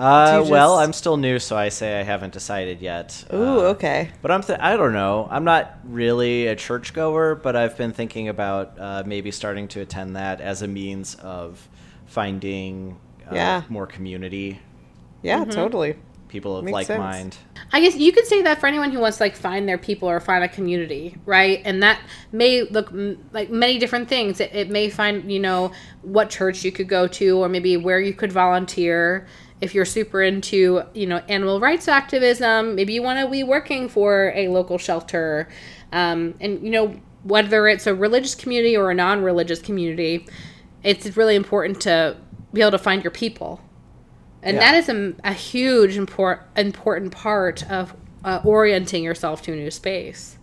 Uh, 0.00 0.40
Do 0.40 0.46
you 0.46 0.50
well, 0.52 0.78
I'm 0.78 0.92
still 0.94 1.16
new, 1.18 1.38
so 1.38 1.56
I 1.58 1.68
say 1.68 2.00
I 2.00 2.02
haven't 2.02 2.32
decided 2.32 2.80
yet. 2.80 3.22
Ooh, 3.34 3.36
Uh, 3.60 3.72
okay. 3.74 4.10
But 4.22 4.30
I'm 4.30 4.42
th- 4.42 4.58
I 4.60 4.76
don't 4.76 4.94
know. 4.94 5.28
I'm 5.30 5.44
not 5.44 5.78
really 5.84 6.46
a 6.46 6.56
churchgoer, 6.56 7.34
but 7.34 7.54
I've 7.54 7.76
been 7.76 7.92
thinking 7.92 8.28
about 8.28 8.78
uh, 8.80 9.02
maybe 9.04 9.30
starting 9.30 9.68
to 9.68 9.80
attend 9.80 10.16
that 10.16 10.40
as 10.40 10.62
a 10.62 10.68
means 10.68 11.16
of 11.16 11.68
finding 12.06 12.96
uh, 13.30 13.34
Yeah. 13.34 13.62
more 13.68 13.86
community, 13.86 14.58
Yeah, 15.22 15.40
Mm-hmm. 15.40 15.50
totally. 15.50 15.96
people 16.28 16.56
of 16.56 16.64
Makes 16.64 16.72
like 16.74 16.86
sense. 16.86 16.98
mind. 16.98 17.36
I 17.72 17.80
guess 17.80 17.96
you 17.96 18.12
could 18.12 18.24
say 18.26 18.40
that 18.42 18.60
for 18.60 18.68
anyone 18.68 18.92
who 18.92 19.00
wants 19.00 19.18
to 19.18 19.24
like 19.24 19.34
find 19.36 19.68
their 19.68 19.78
people 19.78 20.08
or 20.08 20.20
find 20.20 20.42
a 20.44 20.48
community, 20.48 21.16
right? 21.26 21.60
And 21.64 21.82
that 21.82 21.98
may 22.32 22.62
look 22.62 22.90
mm, 22.92 23.18
like 23.32 23.50
many 23.50 23.78
different 23.78 24.08
things. 24.08 24.40
It, 24.40 24.50
it 24.54 24.70
may 24.70 24.88
find 24.90 25.30
you 25.30 25.40
know 25.40 25.72
what 26.02 26.30
church 26.30 26.64
you 26.64 26.72
could 26.72 26.88
go 26.88 27.06
to, 27.08 27.38
or 27.42 27.48
maybe 27.48 27.76
where 27.76 28.00
you 28.00 28.14
could 28.14 28.32
volunteer. 28.32 29.26
If 29.60 29.74
you're 29.74 29.84
super 29.84 30.22
into 30.22 30.82
you 30.94 31.06
know 31.06 31.18
animal 31.28 31.60
rights 31.60 31.88
activism, 31.88 32.74
maybe 32.74 32.92
you 32.92 33.02
want 33.02 33.20
to 33.20 33.28
be 33.30 33.42
working 33.42 33.88
for 33.88 34.32
a 34.34 34.48
local 34.48 34.78
shelter, 34.78 35.48
um, 35.92 36.34
and 36.40 36.62
you 36.62 36.70
know 36.70 36.98
whether 37.22 37.68
it's 37.68 37.86
a 37.86 37.94
religious 37.94 38.34
community 38.34 38.74
or 38.76 38.90
a 38.90 38.94
non-religious 38.94 39.60
community, 39.60 40.26
it's 40.82 41.16
really 41.18 41.36
important 41.36 41.78
to 41.82 42.16
be 42.54 42.62
able 42.62 42.70
to 42.70 42.78
find 42.78 43.04
your 43.04 43.10
people 43.10 43.60
and 44.42 44.54
Yeah. 44.56 44.72
that 44.72 44.74
is 44.78 44.88
a, 44.88 45.14
a 45.24 45.32
huge 45.32 45.96
import, 45.96 46.46
important 46.56 47.12
part 47.12 47.68
of 47.70 47.94
uh, 48.24 48.40
orienting 48.44 49.04
yourself 49.04 49.42
to 49.42 49.52
a 49.52 49.56
new 49.56 49.70
space. 49.70 50.38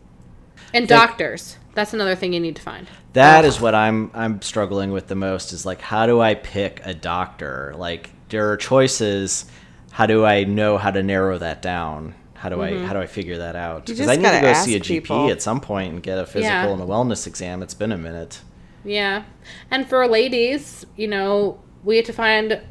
And 0.73 0.89
Yeah. 0.89 0.97
doctors. 0.97 1.57
That's 1.73 1.93
another 1.93 2.15
thing 2.15 2.33
you 2.33 2.39
need 2.39 2.55
to 2.55 2.61
find. 2.61 2.87
That 3.13 3.45
is 3.45 3.61
what 3.61 3.73
I'm 3.75 4.11
I'm 4.13 4.41
struggling 4.41 4.91
with 4.91 5.07
the 5.07 5.15
most 5.15 5.53
is 5.53 5.65
like 5.65 5.81
how 5.81 6.05
do 6.05 6.19
I 6.21 6.33
pick 6.35 6.81
a 6.83 6.93
doctor? 6.93 7.73
Like 7.77 8.11
there 8.29 8.51
are 8.51 8.57
choices. 8.57 9.45
How 9.91 10.05
do 10.05 10.25
I 10.25 10.43
know 10.43 10.77
how 10.77 10.91
to 10.91 11.01
narrow 11.01 11.37
that 11.37 11.61
down? 11.61 12.13
How 12.35 12.49
do 12.49 12.61
I 12.61 12.71
mm-hmm. 12.71 12.85
how 12.85 12.93
do 12.93 12.99
I 12.99 13.07
figure 13.07 13.39
that 13.39 13.55
out? 13.55 13.87
Because 13.87 14.07
I 14.07 14.15
need 14.15 14.23
to 14.29 14.41
go 14.41 14.53
see 14.53 14.75
a 14.75 14.79
GP 14.79 15.03
people. 15.03 15.31
at 15.31 15.41
some 15.41 15.59
point 15.59 15.93
and 15.93 16.03
get 16.03 16.19
a 16.19 16.25
physical 16.25 16.43
Yeah. 16.49 16.67
and 16.67 16.81
a 16.81 16.85
wellness 16.85 17.25
exam. 17.25 17.63
It's 17.63 17.73
been 17.73 17.91
a 17.91 17.97
minute. 17.97 18.41
Yeah. 18.85 19.23
And 19.71 19.87
for 19.87 20.07
ladies, 20.07 20.85
you 20.95 21.07
know, 21.07 21.59
we 21.83 21.97
have 21.97 22.05
to 22.05 22.13
find 22.13 22.61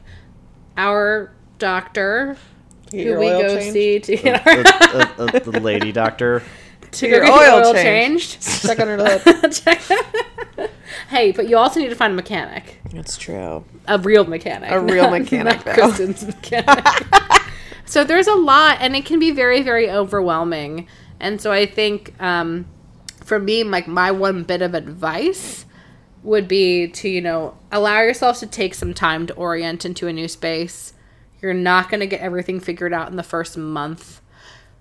our 0.76 1.32
doctor 1.58 2.36
Your 2.92 3.14
who 3.14 3.20
we 3.20 3.26
go 3.26 3.56
change? 3.58 3.72
see 3.72 3.98
to 4.00 4.16
get 4.16 4.44
the, 4.44 4.50
our 4.50 5.26
the- 5.26 5.40
the- 5.40 5.50
the 5.50 5.60
lady 5.60 5.90
doctor. 5.90 6.42
to 6.92 7.08
get 7.08 7.22
oil 7.22 7.40
your 7.42 7.64
oil 7.66 7.72
change. 7.74 8.38
changed. 8.38 8.62
Check 8.66 8.78
under 8.80 8.96
the 8.96 9.18
hood. 9.18 10.25
Hey, 11.08 11.32
but 11.32 11.48
you 11.48 11.56
also 11.56 11.78
need 11.80 11.88
to 11.88 11.94
find 11.94 12.12
a 12.12 12.16
mechanic, 12.16 12.80
That's 12.92 13.16
true. 13.16 13.64
a 13.86 13.98
real 13.98 14.24
mechanic, 14.26 14.70
A 14.70 14.80
real 14.80 15.04
not- 15.10 15.20
mechanic, 15.20 15.64
not. 15.64 15.74
Kristen's 15.76 16.26
mechanic. 16.26 16.84
so 17.84 18.02
there's 18.04 18.26
a 18.26 18.34
lot, 18.34 18.78
and 18.80 18.96
it 18.96 19.04
can 19.04 19.18
be 19.20 19.30
very, 19.30 19.62
very 19.62 19.88
overwhelming. 19.90 20.88
And 21.20 21.40
so 21.40 21.52
I 21.52 21.64
think 21.66 22.20
um, 22.20 22.66
for 23.24 23.38
me, 23.38 23.62
like 23.64 23.86
my 23.86 24.10
one 24.10 24.42
bit 24.42 24.62
of 24.62 24.74
advice 24.74 25.64
would 26.22 26.48
be 26.48 26.88
to 26.88 27.08
you 27.08 27.20
know 27.20 27.56
allow 27.70 28.00
yourself 28.00 28.40
to 28.40 28.46
take 28.48 28.74
some 28.74 28.92
time 28.92 29.28
to 29.28 29.34
orient 29.34 29.84
into 29.84 30.08
a 30.08 30.12
new 30.12 30.26
space. 30.28 30.92
You're 31.40 31.54
not 31.54 31.88
going 31.88 32.00
to 32.00 32.06
get 32.06 32.20
everything 32.20 32.58
figured 32.58 32.92
out 32.92 33.08
in 33.10 33.16
the 33.16 33.22
first 33.22 33.56
month. 33.56 34.20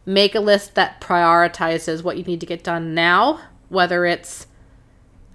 Make 0.07 0.33
a 0.33 0.39
list 0.39 0.73
that 0.75 1.01
prioritizes 1.01 2.03
what 2.03 2.17
you 2.17 2.23
need 2.23 2.39
to 2.39 2.45
get 2.45 2.63
done 2.63 2.93
now, 2.95 3.41
whether 3.69 4.05
it's 4.05 4.47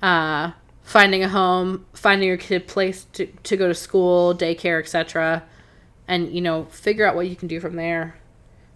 uh, 0.02 0.52
finding 0.90 1.22
a 1.22 1.28
home, 1.28 1.86
finding 1.92 2.26
your 2.26 2.36
kid 2.36 2.62
a 2.62 2.64
place 2.64 3.06
to, 3.12 3.26
to 3.44 3.56
go 3.56 3.68
to 3.68 3.74
school, 3.74 4.34
daycare, 4.34 4.80
etc. 4.80 5.44
And, 6.08 6.34
you 6.34 6.40
know, 6.40 6.64
figure 6.64 7.06
out 7.06 7.14
what 7.14 7.28
you 7.28 7.36
can 7.36 7.46
do 7.46 7.60
from 7.60 7.76
there. 7.76 8.16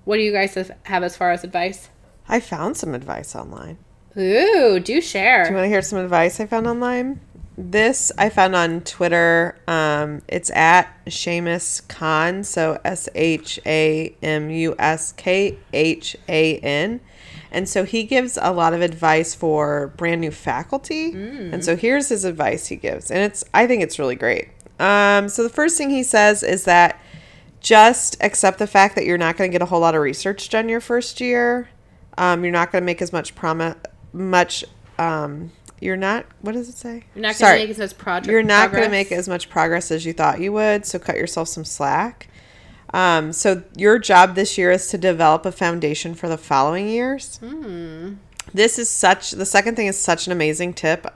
What 0.05 0.19
do 0.19 0.23
you 0.23 0.33
guys 0.33 0.55
have- 0.55 0.71
have 0.85 1.03
as 1.03 1.17
far 1.17 1.33
as 1.33 1.43
advice? 1.43 1.89
I 2.29 2.39
found 2.39 2.77
some 2.77 2.95
advice 2.95 3.35
online. 3.35 3.79
Ooh, 4.17 4.79
do 4.79 5.01
share. 5.01 5.43
Do 5.43 5.51
you 5.51 5.57
want 5.57 5.65
to 5.65 5.69
hear 5.69 5.83
some 5.83 5.99
advice 5.99 6.39
I 6.39 6.47
found 6.47 6.69
online? 6.69 7.19
This 7.59 8.13
I 8.17 8.29
found 8.29 8.55
on 8.55 8.83
Twitter. 8.83 9.57
Um, 9.67 10.23
it's 10.29 10.51
at 10.51 10.89
Shamus 11.07 11.87
Khan, 11.89 12.45
so 12.45 12.79
S 12.85 13.09
H 13.17 13.59
A 13.67 14.15
M 14.23 14.51
U 14.51 14.77
S 14.79 15.11
K 15.13 15.59
H 15.73 16.17
A 16.29 16.59
N. 16.59 17.01
And 17.55 17.69
so 17.69 17.85
he 17.85 18.03
gives 18.03 18.37
a 18.41 18.53
lot 18.53 18.75
of 18.75 18.83
advice 18.83 19.35
for 19.35 19.95
brand 19.97 20.21
new 20.21 20.31
faculty. 20.33 21.13
And 21.55 21.65
so 21.65 21.77
here's 21.77 22.09
his 22.09 22.25
advice 22.25 22.67
he 22.67 22.77
gives. 22.77 23.11
And 23.11 23.21
it's 23.21 23.45
I 23.55 23.67
think 23.67 23.83
it's 23.83 23.99
really 23.99 24.17
great. 24.17 24.49
Um, 24.81 25.29
so 25.29 25.43
the 25.45 25.49
first 25.49 25.79
thing 25.79 25.91
he 25.91 26.03
says 26.03 26.43
is 26.43 26.65
that 26.65 27.01
just 27.61 28.17
accept 28.21 28.59
the 28.59 28.67
fact 28.67 28.97
that 28.97 29.07
you're 29.07 29.17
not 29.17 29.37
going 29.37 29.51
to 29.51 29.53
get 29.53 29.63
a 29.63 29.67
whole 29.67 29.81
lot 29.81 29.95
of 29.95 30.03
research 30.03 30.49
done 30.51 30.69
your 30.69 30.81
first 30.81 31.21
year. 31.21 31.69
Um, 32.19 32.45
you're 32.45 32.53
not 32.53 32.71
going 32.73 32.83
to 32.83 32.87
make 32.87 33.01
as 33.01 33.13
much 33.13 33.35
promise, 33.35 33.77
much. 34.13 34.65
Um, 34.99 35.51
you're 35.81 35.97
not. 35.97 36.27
What 36.41 36.53
does 36.53 36.69
it 36.69 36.77
say? 36.77 37.05
You're 37.15 37.23
not 37.23 37.39
going 37.39 37.53
to 37.55 37.67
make 37.67 37.71
as 37.71 37.79
much 37.79 37.99
project. 37.99 38.31
You're 38.33 38.43
not 38.43 38.71
going 38.73 38.85
to 38.85 38.91
make 38.91 39.13
as 39.13 39.29
much 39.29 39.49
progress 39.49 39.91
as 39.91 40.05
you 40.05 40.13
thought 40.13 40.41
you 40.41 40.53
would. 40.53 40.87
So 40.87 40.99
cut 40.99 41.17
yourself 41.17 41.49
some 41.49 41.65
slack. 41.65 42.29
Um, 42.93 43.33
so 43.33 43.63
your 43.77 43.99
job 43.99 44.35
this 44.35 44.57
year 44.59 44.71
is 44.71 44.87
to 44.89 44.99
develop 44.99 45.45
a 45.47 45.53
foundation 45.53 46.15
for 46.15 46.29
the 46.29 46.39
following 46.39 46.89
years. 46.89 47.39
This 48.53 48.79
is 48.79 48.89
such. 48.89 49.33
The 49.33 49.47
second 49.47 49.75
thing 49.77 49.87
is 49.87 49.99
such 49.99 50.27
an 50.27 50.33
amazing 50.33 50.75
tip 50.75 51.07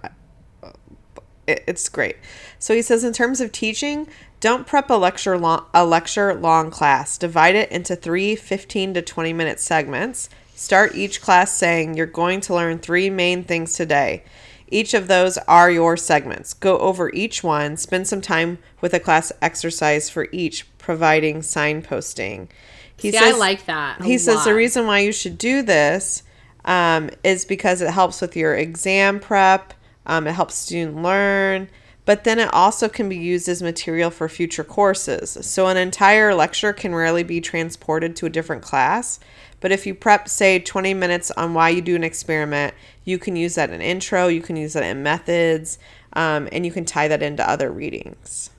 it- 1.46 1.64
it's 1.66 1.88
great. 1.88 2.16
So 2.58 2.74
he 2.74 2.82
says 2.82 3.02
in 3.04 3.12
terms 3.12 3.40
of 3.40 3.52
teaching, 3.52 4.06
don't 4.40 4.66
prep 4.66 4.90
a 4.90 4.94
lecture 4.94 5.38
long, 5.38 5.64
a 5.72 5.84
lecture 5.84 6.34
long 6.34 6.70
class. 6.70 7.16
Divide 7.18 7.54
it 7.56 7.70
into 7.72 7.96
three 7.96 8.36
15 8.36 8.94
to 8.94 9.02
20 9.02 9.32
minute 9.32 9.58
segments. 9.58 10.28
Start 10.54 10.94
each 10.94 11.22
class 11.22 11.56
saying 11.56 11.94
you're 11.94 12.06
going 12.06 12.40
to 12.42 12.54
learn 12.54 12.78
three 12.78 13.08
main 13.10 13.44
things 13.44 13.72
today. 13.74 14.24
Each 14.70 14.94
of 14.94 15.08
those 15.08 15.38
are 15.38 15.70
your 15.70 15.96
segments. 15.96 16.54
Go 16.54 16.78
over 16.78 17.10
each 17.12 17.42
one, 17.42 17.76
spend 17.76 18.06
some 18.06 18.20
time 18.20 18.58
with 18.80 18.94
a 18.94 19.00
class 19.00 19.32
exercise 19.40 20.10
for 20.10 20.28
each, 20.32 20.66
providing 20.78 21.40
signposting. 21.40 22.48
He 22.96 23.12
See, 23.12 23.18
I 23.18 23.30
like 23.32 23.66
that. 23.66 24.02
he 24.02 24.18
says 24.18 24.44
the 24.44 24.54
reason 24.54 24.86
why 24.86 25.00
you 25.00 25.12
should 25.12 25.38
do 25.38 25.62
this 25.62 26.24
um, 26.64 27.10
is 27.22 27.44
because 27.44 27.80
it 27.80 27.90
helps 27.90 28.20
with 28.20 28.36
your 28.36 28.54
exam 28.54 29.20
prep. 29.20 29.74
Um, 30.06 30.26
it 30.26 30.32
helps 30.32 30.54
student 30.54 31.02
learn, 31.02 31.68
but 32.04 32.24
then 32.24 32.38
it 32.38 32.52
also 32.54 32.88
can 32.88 33.08
be 33.08 33.16
used 33.16 33.48
as 33.48 33.62
material 33.62 34.10
for 34.10 34.28
future 34.28 34.64
courses. 34.64 35.36
So 35.42 35.66
an 35.66 35.76
entire 35.76 36.34
lecture 36.34 36.72
can 36.72 36.94
rarely 36.94 37.22
be 37.22 37.40
transported 37.40 38.16
to 38.16 38.26
a 38.26 38.30
different 38.30 38.62
class. 38.62 39.20
But 39.60 39.72
if 39.72 39.86
you 39.86 39.94
prep, 39.94 40.28
say, 40.28 40.58
20 40.58 40.94
minutes 40.94 41.30
on 41.32 41.52
why 41.52 41.68
you 41.68 41.82
do 41.82 41.96
an 41.96 42.04
experiment, 42.04 42.74
you 43.08 43.18
can 43.18 43.36
use 43.36 43.54
that 43.54 43.70
in 43.70 43.80
intro, 43.80 44.28
you 44.28 44.42
can 44.42 44.56
use 44.56 44.74
that 44.74 44.84
in 44.84 45.02
methods, 45.02 45.78
um, 46.12 46.48
and 46.52 46.66
you 46.66 46.72
can 46.72 46.84
tie 46.84 47.08
that 47.08 47.22
into 47.22 47.48
other 47.48 47.70
readings. 47.70 48.50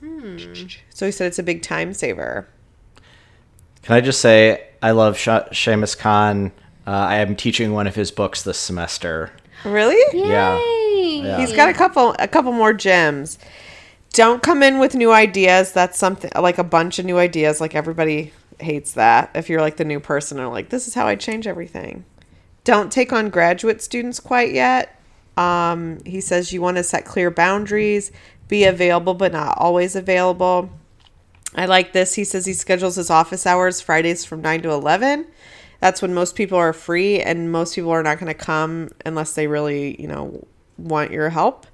So 0.92 1.06
he 1.06 1.12
said 1.12 1.28
it's 1.28 1.38
a 1.38 1.42
big 1.42 1.62
time 1.62 1.94
saver. 1.94 2.48
Can 3.82 3.94
I 3.94 4.00
just 4.00 4.20
say 4.20 4.66
I 4.82 4.90
love 4.90 5.16
Sha 5.16 5.44
Shamus 5.50 5.96
Khan. 5.96 6.52
Uh, 6.86 6.90
I 6.90 7.16
am 7.16 7.36
teaching 7.36 7.72
one 7.72 7.86
of 7.86 7.94
his 7.94 8.10
books 8.10 8.42
this 8.42 8.58
semester. 8.58 9.30
Really? 9.64 10.02
Yeah. 10.12 10.58
Yay. 10.58 11.22
Yeah. 11.22 11.38
He's 11.38 11.52
got 11.52 11.68
a 11.68 11.74
couple 11.74 12.14
a 12.18 12.26
couple 12.26 12.52
more 12.52 12.72
gems. 12.72 13.38
Don't 14.12 14.42
come 14.42 14.62
in 14.62 14.78
with 14.78 14.94
new 14.94 15.12
ideas. 15.12 15.72
That's 15.72 15.96
something 15.98 16.30
like 16.34 16.58
a 16.58 16.64
bunch 16.64 16.98
of 16.98 17.04
new 17.04 17.18
ideas. 17.18 17.60
Like 17.60 17.74
everybody 17.74 18.32
hates 18.58 18.92
that. 18.94 19.30
If 19.34 19.48
you're 19.48 19.60
like 19.60 19.76
the 19.76 19.84
new 19.84 20.00
person 20.00 20.40
and 20.40 20.50
like, 20.50 20.70
this 20.70 20.88
is 20.88 20.94
how 20.94 21.06
I 21.06 21.14
change 21.14 21.46
everything. 21.46 22.04
Don't 22.64 22.92
take 22.92 23.12
on 23.12 23.30
graduate 23.30 23.82
students 23.82 24.20
quite 24.20 24.52
yet. 24.52 25.00
Um, 25.36 25.98
he 26.04 26.20
says 26.20 26.52
you 26.52 26.60
want 26.60 26.76
to 26.76 26.82
set 26.82 27.04
clear 27.04 27.30
boundaries, 27.30 28.12
be 28.48 28.64
available 28.64 29.14
but 29.14 29.32
not 29.32 29.56
always 29.58 29.96
available. 29.96 30.70
I 31.54 31.66
like 31.66 31.92
this. 31.92 32.14
He 32.14 32.24
says 32.24 32.46
he 32.46 32.52
schedules 32.52 32.96
his 32.96 33.10
office 33.10 33.46
hours 33.46 33.80
Fridays 33.80 34.24
from 34.24 34.40
9 34.40 34.62
to 34.62 34.70
11. 34.70 35.26
That's 35.80 36.02
when 36.02 36.14
most 36.14 36.36
people 36.36 36.58
are 36.58 36.72
free 36.72 37.20
and 37.20 37.50
most 37.50 37.74
people 37.74 37.90
are 37.90 38.02
not 38.02 38.18
going 38.18 38.32
to 38.32 38.38
come 38.38 38.90
unless 39.04 39.34
they 39.34 39.46
really, 39.46 40.00
you 40.00 40.06
know, 40.06 40.46
want 40.76 41.10
your 41.10 41.30
help. 41.30 41.66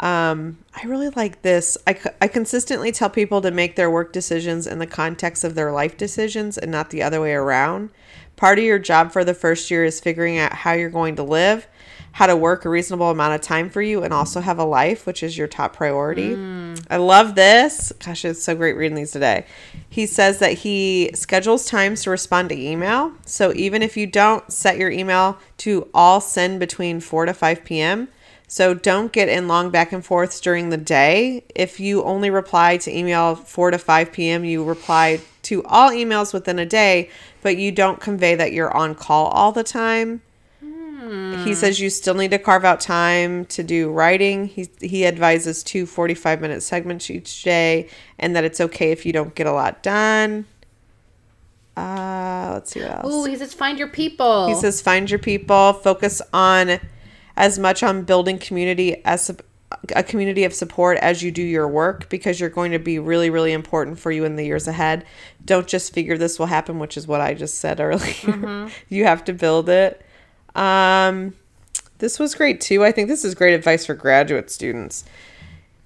Um, 0.00 0.58
I 0.74 0.86
really 0.86 1.08
like 1.10 1.40
this. 1.42 1.78
I, 1.86 1.98
I 2.20 2.28
consistently 2.28 2.92
tell 2.92 3.08
people 3.08 3.40
to 3.40 3.50
make 3.50 3.76
their 3.76 3.90
work 3.90 4.12
decisions 4.12 4.66
in 4.66 4.78
the 4.78 4.86
context 4.86 5.42
of 5.44 5.54
their 5.54 5.72
life 5.72 5.96
decisions 5.96 6.58
and 6.58 6.70
not 6.70 6.90
the 6.90 7.02
other 7.02 7.20
way 7.20 7.32
around. 7.32 7.90
Part 8.36 8.58
of 8.58 8.64
your 8.64 8.78
job 8.78 9.12
for 9.12 9.24
the 9.24 9.34
first 9.34 9.70
year 9.70 9.84
is 9.84 9.98
figuring 9.98 10.38
out 10.38 10.52
how 10.52 10.72
you're 10.72 10.90
going 10.90 11.16
to 11.16 11.22
live, 11.22 11.66
how 12.12 12.26
to 12.26 12.36
work 12.36 12.64
a 12.64 12.68
reasonable 12.68 13.10
amount 13.10 13.34
of 13.34 13.40
time 13.40 13.70
for 13.70 13.80
you, 13.80 14.02
and 14.02 14.12
also 14.12 14.40
have 14.40 14.58
a 14.58 14.64
life, 14.64 15.06
which 15.06 15.22
is 15.22 15.38
your 15.38 15.46
top 15.46 15.74
priority. 15.74 16.30
Mm. 16.30 16.86
I 16.90 16.98
love 16.98 17.34
this. 17.34 17.92
Gosh, 18.04 18.26
it's 18.26 18.42
so 18.42 18.54
great 18.54 18.76
reading 18.76 18.96
these 18.96 19.10
today. 19.10 19.46
He 19.88 20.06
says 20.06 20.38
that 20.40 20.52
he 20.52 21.10
schedules 21.14 21.66
times 21.66 22.02
to 22.02 22.10
respond 22.10 22.50
to 22.50 22.58
email. 22.58 23.12
So 23.24 23.54
even 23.54 23.82
if 23.82 23.96
you 23.96 24.06
don't 24.06 24.52
set 24.52 24.76
your 24.76 24.90
email 24.90 25.38
to 25.58 25.88
all 25.94 26.20
send 26.20 26.60
between 26.60 27.00
4 27.00 27.26
to 27.26 27.34
5 27.34 27.64
p.m., 27.64 28.08
so 28.48 28.74
don't 28.74 29.12
get 29.12 29.28
in 29.28 29.48
long 29.48 29.70
back 29.70 29.92
and 29.92 30.04
forths 30.04 30.40
during 30.40 30.70
the 30.70 30.76
day. 30.76 31.44
If 31.54 31.80
you 31.80 32.04
only 32.04 32.30
reply 32.30 32.76
to 32.78 32.96
email 32.96 33.34
4 33.34 33.72
to 33.72 33.78
5 33.78 34.12
p.m., 34.12 34.44
you 34.44 34.62
reply 34.62 35.20
to 35.46 35.64
all 35.64 35.90
emails 35.90 36.32
within 36.32 36.58
a 36.58 36.66
day, 36.66 37.10
but 37.42 37.56
you 37.56 37.72
don't 37.72 38.00
convey 38.00 38.34
that 38.34 38.52
you're 38.52 38.74
on 38.76 38.94
call 38.94 39.26
all 39.26 39.52
the 39.52 39.64
time. 39.64 40.22
He 41.44 41.54
says 41.54 41.78
you 41.78 41.88
still 41.90 42.14
need 42.14 42.32
to 42.32 42.38
carve 42.38 42.64
out 42.64 42.80
time 42.80 43.44
to 43.46 43.62
do 43.62 43.90
writing. 43.90 44.46
He 44.46 44.68
he 44.80 45.06
advises 45.06 45.62
two 45.62 45.86
45 45.86 46.40
minute 46.40 46.62
segments 46.62 47.08
each 47.10 47.44
day 47.44 47.88
and 48.18 48.34
that 48.34 48.42
it's 48.42 48.60
okay 48.60 48.90
if 48.90 49.06
you 49.06 49.12
don't 49.12 49.34
get 49.34 49.46
a 49.46 49.52
lot 49.52 49.82
done. 49.84 50.46
Uh, 51.76 52.50
let's 52.54 52.72
see 52.72 52.80
what 52.80 52.90
else. 52.90 53.02
Oh, 53.04 53.24
he 53.24 53.36
says 53.36 53.54
find 53.54 53.78
your 53.78 53.88
people. 53.88 54.48
He 54.48 54.54
says 54.54 54.82
find 54.82 55.08
your 55.08 55.20
people, 55.20 55.74
focus 55.74 56.20
on 56.32 56.80
as 57.36 57.58
much 57.58 57.82
on 57.82 58.02
building 58.02 58.38
community 58.38 59.04
as 59.04 59.30
a 59.94 60.02
community 60.02 60.44
of 60.44 60.52
support 60.54 60.98
as 60.98 61.22
you 61.22 61.30
do 61.30 61.42
your 61.42 61.68
work 61.68 62.08
because 62.08 62.40
you're 62.40 62.50
going 62.50 62.72
to 62.72 62.78
be 62.78 62.98
really 62.98 63.30
really 63.30 63.52
important 63.52 63.98
for 63.98 64.10
you 64.10 64.24
in 64.24 64.36
the 64.36 64.44
years 64.44 64.66
ahead. 64.66 65.04
Don't 65.44 65.66
just 65.66 65.92
figure 65.92 66.18
this 66.18 66.38
will 66.38 66.46
happen, 66.46 66.78
which 66.78 66.96
is 66.96 67.06
what 67.06 67.20
I 67.20 67.34
just 67.34 67.56
said 67.56 67.80
earlier. 67.80 68.68
you 68.88 69.04
have 69.04 69.24
to 69.24 69.32
build 69.32 69.68
it. 69.68 70.04
Um 70.54 71.34
this 71.98 72.18
was 72.18 72.34
great 72.34 72.60
too. 72.60 72.84
I 72.84 72.92
think 72.92 73.08
this 73.08 73.24
is 73.24 73.34
great 73.34 73.54
advice 73.54 73.86
for 73.86 73.94
graduate 73.94 74.50
students. 74.50 75.04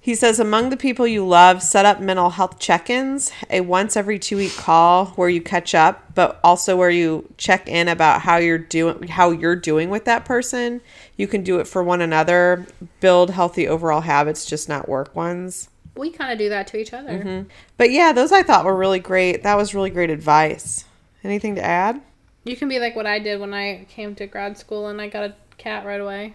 He 0.02 0.14
says, 0.14 0.40
among 0.40 0.70
the 0.70 0.78
people 0.78 1.06
you 1.06 1.26
love, 1.26 1.62
set 1.62 1.84
up 1.84 2.00
mental 2.00 2.30
health 2.30 2.58
check 2.58 2.88
ins, 2.88 3.30
a 3.50 3.60
once 3.60 3.98
every 3.98 4.18
two 4.18 4.38
week 4.38 4.56
call 4.56 5.06
where 5.08 5.28
you 5.28 5.42
catch 5.42 5.74
up, 5.74 6.14
but 6.14 6.40
also 6.42 6.74
where 6.74 6.88
you 6.88 7.28
check 7.36 7.68
in 7.68 7.86
about 7.86 8.22
how 8.22 8.38
you're 8.38 8.56
doing 8.56 9.08
how 9.08 9.30
you're 9.30 9.56
doing 9.56 9.90
with 9.90 10.06
that 10.06 10.24
person. 10.24 10.80
You 11.18 11.26
can 11.28 11.42
do 11.42 11.60
it 11.60 11.68
for 11.68 11.82
one 11.82 12.00
another, 12.00 12.66
build 13.00 13.30
healthy 13.30 13.68
overall 13.68 14.00
habits, 14.00 14.46
just 14.46 14.70
not 14.70 14.88
work 14.88 15.14
ones. 15.14 15.68
we 15.94 16.10
kind 16.10 16.32
of 16.32 16.38
do 16.38 16.48
that 16.48 16.66
to 16.68 16.78
each 16.78 16.94
other. 16.94 17.10
Mm-hmm. 17.10 17.48
But 17.76 17.90
yeah, 17.90 18.12
those 18.12 18.32
I 18.32 18.42
thought 18.42 18.64
were 18.64 18.76
really 18.76 19.00
great. 19.00 19.42
That 19.42 19.56
was 19.58 19.74
really 19.74 19.90
great 19.90 20.08
advice. 20.08 20.86
Anything 21.22 21.56
to 21.56 21.62
add? 21.62 22.00
You 22.44 22.56
can 22.56 22.70
be 22.70 22.78
like 22.78 22.96
what 22.96 23.06
I 23.06 23.18
did 23.18 23.38
when 23.38 23.52
I 23.52 23.84
came 23.90 24.14
to 24.14 24.26
grad 24.26 24.56
school 24.56 24.86
and 24.86 24.98
I 24.98 25.08
got 25.08 25.24
a 25.24 25.34
cat 25.58 25.84
right 25.84 26.00
away. 26.00 26.34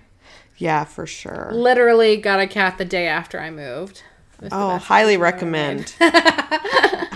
Yeah, 0.58 0.86
for 0.86 1.06
sure. 1.06 1.49
Literally 1.53 2.18
got 2.18 2.39
a 2.39 2.47
cat 2.47 2.78
the 2.78 2.86
day 2.86 3.08
after 3.08 3.39
I 3.39 3.51
moved. 3.51 4.03
It 4.38 4.41
was 4.43 4.49
the 4.51 4.56
Oh, 4.58 4.78
highly 4.78 5.18
decision 5.18 5.24
I 5.24 5.28
ever 5.28 5.45
made. 5.45 5.93
recommend. 5.95 5.95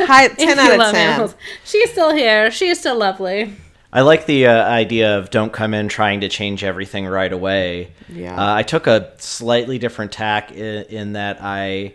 Hi, 0.02 0.28
10 0.30 0.60
out 0.60 0.72
of 0.80 0.94
10. 0.94 0.96
animals. 0.96 1.36
She's 1.66 1.92
still 1.92 2.14
here. 2.14 2.52
She 2.52 2.68
is 2.70 2.80
still 2.80 2.98
lovely. 2.98 3.54
I 3.92 4.02
like 4.02 4.26
the 4.28 4.46
uh, 4.48 4.68
idea 4.70 5.18
of 5.18 5.30
don't 5.32 5.52
come 5.52 5.74
in 5.74 5.88
trying 5.90 6.22
to 6.22 6.30
change 6.30 6.64
everything 6.64 7.08
right 7.08 7.32
away. 7.34 7.92
Yeah. 8.08 8.36
Uh, 8.40 8.56
I 8.56 8.64
took 8.64 8.88
a 8.88 9.14
slightly 9.18 9.78
different 9.80 10.12
tack 10.12 10.52
in, 10.52 10.84
in 10.86 11.14
that 11.14 11.40
I 11.42 11.94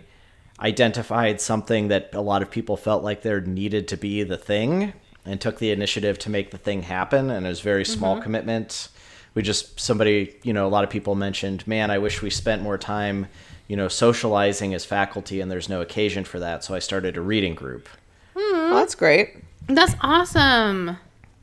identified 0.61 1.40
something 1.40 1.88
that 1.88 2.11
a 2.12 2.20
lot 2.20 2.42
of 2.42 2.51
people 2.51 2.76
felt 2.76 3.05
like 3.05 3.22
there 3.22 3.40
needed 3.40 3.88
to 3.88 3.97
be 3.97 4.22
the 4.22 4.36
thing 4.36 4.92
and 5.24 5.40
took 5.40 5.59
the 5.59 5.70
initiative 5.70 6.18
to 6.20 6.30
make 6.30 6.51
the 6.51 6.59
thing 6.59 6.82
happen. 6.82 7.30
And 7.30 7.47
it 7.47 7.49
was 7.49 7.61
very 7.61 7.84
small 7.84 8.20
commitment. 8.20 8.88
We 9.35 9.43
just, 9.43 9.80
somebody, 9.80 10.37
you 10.43 10.53
know, 10.53 10.66
a 10.66 10.68
lot 10.70 10.85
of 10.85 10.91
people 10.91 11.14
mentioned, 11.14 11.66
man, 11.66 11.91
I 11.91 11.99
wish 11.99 12.22
we 12.22 12.30
spent 12.30 12.62
more 12.62 12.78
time, 12.78 13.26
you 13.68 13.76
know, 13.76 13.89
socializing 13.89 14.74
as 14.74 14.85
faculty 14.85 15.41
and 15.41 15.51
there's 15.51 15.68
no 15.68 15.80
occasion 15.80 16.24
for 16.24 16.39
that. 16.41 16.62
So 16.64 16.74
I 16.74 16.78
started 16.78 17.16
a 17.16 17.20
reading 17.20 17.55
group. 17.55 17.89
Well, 18.35 18.76
that's 18.76 18.95
great. 18.95 19.37
That's 19.66 19.95
awesome. 20.01 20.97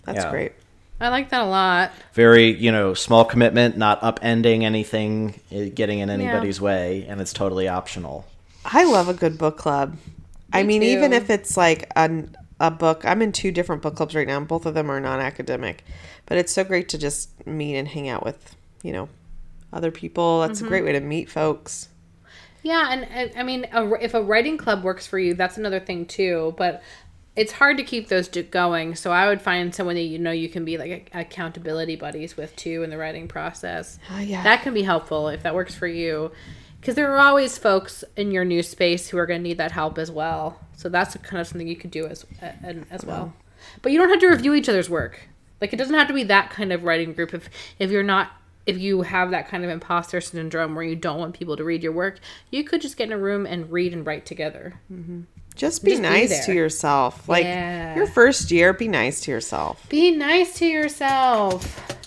That's 0.05 0.23
Yeah. 0.23 0.31
great. 0.31 0.51
I 0.99 1.09
like 1.09 1.29
that 1.31 1.41
a 1.41 1.45
lot. 1.45 1.91
very 2.13 2.51
you 2.51 2.71
know 2.71 2.93
small 2.93 3.25
commitment 3.25 3.75
not 3.75 3.99
upending 4.01 4.61
anything 4.61 5.33
eh, 5.51 5.69
getting 5.69 5.97
in 5.97 6.11
anybody's 6.11 6.61
way 6.61 7.07
and 7.09 7.19
it's 7.19 7.33
totally 7.33 7.67
optional 7.67 8.23
I 8.63 8.83
love 8.83 9.09
a 9.09 9.13
good 9.15 9.35
book 9.39 9.57
club. 9.57 9.97
I 10.53 10.61
Me 10.61 10.77
mean, 10.77 10.83
even 10.83 11.11
if 11.13 11.31
it's 11.31 11.57
like 11.57 11.89
a, 11.95 12.23
a 12.67 12.71
book, 12.71 13.03
I'm 13.05 13.21
in 13.21 13.31
two 13.31 13.51
different 13.51 13.81
book 13.81 13.95
clubs 13.95 14.13
right 14.15 14.27
now, 14.27 14.37
and 14.37 14.47
both 14.47 14.65
of 14.65 14.73
them 14.73 14.89
are 14.89 14.99
non 14.99 15.19
academic. 15.19 15.83
But 16.25 16.37
it's 16.37 16.51
so 16.53 16.63
great 16.63 16.87
to 16.89 16.97
just 16.97 17.45
meet 17.47 17.75
and 17.75 17.87
hang 17.87 18.07
out 18.07 18.23
with, 18.23 18.55
you 18.83 18.93
know, 18.93 19.09
other 19.73 19.91
people. 19.91 20.41
That's 20.41 20.59
Mm-hmm. 20.59 20.65
a 20.65 20.69
great 20.69 20.85
way 20.85 20.91
to 20.93 20.99
meet 21.01 21.29
folks. 21.29 21.89
Yeah, 22.63 22.89
and, 22.91 23.05
and 23.05 23.31
I 23.35 23.43
mean, 23.43 23.65
a, 23.71 23.91
if 24.03 24.13
a 24.13 24.21
writing 24.21 24.57
club 24.57 24.83
works 24.83 25.07
for 25.07 25.17
you, 25.17 25.33
that's 25.33 25.57
another 25.57 25.79
thing 25.79 26.05
too. 26.05 26.53
But 26.57 26.83
it's 27.35 27.53
hard 27.53 27.77
to 27.77 27.83
keep 27.83 28.09
those 28.09 28.27
going. 28.27 28.93
So 28.95 29.11
I 29.11 29.27
would 29.27 29.41
find 29.41 29.73
someone 29.73 29.95
that 29.95 30.01
you 30.01 30.19
know 30.19 30.31
you 30.31 30.47
can 30.49 30.63
be 30.65 30.77
like 30.77 31.09
accountability 31.13 31.95
buddies 31.95 32.37
with 32.37 32.55
too 32.55 32.83
in 32.83 32.89
the 32.91 32.97
writing 32.97 33.27
process. 33.27 33.97
Oh, 34.11 34.19
yeah. 34.19 34.43
That 34.43 34.61
can 34.61 34.73
be 34.73 34.83
helpful 34.83 35.29
if 35.29 35.41
that 35.43 35.55
works 35.55 35.73
for 35.73 35.87
you, 35.87 36.31
because 36.81 36.95
there 36.95 37.13
are 37.13 37.19
always 37.19 37.57
folks 37.57 38.03
in 38.17 38.31
your 38.31 38.43
new 38.43 38.63
space 38.63 39.09
who 39.09 39.17
are 39.17 39.25
going 39.27 39.39
to 39.39 39.47
need 39.47 39.59
that 39.59 39.71
help 39.71 39.97
as 39.97 40.11
well. 40.11 40.59
So 40.75 40.89
that's 40.89 41.15
kind 41.17 41.39
of 41.39 41.47
something 41.47 41.67
you 41.67 41.75
could 41.75 41.91
do 41.91 42.07
as 42.07 42.25
as 42.89 43.05
well. 43.05 43.33
But 43.81 43.91
you 43.91 43.99
don't 43.99 44.09
have 44.09 44.19
to 44.19 44.27
review 44.27 44.53
each 44.55 44.67
other's 44.67 44.89
work. 44.89 45.21
Like 45.61 45.71
it 45.73 45.77
doesn't 45.77 45.93
have 45.93 46.07
to 46.07 46.13
be 46.13 46.23
that 46.23 46.49
kind 46.49 46.73
of 46.73 46.83
writing 46.83 47.13
group. 47.13 47.33
If 47.33 47.49
if 47.77 47.91
you're 47.91 48.03
not 48.03 48.31
if 48.65 48.79
you 48.79 49.03
have 49.03 49.31
that 49.31 49.47
kind 49.47 49.63
of 49.63 49.69
imposter 49.69 50.21
syndrome 50.21 50.75
where 50.75 50.83
you 50.83 50.95
don't 50.95 51.19
want 51.19 51.35
people 51.35 51.55
to 51.57 51.63
read 51.63 51.83
your 51.83 51.91
work, 51.91 52.19
you 52.49 52.63
could 52.63 52.81
just 52.81 52.97
get 52.97 53.05
in 53.05 53.13
a 53.13 53.17
room 53.17 53.45
and 53.45 53.71
read 53.71 53.93
and 53.93 54.05
write 54.05 54.25
together. 54.25 54.79
Mm-hmm. 54.91 55.21
Just 55.55 55.83
be 55.83 55.91
Just 55.91 56.01
be 56.01 56.09
nice 56.09 56.45
to 56.45 56.53
yourself. 56.53 57.27
Like 57.29 57.43
Yeah. 57.45 57.95
your 57.95 58.07
first 58.07 58.51
year, 58.51 58.73
be 58.73 58.87
nice 58.87 59.21
to 59.21 59.31
yourself. 59.31 59.87
Be 59.89 60.11
nice 60.11 60.57
to 60.59 60.65
yourself. 60.65 62.00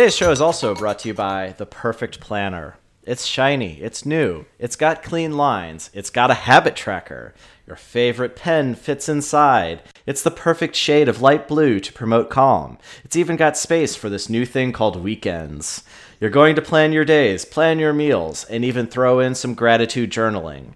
Today's 0.00 0.16
show 0.16 0.30
is 0.30 0.40
also 0.40 0.74
brought 0.74 0.98
to 0.98 1.08
you 1.08 1.12
by 1.12 1.54
the 1.58 1.66
perfect 1.66 2.20
planner. 2.20 2.78
It's 3.02 3.26
shiny 3.26 3.78
it's 3.82 4.06
new 4.06 4.46
it's 4.58 4.74
got 4.74 5.02
clean 5.02 5.36
lines 5.36 5.90
it's 5.92 6.08
got 6.08 6.30
a 6.30 6.48
habit 6.48 6.74
tracker. 6.74 7.34
Your 7.66 7.76
favorite 7.76 8.34
pen 8.34 8.74
fits 8.74 9.10
inside. 9.10 9.82
It's 10.06 10.22
the 10.22 10.30
perfect 10.30 10.74
shade 10.74 11.06
of 11.06 11.20
light 11.20 11.46
blue 11.46 11.80
to 11.80 11.92
promote 11.92 12.30
calm. 12.30 12.78
It's 13.04 13.14
even 13.14 13.36
got 13.36 13.58
space 13.58 13.94
for 13.94 14.08
this 14.08 14.30
new 14.30 14.46
thing 14.46 14.72
called 14.72 14.96
weekends. 14.96 15.84
You're 16.18 16.30
going 16.30 16.56
to 16.56 16.62
plan 16.62 16.92
your 16.92 17.04
days 17.04 17.44
plan 17.44 17.78
your 17.78 17.92
meals 17.92 18.44
and 18.44 18.64
even 18.64 18.86
throw 18.86 19.20
in 19.20 19.34
some 19.34 19.52
gratitude 19.52 20.10
journaling. 20.10 20.72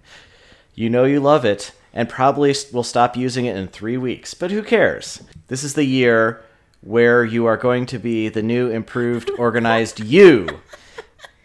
You 0.75 0.91
know 0.91 1.05
you 1.05 1.19
love 1.19 1.45
it, 1.45 1.71
and 1.95 2.07
probably 2.07 2.53
will 2.71 2.83
stop 2.83 3.17
using 3.17 3.45
it 3.45 3.57
in 3.57 3.69
three 3.69 3.97
weeks, 3.97 4.35
but 4.35 4.51
who 4.51 4.61
cares? 4.61 5.23
This 5.47 5.63
is 5.63 5.73
the 5.73 5.83
year 5.83 6.43
where 6.85 7.25
you 7.25 7.47
are 7.47 7.57
going 7.57 7.87
to 7.87 7.97
be 7.97 8.29
the 8.29 8.43
new, 8.43 8.69
improved, 8.69 9.31
organized 9.39 9.99
you. 9.99 10.47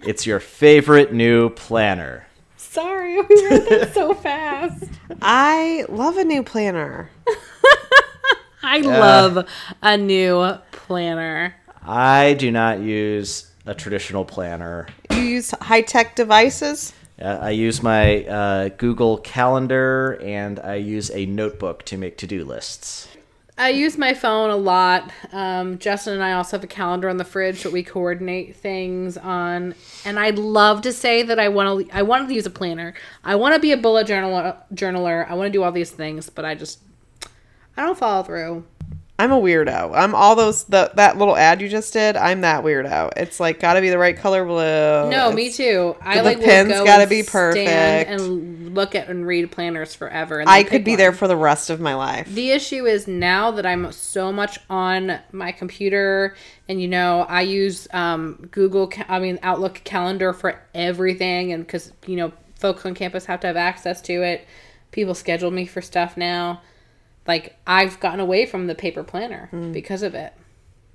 It's 0.02 0.26
your 0.26 0.38
favorite 0.38 1.14
new 1.14 1.48
planner. 1.48 2.26
Sorry, 2.58 3.16
we 3.22 3.48
read 3.48 3.66
that 3.70 3.94
so 3.94 4.14
fast. 4.14 4.84
I 5.22 5.86
love 5.88 6.18
a 6.18 6.24
new 6.24 6.42
planner. 6.42 7.10
I 8.62 8.80
love 8.80 9.48
a 9.82 9.96
new 9.96 10.54
planner. 10.72 11.56
I 11.82 12.34
do 12.34 12.50
not 12.50 12.80
use 12.80 13.50
a 13.64 13.74
traditional 13.74 14.26
planner. 14.26 14.88
You 15.10 15.22
use 15.22 15.52
high 15.62 15.82
tech 15.82 16.16
devices? 16.16 16.92
Uh, 17.20 17.38
I 17.40 17.50
use 17.50 17.82
my 17.82 18.24
uh, 18.26 18.68
Google 18.68 19.18
Calendar 19.18 20.20
and 20.22 20.60
I 20.60 20.76
use 20.76 21.10
a 21.10 21.24
notebook 21.24 21.84
to 21.86 21.96
make 21.96 22.18
to 22.18 22.26
do 22.26 22.44
lists. 22.44 23.08
I 23.60 23.68
use 23.68 23.98
my 23.98 24.14
phone 24.14 24.48
a 24.48 24.56
lot. 24.56 25.12
Um, 25.32 25.78
Justin 25.78 26.14
and 26.14 26.22
I 26.22 26.32
also 26.32 26.56
have 26.56 26.64
a 26.64 26.66
calendar 26.66 27.10
on 27.10 27.18
the 27.18 27.26
fridge 27.26 27.62
that 27.62 27.72
we 27.72 27.82
coordinate 27.82 28.56
things 28.56 29.18
on. 29.18 29.74
And 30.06 30.18
I'd 30.18 30.38
love 30.38 30.80
to 30.82 30.94
say 30.94 31.22
that 31.24 31.38
I 31.38 31.48
want 31.48 31.90
to. 31.90 31.94
I 31.94 32.00
want 32.00 32.26
to 32.26 32.34
use 32.34 32.46
a 32.46 32.50
planner. 32.50 32.94
I 33.22 33.34
want 33.36 33.54
to 33.54 33.60
be 33.60 33.72
a 33.72 33.76
bullet. 33.76 34.06
Journaler. 34.06 35.30
I 35.30 35.34
want 35.34 35.48
to 35.48 35.52
do 35.52 35.62
all 35.62 35.72
these 35.72 35.90
things, 35.90 36.30
but 36.30 36.46
I 36.46 36.54
just 36.54 36.80
I 37.76 37.84
don't 37.84 37.98
follow 37.98 38.22
through. 38.22 38.64
I'm 39.20 39.32
a 39.32 39.40
weirdo. 39.40 39.92
I'm 39.94 40.14
all 40.14 40.34
those 40.34 40.64
the 40.64 40.90
that 40.94 41.18
little 41.18 41.36
ad 41.36 41.60
you 41.60 41.68
just 41.68 41.92
did. 41.92 42.16
I'm 42.16 42.40
that 42.40 42.64
weirdo. 42.64 43.10
It's 43.16 43.38
like 43.38 43.60
got 43.60 43.74
to 43.74 43.80
be 43.80 43.90
the 43.90 43.98
right 43.98 44.16
color 44.16 44.44
blue. 44.44 44.56
No, 45.10 45.28
It's- 45.30 45.34
me 45.34 45.52
too. 45.52 45.94
I 46.00 46.18
the 46.18 46.22
like 46.24 46.40
pen's 46.40 46.70
go 46.70 46.84
gotta 46.84 47.06
be 47.06 47.22
stand 47.22 48.06
perfect. 48.08 48.10
and 48.10 48.74
look 48.74 48.94
at 48.94 49.08
and 49.08 49.26
read 49.26 49.50
planners 49.50 49.94
forever. 49.94 50.40
And 50.40 50.48
I 50.48 50.62
could 50.62 50.84
be 50.84 50.92
one. 50.92 50.98
there 50.98 51.12
for 51.12 51.28
the 51.28 51.36
rest 51.36 51.68
of 51.70 51.80
my 51.80 51.94
life. 51.94 52.26
The 52.32 52.50
issue 52.52 52.86
is 52.86 53.06
now 53.06 53.50
that 53.50 53.66
I'm 53.66 53.92
so 53.92 54.32
much 54.32 54.58
on 54.70 55.18
my 55.32 55.52
computer, 55.52 56.34
and 56.68 56.80
you 56.80 56.88
know, 56.88 57.26
I 57.28 57.42
use 57.42 57.86
um, 57.92 58.48
Google, 58.50 58.90
I 59.08 59.18
mean, 59.18 59.38
Outlook 59.42 59.82
Calendar 59.84 60.32
for 60.32 60.60
everything, 60.74 61.52
and 61.52 61.66
because 61.66 61.92
you 62.06 62.16
know, 62.16 62.32
folks 62.58 62.86
on 62.86 62.94
campus 62.94 63.26
have 63.26 63.40
to 63.40 63.46
have 63.48 63.56
access 63.56 64.00
to 64.02 64.22
it. 64.22 64.46
People 64.92 65.14
schedule 65.14 65.50
me 65.50 65.66
for 65.66 65.80
stuff 65.82 66.16
now. 66.16 66.62
Like 67.26 67.56
I've 67.66 68.00
gotten 68.00 68.20
away 68.20 68.46
from 68.46 68.66
the 68.66 68.74
paper 68.74 69.02
planner 69.04 69.48
Hmm. 69.50 69.72
because 69.72 70.02
of 70.02 70.14
it. 70.14 70.32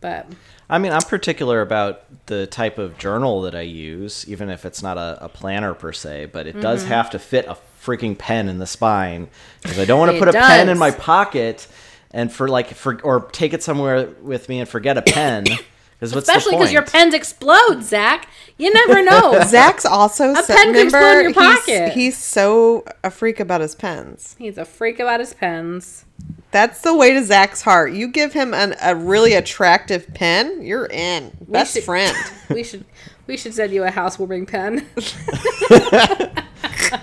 But 0.01 0.27
I 0.69 0.77
mean, 0.77 0.91
I'm 0.91 1.01
particular 1.01 1.61
about 1.61 2.25
the 2.27 2.45
type 2.47 2.77
of 2.77 2.97
journal 2.97 3.41
that 3.41 3.55
I 3.55 3.61
use, 3.61 4.27
even 4.27 4.49
if 4.49 4.65
it's 4.65 4.83
not 4.83 4.97
a, 4.97 5.17
a 5.21 5.29
planner 5.29 5.73
per 5.73 5.93
se, 5.93 6.27
but 6.27 6.45
it 6.45 6.59
does 6.59 6.85
have 6.85 7.09
to 7.11 7.19
fit 7.19 7.45
a 7.47 7.57
freaking 7.81 8.17
pen 8.17 8.49
in 8.49 8.59
the 8.59 8.67
spine 8.67 9.29
because 9.63 9.79
I 9.79 9.85
don't 9.85 9.99
want 9.99 10.11
to 10.13 10.19
put 10.19 10.27
a 10.27 10.33
pen 10.33 10.69
in 10.69 10.77
my 10.77 10.91
pocket 10.91 11.67
and 12.11 12.31
for 12.31 12.47
like 12.47 12.73
for 12.75 12.99
or 13.01 13.21
take 13.31 13.53
it 13.53 13.63
somewhere 13.63 14.09
with 14.21 14.47
me 14.49 14.59
and 14.59 14.69
forget 14.69 14.97
a 14.97 15.01
pen. 15.01 15.45
Because 15.99 16.15
especially 16.15 16.55
because 16.57 16.73
your 16.73 16.81
pens 16.83 17.13
explode, 17.13 17.83
Zach. 17.83 18.27
You 18.57 18.73
never 18.73 19.01
know. 19.09 19.39
Zach's 19.45 19.85
also 19.85 20.31
A 20.33 20.43
so- 20.43 20.53
pen 20.53 20.73
could 20.73 20.83
explode 20.83 21.17
in 21.17 21.23
your 21.23 21.33
he's- 21.33 21.59
pocket. 21.59 21.93
He's, 21.93 22.17
so 22.17 22.83
a 23.03 23.11
freak 23.11 23.39
about 23.39 23.61
his 23.61 23.75
pens. 23.75 24.35
He's 24.37 24.57
a 24.57 24.65
freak 24.65 24.99
about 24.99 25.19
his 25.19 25.33
pens. 25.33 26.05
That's 26.51 26.81
the 26.81 26.95
way 26.95 27.13
to 27.13 27.23
Zach's 27.23 27.61
heart. 27.61 27.93
You 27.93 28.07
give 28.07 28.33
him 28.33 28.53
an, 28.53 28.75
a 28.81 28.95
really 28.95 29.33
attractive 29.33 30.13
pen, 30.13 30.61
you're 30.61 30.87
in. 30.87 31.31
Best 31.47 31.73
should- 31.73 31.83
friend. 31.83 32.15
We 32.49 32.63
should 32.63 32.85
we 33.27 33.37
should 33.37 33.55
send 33.55 33.73
you 33.73 33.83
a 33.83 33.89
housewarming 33.89 34.45
pen. 34.45 34.87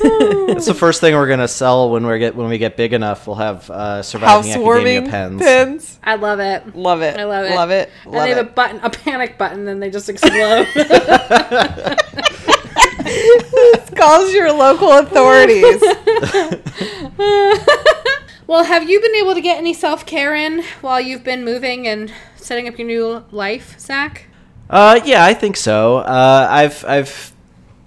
That's 0.00 0.66
the 0.66 0.74
first 0.74 1.00
thing 1.00 1.14
we're 1.14 1.28
gonna 1.28 1.48
sell 1.48 1.90
when 1.90 2.06
we 2.06 2.18
get 2.18 2.34
when 2.34 2.48
we 2.48 2.58
get 2.58 2.76
big 2.76 2.92
enough. 2.92 3.26
We'll 3.26 3.36
have 3.36 3.70
uh, 3.70 4.02
surviving 4.02 4.50
Housewarming 4.52 4.96
academia 5.08 5.10
pens. 5.10 5.42
pens. 5.42 5.98
I 6.02 6.14
love 6.16 6.40
it. 6.40 6.74
Love 6.74 7.02
it. 7.02 7.18
I 7.18 7.24
love 7.24 7.44
it. 7.46 7.54
Love 7.54 7.70
it. 7.70 7.90
and 8.04 8.12
Love 8.12 8.22
they 8.24 8.28
have 8.30 8.46
a 8.46 8.48
it. 8.48 8.54
button, 8.54 8.80
a 8.82 8.90
panic 8.90 9.38
button, 9.38 9.64
then 9.64 9.80
they 9.80 9.90
just 9.90 10.08
explode. 10.08 10.66
This 13.02 13.90
Calls 13.90 14.32
your 14.32 14.52
local 14.52 14.92
authorities. 14.92 15.80
well, 18.46 18.64
have 18.64 18.88
you 18.88 19.00
been 19.00 19.14
able 19.16 19.34
to 19.34 19.40
get 19.40 19.58
any 19.58 19.74
self 19.74 20.06
care 20.06 20.34
in 20.34 20.62
while 20.80 21.00
you've 21.00 21.24
been 21.24 21.44
moving 21.44 21.86
and 21.88 22.12
setting 22.36 22.68
up 22.68 22.78
your 22.78 22.86
new 22.86 23.24
life, 23.30 23.78
Zach? 23.78 24.26
Uh, 24.68 25.00
yeah, 25.04 25.24
I 25.24 25.34
think 25.34 25.56
so. 25.56 25.98
Uh, 25.98 26.46
I've 26.48 26.84
I've 26.84 27.29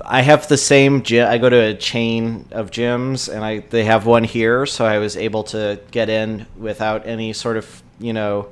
I 0.06 0.22
have 0.22 0.48
the 0.48 0.58
same 0.58 1.04
gym. 1.04 1.28
I 1.30 1.38
go 1.38 1.50
to 1.50 1.56
a 1.56 1.74
chain 1.74 2.46
of 2.52 2.72
gyms, 2.72 3.34
and 3.34 3.44
I 3.44 3.60
they 3.60 3.86
have 3.86 4.06
one 4.06 4.24
here, 4.24 4.66
so 4.66 4.86
I 4.86 5.00
was 5.00 5.16
able 5.18 5.44
to 5.46 5.80
get 5.92 6.10
in 6.10 6.46
without 6.58 7.08
any 7.08 7.34
sort 7.34 7.58
of 7.58 7.84
you 8.00 8.14
know 8.14 8.50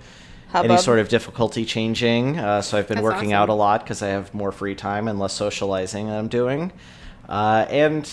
any 0.54 0.78
sort 0.78 1.00
of 1.00 1.10
difficulty 1.10 1.66
changing. 1.66 2.38
Uh, 2.40 2.62
so 2.62 2.78
I've 2.78 2.88
been 2.88 2.98
That's 2.98 3.04
working 3.04 3.34
out 3.34 3.50
a 3.50 3.54
lot 3.54 3.84
because 3.84 4.02
I 4.02 4.08
have 4.10 4.34
more 4.34 4.52
free 4.52 4.76
time 4.76 5.08
and 5.08 5.20
less 5.20 5.34
socializing 5.34 6.08
that 6.08 6.18
I'm 6.18 6.28
doing, 6.28 6.72
uh, 7.28 7.66
and 7.70 8.10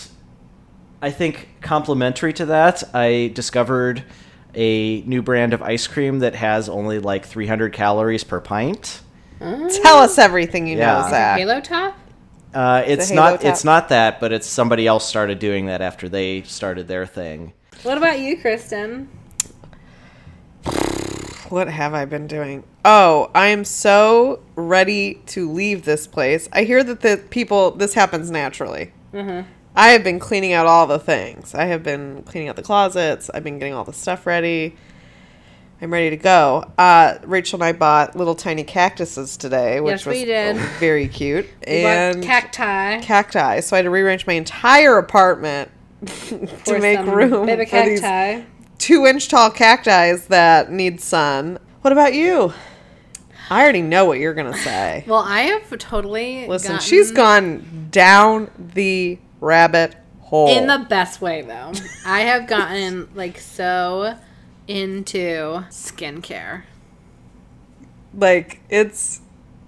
I 1.01 1.11
think 1.11 1.49
complementary 1.61 2.33
to 2.33 2.45
that, 2.47 2.83
I 2.93 3.31
discovered 3.33 4.03
a 4.55 5.01
new 5.01 5.21
brand 5.21 5.53
of 5.53 5.61
ice 5.61 5.87
cream 5.87 6.19
that 6.19 6.35
has 6.35 6.67
only 6.67 6.99
like 6.99 7.25
300 7.25 7.71
calories 7.71 8.23
per 8.23 8.39
pint. 8.41 9.01
Tell 9.39 9.99
us 9.99 10.17
everything 10.17 10.67
you 10.67 10.77
Yeah. 10.77 11.01
know, 11.01 11.09
Zach. 11.09 11.37
Halo 11.39 11.61
top. 11.61 11.95
Uh, 12.53 12.83
it's 12.85 13.11
not. 13.11 13.41
top. 13.41 13.45
It's 13.45 13.63
not 13.63 13.89
that, 13.89 14.19
but 14.19 14.31
it's 14.31 14.47
somebody 14.47 14.87
else 14.87 15.05
started 15.05 15.39
doing 15.39 15.67
that 15.67 15.81
after 15.81 16.09
they 16.09 16.41
started 16.43 16.87
their 16.87 17.05
thing. 17.05 17.53
What 17.83 17.97
about 17.97 18.19
you, 18.19 18.39
Kristen? 18.39 19.09
What 21.49 21.67
have 21.67 21.93
I 21.93 22.05
been 22.05 22.27
doing? 22.27 22.63
Oh, 22.85 23.31
I 23.33 23.47
am 23.47 23.65
so 23.65 24.41
ready 24.55 25.15
to 25.27 25.51
leave 25.51 25.85
this 25.85 26.05
place. 26.05 26.47
I 26.53 26.63
hear 26.63 26.83
that 26.83 27.01
the 27.01 27.23
people 27.29 27.71
this 27.71 27.93
happens 27.93 28.29
naturally. 28.29 28.93
Mm-hmm. 29.13 29.49
I 29.75 29.89
have 29.89 30.03
been 30.03 30.19
cleaning 30.19 30.53
out 30.53 30.67
all 30.67 30.87
the 30.87 30.99
things. 30.99 31.55
I 31.55 31.65
have 31.65 31.83
been 31.83 32.23
cleaning 32.23 32.49
out 32.49 32.55
the 32.55 32.61
closets. 32.61 33.29
I've 33.33 33.43
been 33.43 33.59
getting 33.59 33.73
all 33.73 33.83
the 33.83 33.93
stuff 33.93 34.25
ready. 34.27 34.75
I'm 35.81 35.93
ready 35.93 36.09
to 36.09 36.17
go. 36.17 36.69
Uh, 36.77 37.19
Rachel 37.23 37.57
and 37.57 37.63
I 37.63 37.71
bought 37.71 38.15
little 38.15 38.35
tiny 38.35 38.63
cactuses 38.65 39.37
today, 39.37 39.79
which 39.79 39.91
Yes, 39.93 40.05
was 40.05 40.15
we 40.17 40.25
did. 40.25 40.57
very 40.79 41.07
cute. 41.07 41.47
And 41.65 42.21
cacti. 42.21 42.99
cacti. 43.01 43.61
So 43.61 43.75
I 43.75 43.79
had 43.79 43.83
to 43.83 43.89
rearrange 43.89 44.27
my 44.27 44.33
entire 44.33 44.97
apartment 44.97 45.71
to 46.65 46.79
make 46.79 46.99
room 47.05 47.45
baby 47.45 47.65
for 47.65 47.83
these 47.83 48.01
two 48.77 49.05
inch 49.05 49.29
tall 49.29 49.49
cacti 49.51 50.15
that 50.27 50.69
need 50.71 50.99
sun. 50.99 51.59
What 51.81 51.93
about 51.93 52.13
you? 52.13 52.53
I 53.49 53.61
already 53.63 53.81
know 53.81 54.05
what 54.05 54.19
you're 54.19 54.33
gonna 54.33 54.57
say. 54.57 55.03
Well, 55.07 55.23
I 55.25 55.41
have 55.41 55.77
totally 55.77 56.45
Listen, 56.47 56.73
gotten- 56.73 56.85
she's 56.85 57.11
gone 57.11 57.87
down 57.89 58.51
the 58.73 59.17
rabbit 59.39 59.95
hole. 60.19 60.49
in 60.49 60.67
the 60.67 60.85
best 60.89 61.19
way 61.21 61.41
though. 61.41 61.71
I 62.05 62.21
have 62.21 62.47
gotten 62.47 63.09
like 63.15 63.39
so 63.39 64.15
into 64.69 65.65
skincare. 65.69 66.63
like 68.13 68.61
it's 68.69 69.21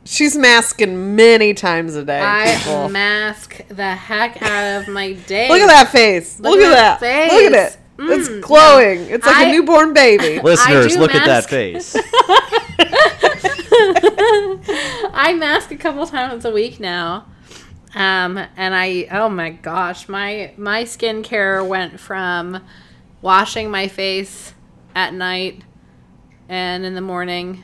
she's 0.06 0.38
masking 0.38 1.16
many 1.16 1.54
times 1.54 1.96
a 1.96 2.06
day. 2.06 2.22
I 2.24 2.56
people. 2.58 2.88
mask 2.90 3.62
the 3.68 3.96
heck 3.96 4.42
out 4.42 4.82
of 4.82 4.88
my 4.88 5.14
day. 5.14 5.50
Look 5.50 5.60
at 5.62 5.68
that 5.68 5.90
face. 5.90 6.40
Look, 6.40 6.54
Look 6.56 6.62
at 6.66 6.72
at 6.72 6.76
that. 6.76 7.00
that 7.00 7.34
Look 7.34 7.54
at 7.54 7.64
face. 7.72 7.74
it. 7.76 7.78
It's 8.04 8.30
Mm, 8.30 8.42
glowing. 8.42 9.00
It's 9.10 9.26
like 9.28 9.36
a 9.46 9.50
I- 9.50 9.52
newborn 9.52 9.94
baby. 9.94 10.40
Listeners, 10.44 10.94
do 10.94 11.00
look 11.02 11.14
at 11.14 11.26
that 11.26 11.46
face. 11.50 11.96
I 15.14 15.34
mask 15.38 15.72
a 15.72 15.76
couple 15.78 16.06
times 16.08 16.46
a 16.46 16.52
week 16.52 16.80
now. 16.80 17.26
Um, 17.94 18.38
and 18.56 18.74
I 18.74 19.08
oh 19.12 19.30
my 19.30 19.50
gosh, 19.52 20.08
my 20.08 20.54
my 20.58 20.84
skincare 20.84 21.66
went 21.68 22.00
from 22.00 22.64
washing 23.22 23.70
my 23.70 23.88
face 23.88 24.54
at 24.96 25.14
night 25.14 25.64
and 26.50 26.86
in 26.86 26.96
the 26.96 27.02
morning 27.02 27.64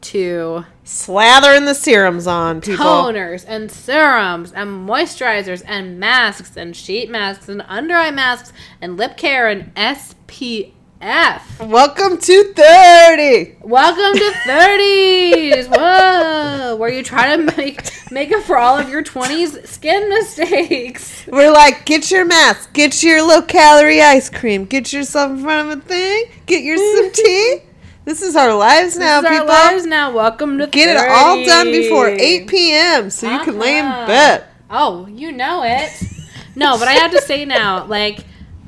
to 0.00 0.64
Slathering 0.84 1.66
the 1.66 1.74
serums 1.74 2.26
on 2.26 2.60
people. 2.60 2.84
toners 2.84 3.44
and 3.46 3.70
serums 3.70 4.52
and 4.52 4.88
moisturizers 4.88 5.62
and 5.66 6.00
masks 6.00 6.56
and 6.56 6.74
sheet 6.74 7.10
masks 7.10 7.48
and 7.48 7.62
under 7.68 7.94
eye 7.94 8.10
masks 8.10 8.52
and 8.80 8.96
lip 8.96 9.16
care 9.16 9.48
and 9.48 9.74
SPF. 9.74 10.72
Welcome 11.00 12.18
to 12.18 12.52
30. 12.52 13.56
Welcome 13.62 14.18
to 14.18 14.32
30s. 14.46 15.68
Whoa, 15.74 16.76
where 16.76 16.90
you 16.92 17.02
try 17.02 17.36
to 17.36 17.42
make 17.56 17.88
make 18.10 18.30
up 18.32 18.42
for 18.42 18.58
all 18.58 18.76
of 18.78 18.90
your 18.90 19.02
20s 19.02 19.66
skin 19.66 20.08
mistakes. 20.10 21.26
We're 21.26 21.52
like, 21.52 21.86
get 21.86 22.10
your 22.10 22.26
mask, 22.26 22.74
get 22.74 23.02
your 23.02 23.26
low 23.26 23.40
calorie 23.40 24.02
ice 24.02 24.28
cream, 24.28 24.66
get 24.66 24.92
yourself 24.92 25.30
in 25.30 25.42
front 25.42 25.70
of 25.72 25.78
a 25.78 25.80
thing, 25.82 26.24
get 26.44 26.62
your 26.62 26.76
some 26.76 27.10
tea. 27.24 27.60
This 28.04 28.20
is 28.20 28.36
our 28.36 28.54
lives 28.54 28.98
now, 28.98 29.20
This 29.22 29.30
is 29.30 29.38
our 29.40 29.46
lives 29.46 29.86
now. 29.86 30.12
Welcome 30.12 30.58
to 30.58 30.66
Get 30.66 30.96
30. 30.98 31.06
it 31.06 31.10
all 31.12 31.44
done 31.46 31.66
before 31.70 32.08
8 32.08 32.46
p.m. 32.48 33.08
so 33.10 33.30
you 33.30 33.38
can 33.40 33.58
lay 33.58 33.78
in 33.78 33.84
Uh-huh. 33.86 34.06
bed. 34.06 34.44
Oh, 34.70 35.06
you 35.06 35.32
know 35.32 35.62
it. 35.64 35.90
no, 36.56 36.78
but 36.78 36.88
I 36.88 36.92
have 36.92 37.10
to 37.12 37.20
say 37.22 37.44
now, 37.44 37.84
like, 37.86 38.20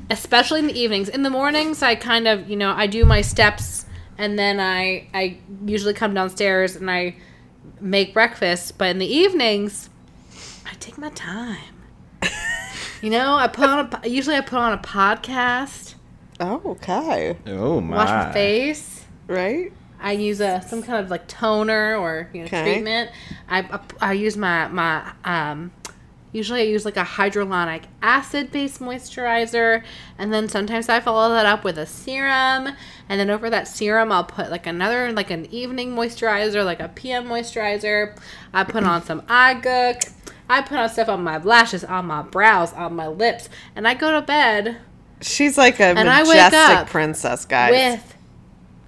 especially 0.09 0.59
in 0.59 0.67
the 0.67 0.79
evenings. 0.79 1.09
In 1.09 1.23
the 1.23 1.29
mornings, 1.29 1.81
I 1.81 1.95
kind 1.95 2.27
of, 2.27 2.49
you 2.49 2.55
know, 2.55 2.71
I 2.71 2.87
do 2.87 3.05
my 3.05 3.21
steps, 3.21 3.85
and 4.17 4.37
then 4.37 4.59
I, 4.59 5.07
I 5.13 5.37
usually 5.65 5.93
come 5.93 6.13
downstairs 6.13 6.75
and 6.75 6.89
I 6.89 7.15
make 7.79 8.13
breakfast. 8.13 8.77
But 8.77 8.89
in 8.89 8.99
the 8.99 9.07
evenings, 9.07 9.89
I 10.65 10.73
take 10.79 10.97
my 10.97 11.09
time. 11.09 11.75
you 13.01 13.09
know, 13.09 13.35
I 13.35 13.47
put 13.47 13.69
on 13.69 13.89
a. 14.03 14.07
Usually, 14.07 14.35
I 14.35 14.41
put 14.41 14.59
on 14.59 14.73
a 14.73 14.77
podcast, 14.77 15.95
Oh, 16.39 16.61
okay. 16.65 17.37
Oh 17.47 17.79
my! 17.79 17.97
wash 17.97 18.09
my 18.09 18.31
face. 18.33 19.05
Right? 19.27 19.71
I 19.99 20.11
use 20.11 20.41
a 20.41 20.61
some 20.67 20.83
kind 20.83 21.03
of 21.03 21.09
like 21.09 21.27
toner 21.27 21.95
or 21.95 22.29
you 22.33 22.41
know 22.41 22.45
Okay. 22.47 22.63
treatment. 22.73 23.09
I, 23.47 23.59
I 23.59 23.79
I 24.09 24.13
use 24.13 24.35
my 24.35 24.67
my 24.67 25.13
um 25.23 25.71
usually 26.33 26.59
I 26.61 26.63
use 26.65 26.83
like 26.83 26.97
a 26.97 27.03
hydrolonic 27.05 27.83
acid 28.01 28.51
based 28.51 28.81
moisturizer 28.81 29.83
and 30.17 30.33
then 30.33 30.49
sometimes 30.49 30.89
I 30.89 30.99
follow 30.99 31.33
that 31.33 31.45
up 31.45 31.63
with 31.63 31.77
a 31.77 31.85
serum 31.85 32.75
and 33.07 33.19
then 33.19 33.29
over 33.29 33.49
that 33.49 33.67
serum 33.69 34.11
I'll 34.11 34.25
put 34.25 34.51
like 34.51 34.67
another 34.67 35.11
like 35.13 35.31
an 35.31 35.45
evening 35.53 35.95
moisturizer 35.95 36.65
like 36.65 36.81
a 36.81 36.89
PM 36.89 37.25
moisturizer. 37.27 38.17
I 38.53 38.65
put 38.65 38.83
on 38.83 39.03
some 39.03 39.23
eye 39.29 39.55
gook. 39.55 40.11
I 40.49 40.61
put 40.61 40.77
on 40.77 40.89
stuff 40.89 41.07
on 41.07 41.23
my 41.23 41.37
lashes, 41.37 41.85
on 41.85 42.05
my 42.07 42.21
brows, 42.21 42.73
on 42.73 42.95
my 42.95 43.07
lips, 43.07 43.47
and 43.77 43.87
I 43.87 43.93
go 43.93 44.11
to 44.19 44.21
bed 44.21 44.77
She's 45.21 45.57
like 45.57 45.79
a 45.79 45.85
And 45.85 46.09
I 46.09 46.23
wake 46.23 46.35
majestic 46.35 46.77
up 46.77 46.87
princess, 46.89 47.45
guys. 47.45 47.71
with 47.71 48.15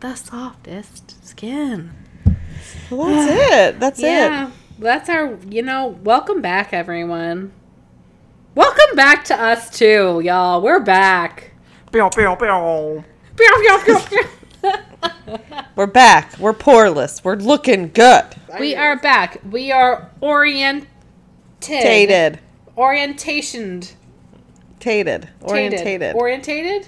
the 0.02 0.16
softest 0.16 1.26
skin. 1.26 1.92
well, 2.90 3.08
that's 3.08 3.54
it. 3.76 3.80
That's 3.80 4.00
Yeah, 4.02 4.48
it. 4.48 4.54
That's 4.80 5.10
our. 5.10 5.38
You 5.50 5.62
know, 5.62 5.88
welcome 6.04 6.42
back, 6.42 6.74
everyone. 6.74 7.52
Welcome 8.54 8.96
back 8.96 9.26
to 9.26 9.40
us 9.42 9.70
too, 9.70 10.22
y'all. 10.24 10.62
We're 10.62 10.80
back. 10.80 11.52
Pew, 11.92 12.10
pew, 12.14 14.00
pew. 14.08 14.20
We're 15.76 15.88
back. 15.88 16.38
We're 16.40 16.54
poreless. 16.54 17.24
We're 17.24 17.36
looking 17.36 17.90
good. 17.90 18.26
we 18.60 18.76
are 18.76 18.96
back. 18.98 19.42
We 19.50 19.72
are 19.72 20.10
oriented. 20.22 20.88
Tated. 21.60 22.40
Orientationed. 22.78 23.94
Tated. 24.80 25.30
Orientated. 25.42 26.16
Orientated. 26.16 26.88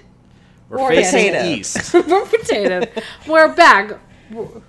We're 0.70 0.80
Or- 0.80 0.90
facing 0.90 1.36
east. 1.36 1.94
We're 1.94 2.26
potato. 2.26 2.84
We're 3.28 3.54
back. 3.54 4.00
We're- 4.32 4.62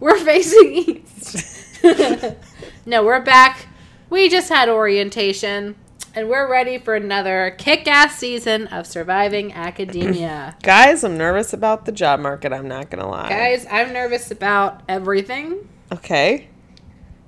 We're 0.00 0.18
facing 0.18 0.72
east. 0.74 1.58
no, 2.86 3.04
we're 3.04 3.20
back. 3.20 3.66
We 4.10 4.28
just 4.28 4.48
had 4.48 4.68
orientation, 4.68 5.76
and 6.14 6.28
we're 6.28 6.50
ready 6.50 6.78
for 6.78 6.94
another 6.94 7.54
kick-ass 7.58 8.16
season 8.18 8.66
of 8.68 8.86
surviving 8.86 9.52
academia. 9.54 10.56
Guys, 10.62 11.04
I'm 11.04 11.16
nervous 11.16 11.52
about 11.52 11.84
the 11.86 11.92
job 11.92 12.20
market. 12.20 12.52
I'm 12.52 12.68
not 12.68 12.90
going 12.90 13.02
to 13.02 13.08
lie. 13.08 13.28
Guys, 13.28 13.66
I'm 13.70 13.92
nervous 13.92 14.30
about 14.30 14.82
everything, 14.88 15.68
Okay. 15.92 16.48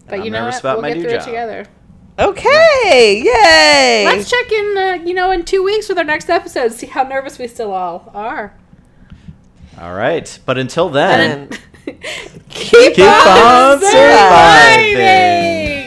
but 0.07 0.17
I'm 0.21 0.25
you 0.25 0.31
know 0.31 0.41
nervous 0.45 0.57
what? 0.57 0.61
about 0.61 0.77
we'll 0.77 0.83
my 0.83 0.89
get 0.91 0.97
new 0.99 1.03
through 1.05 1.13
job. 1.13 1.23
it 1.23 1.25
together. 1.31 1.67
Okay. 2.19 3.23
Yay. 3.25 4.05
Let's 4.07 4.31
check 4.31 4.53
in, 4.53 4.77
uh, 4.77 4.99
you 5.05 5.15
know, 5.15 5.31
in 5.33 5.45
two 5.45 5.63
weeks 5.65 5.89
with 5.89 5.99
our 5.99 6.05
next 6.05 6.29
episode. 6.31 6.73
See 6.73 6.87
how 6.87 7.03
nervous 7.03 7.39
we 7.39 7.49
still 7.49 7.73
all 7.73 8.11
are. 8.15 8.57
All 9.81 9.93
right, 9.95 10.39
but 10.47 10.57
until 10.57 10.89
then, 10.91 11.49
And 11.49 11.61
Keep, 11.85 12.95
keep 12.95 13.07
on 13.27 13.81
surviving. 13.81 14.95
surviving. 14.95 15.85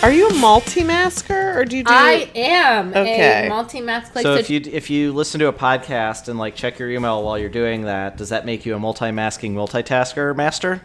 are 0.00 0.12
you 0.12 0.28
a 0.28 0.34
multi-masker 0.34 1.58
or 1.58 1.64
do 1.64 1.76
you 1.76 1.82
do 1.84 1.92
I 1.92 2.30
am 2.34 2.90
Okay. 2.90 3.46
a 3.46 3.48
multi-mask. 3.48 4.14
Like, 4.14 4.22
So 4.22 4.36
so 4.36 4.38
if 4.40 4.48
you 4.48 4.60
if 4.64 4.88
you 4.90 5.12
listen 5.12 5.40
to 5.40 5.48
a 5.48 5.52
podcast 5.52 6.28
and 6.28 6.38
like 6.38 6.54
check 6.54 6.78
your 6.78 6.88
email 6.90 7.22
while 7.24 7.36
you're 7.38 7.48
doing 7.50 7.82
that, 7.82 8.16
does 8.16 8.28
that 8.28 8.46
make 8.46 8.64
you 8.64 8.74
a 8.76 8.78
multi-masking 8.78 9.54
multitasker 9.54 10.34
master? 10.36 10.82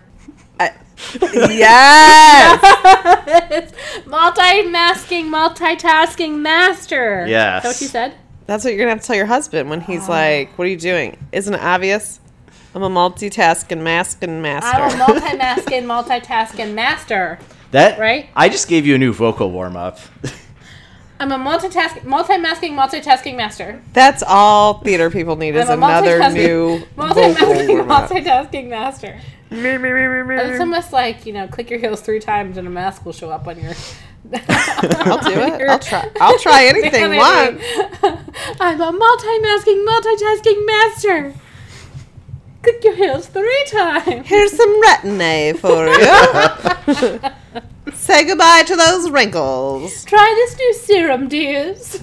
I- 0.60 0.74
yes. 1.34 2.62
multi-masking, 4.06 5.26
multitasking 5.28 6.40
master. 6.40 7.26
Yes. 7.28 7.58
Is 7.58 7.64
that 7.64 7.70
what 7.70 7.82
you 7.82 7.88
said? 7.88 8.14
That's 8.46 8.64
what 8.64 8.72
you're 8.72 8.78
going 8.80 8.88
to 8.88 8.96
have 8.96 9.02
to 9.02 9.08
tell 9.08 9.16
your 9.16 9.26
husband 9.26 9.70
when 9.70 9.82
he's 9.82 10.08
oh. 10.08 10.12
like, 10.12 10.58
"What 10.58 10.66
are 10.66 10.70
you 10.70 10.78
doing? 10.78 11.18
Isn't 11.32 11.54
it 11.54 11.62
obvious? 11.62 12.20
I'm 12.76 12.84
a 12.84 12.90
multitasking 12.90 13.82
masking 13.82 14.42
master." 14.42 14.82
I'm 14.82 14.94
a 14.94 14.98
multi-masking, 14.98 15.84
multitasking 15.84 16.74
master. 16.74 17.40
That 17.72 17.98
Right? 18.00 18.30
I 18.36 18.50
just 18.50 18.68
gave 18.68 18.86
you 18.86 18.96
a 18.96 18.98
new 18.98 19.14
vocal 19.14 19.50
warm 19.50 19.76
up. 19.76 20.00
I'm 21.20 21.32
a 21.32 21.38
multitask, 21.38 22.04
multi-masking, 22.04 22.74
multitasking 22.74 23.38
master. 23.38 23.82
That's 23.94 24.24
all 24.28 24.80
theater 24.80 25.10
people 25.10 25.38
need 25.38 25.56
is 25.56 25.70
I'm 25.70 25.82
a 25.82 25.88
another 25.88 26.20
multitasking- 26.20 26.34
new 26.34 26.86
vocal 29.54 29.72
Multitasking, 29.80 30.26
warm-up. 30.26 30.46
multitasking. 30.46 30.52
It's 30.52 30.60
almost 30.60 30.94
like 30.94 31.26
you 31.26 31.34
know, 31.34 31.48
click 31.48 31.70
your 31.70 31.80
heels 31.80 32.02
three 32.02 32.20
times 32.20 32.58
and 32.58 32.68
a 32.68 32.72
mask 32.72 33.06
will 33.06 33.14
show 33.14 33.30
up 33.30 33.48
on 33.48 33.60
your. 33.60 33.74
I'll 34.34 35.22
do 35.22 35.32
it. 35.40 35.62
I'll 35.70 35.80
try. 35.80 36.10
I'll 36.20 36.40
try 36.40 36.66
anything 36.68 37.16
once. 37.16 37.62
I'm 38.60 38.82
a 38.82 38.92
multimasking, 38.92 39.86
multitasking 39.86 40.66
master. 40.66 41.34
Click 42.64 42.84
your 42.84 42.96
heels 42.96 43.28
three 43.28 43.66
times. 43.70 44.26
Here's 44.28 44.54
some 44.54 44.82
retin-A 44.84 45.54
for 45.54 45.86
you. 45.88 47.32
Say 47.94 48.26
goodbye 48.26 48.64
to 48.68 48.76
those 48.78 49.10
wrinkles. 49.10 50.06
Try 50.06 50.34
this 50.38 50.58
new 50.58 50.74
serum, 50.76 51.28
dears. 51.28 52.00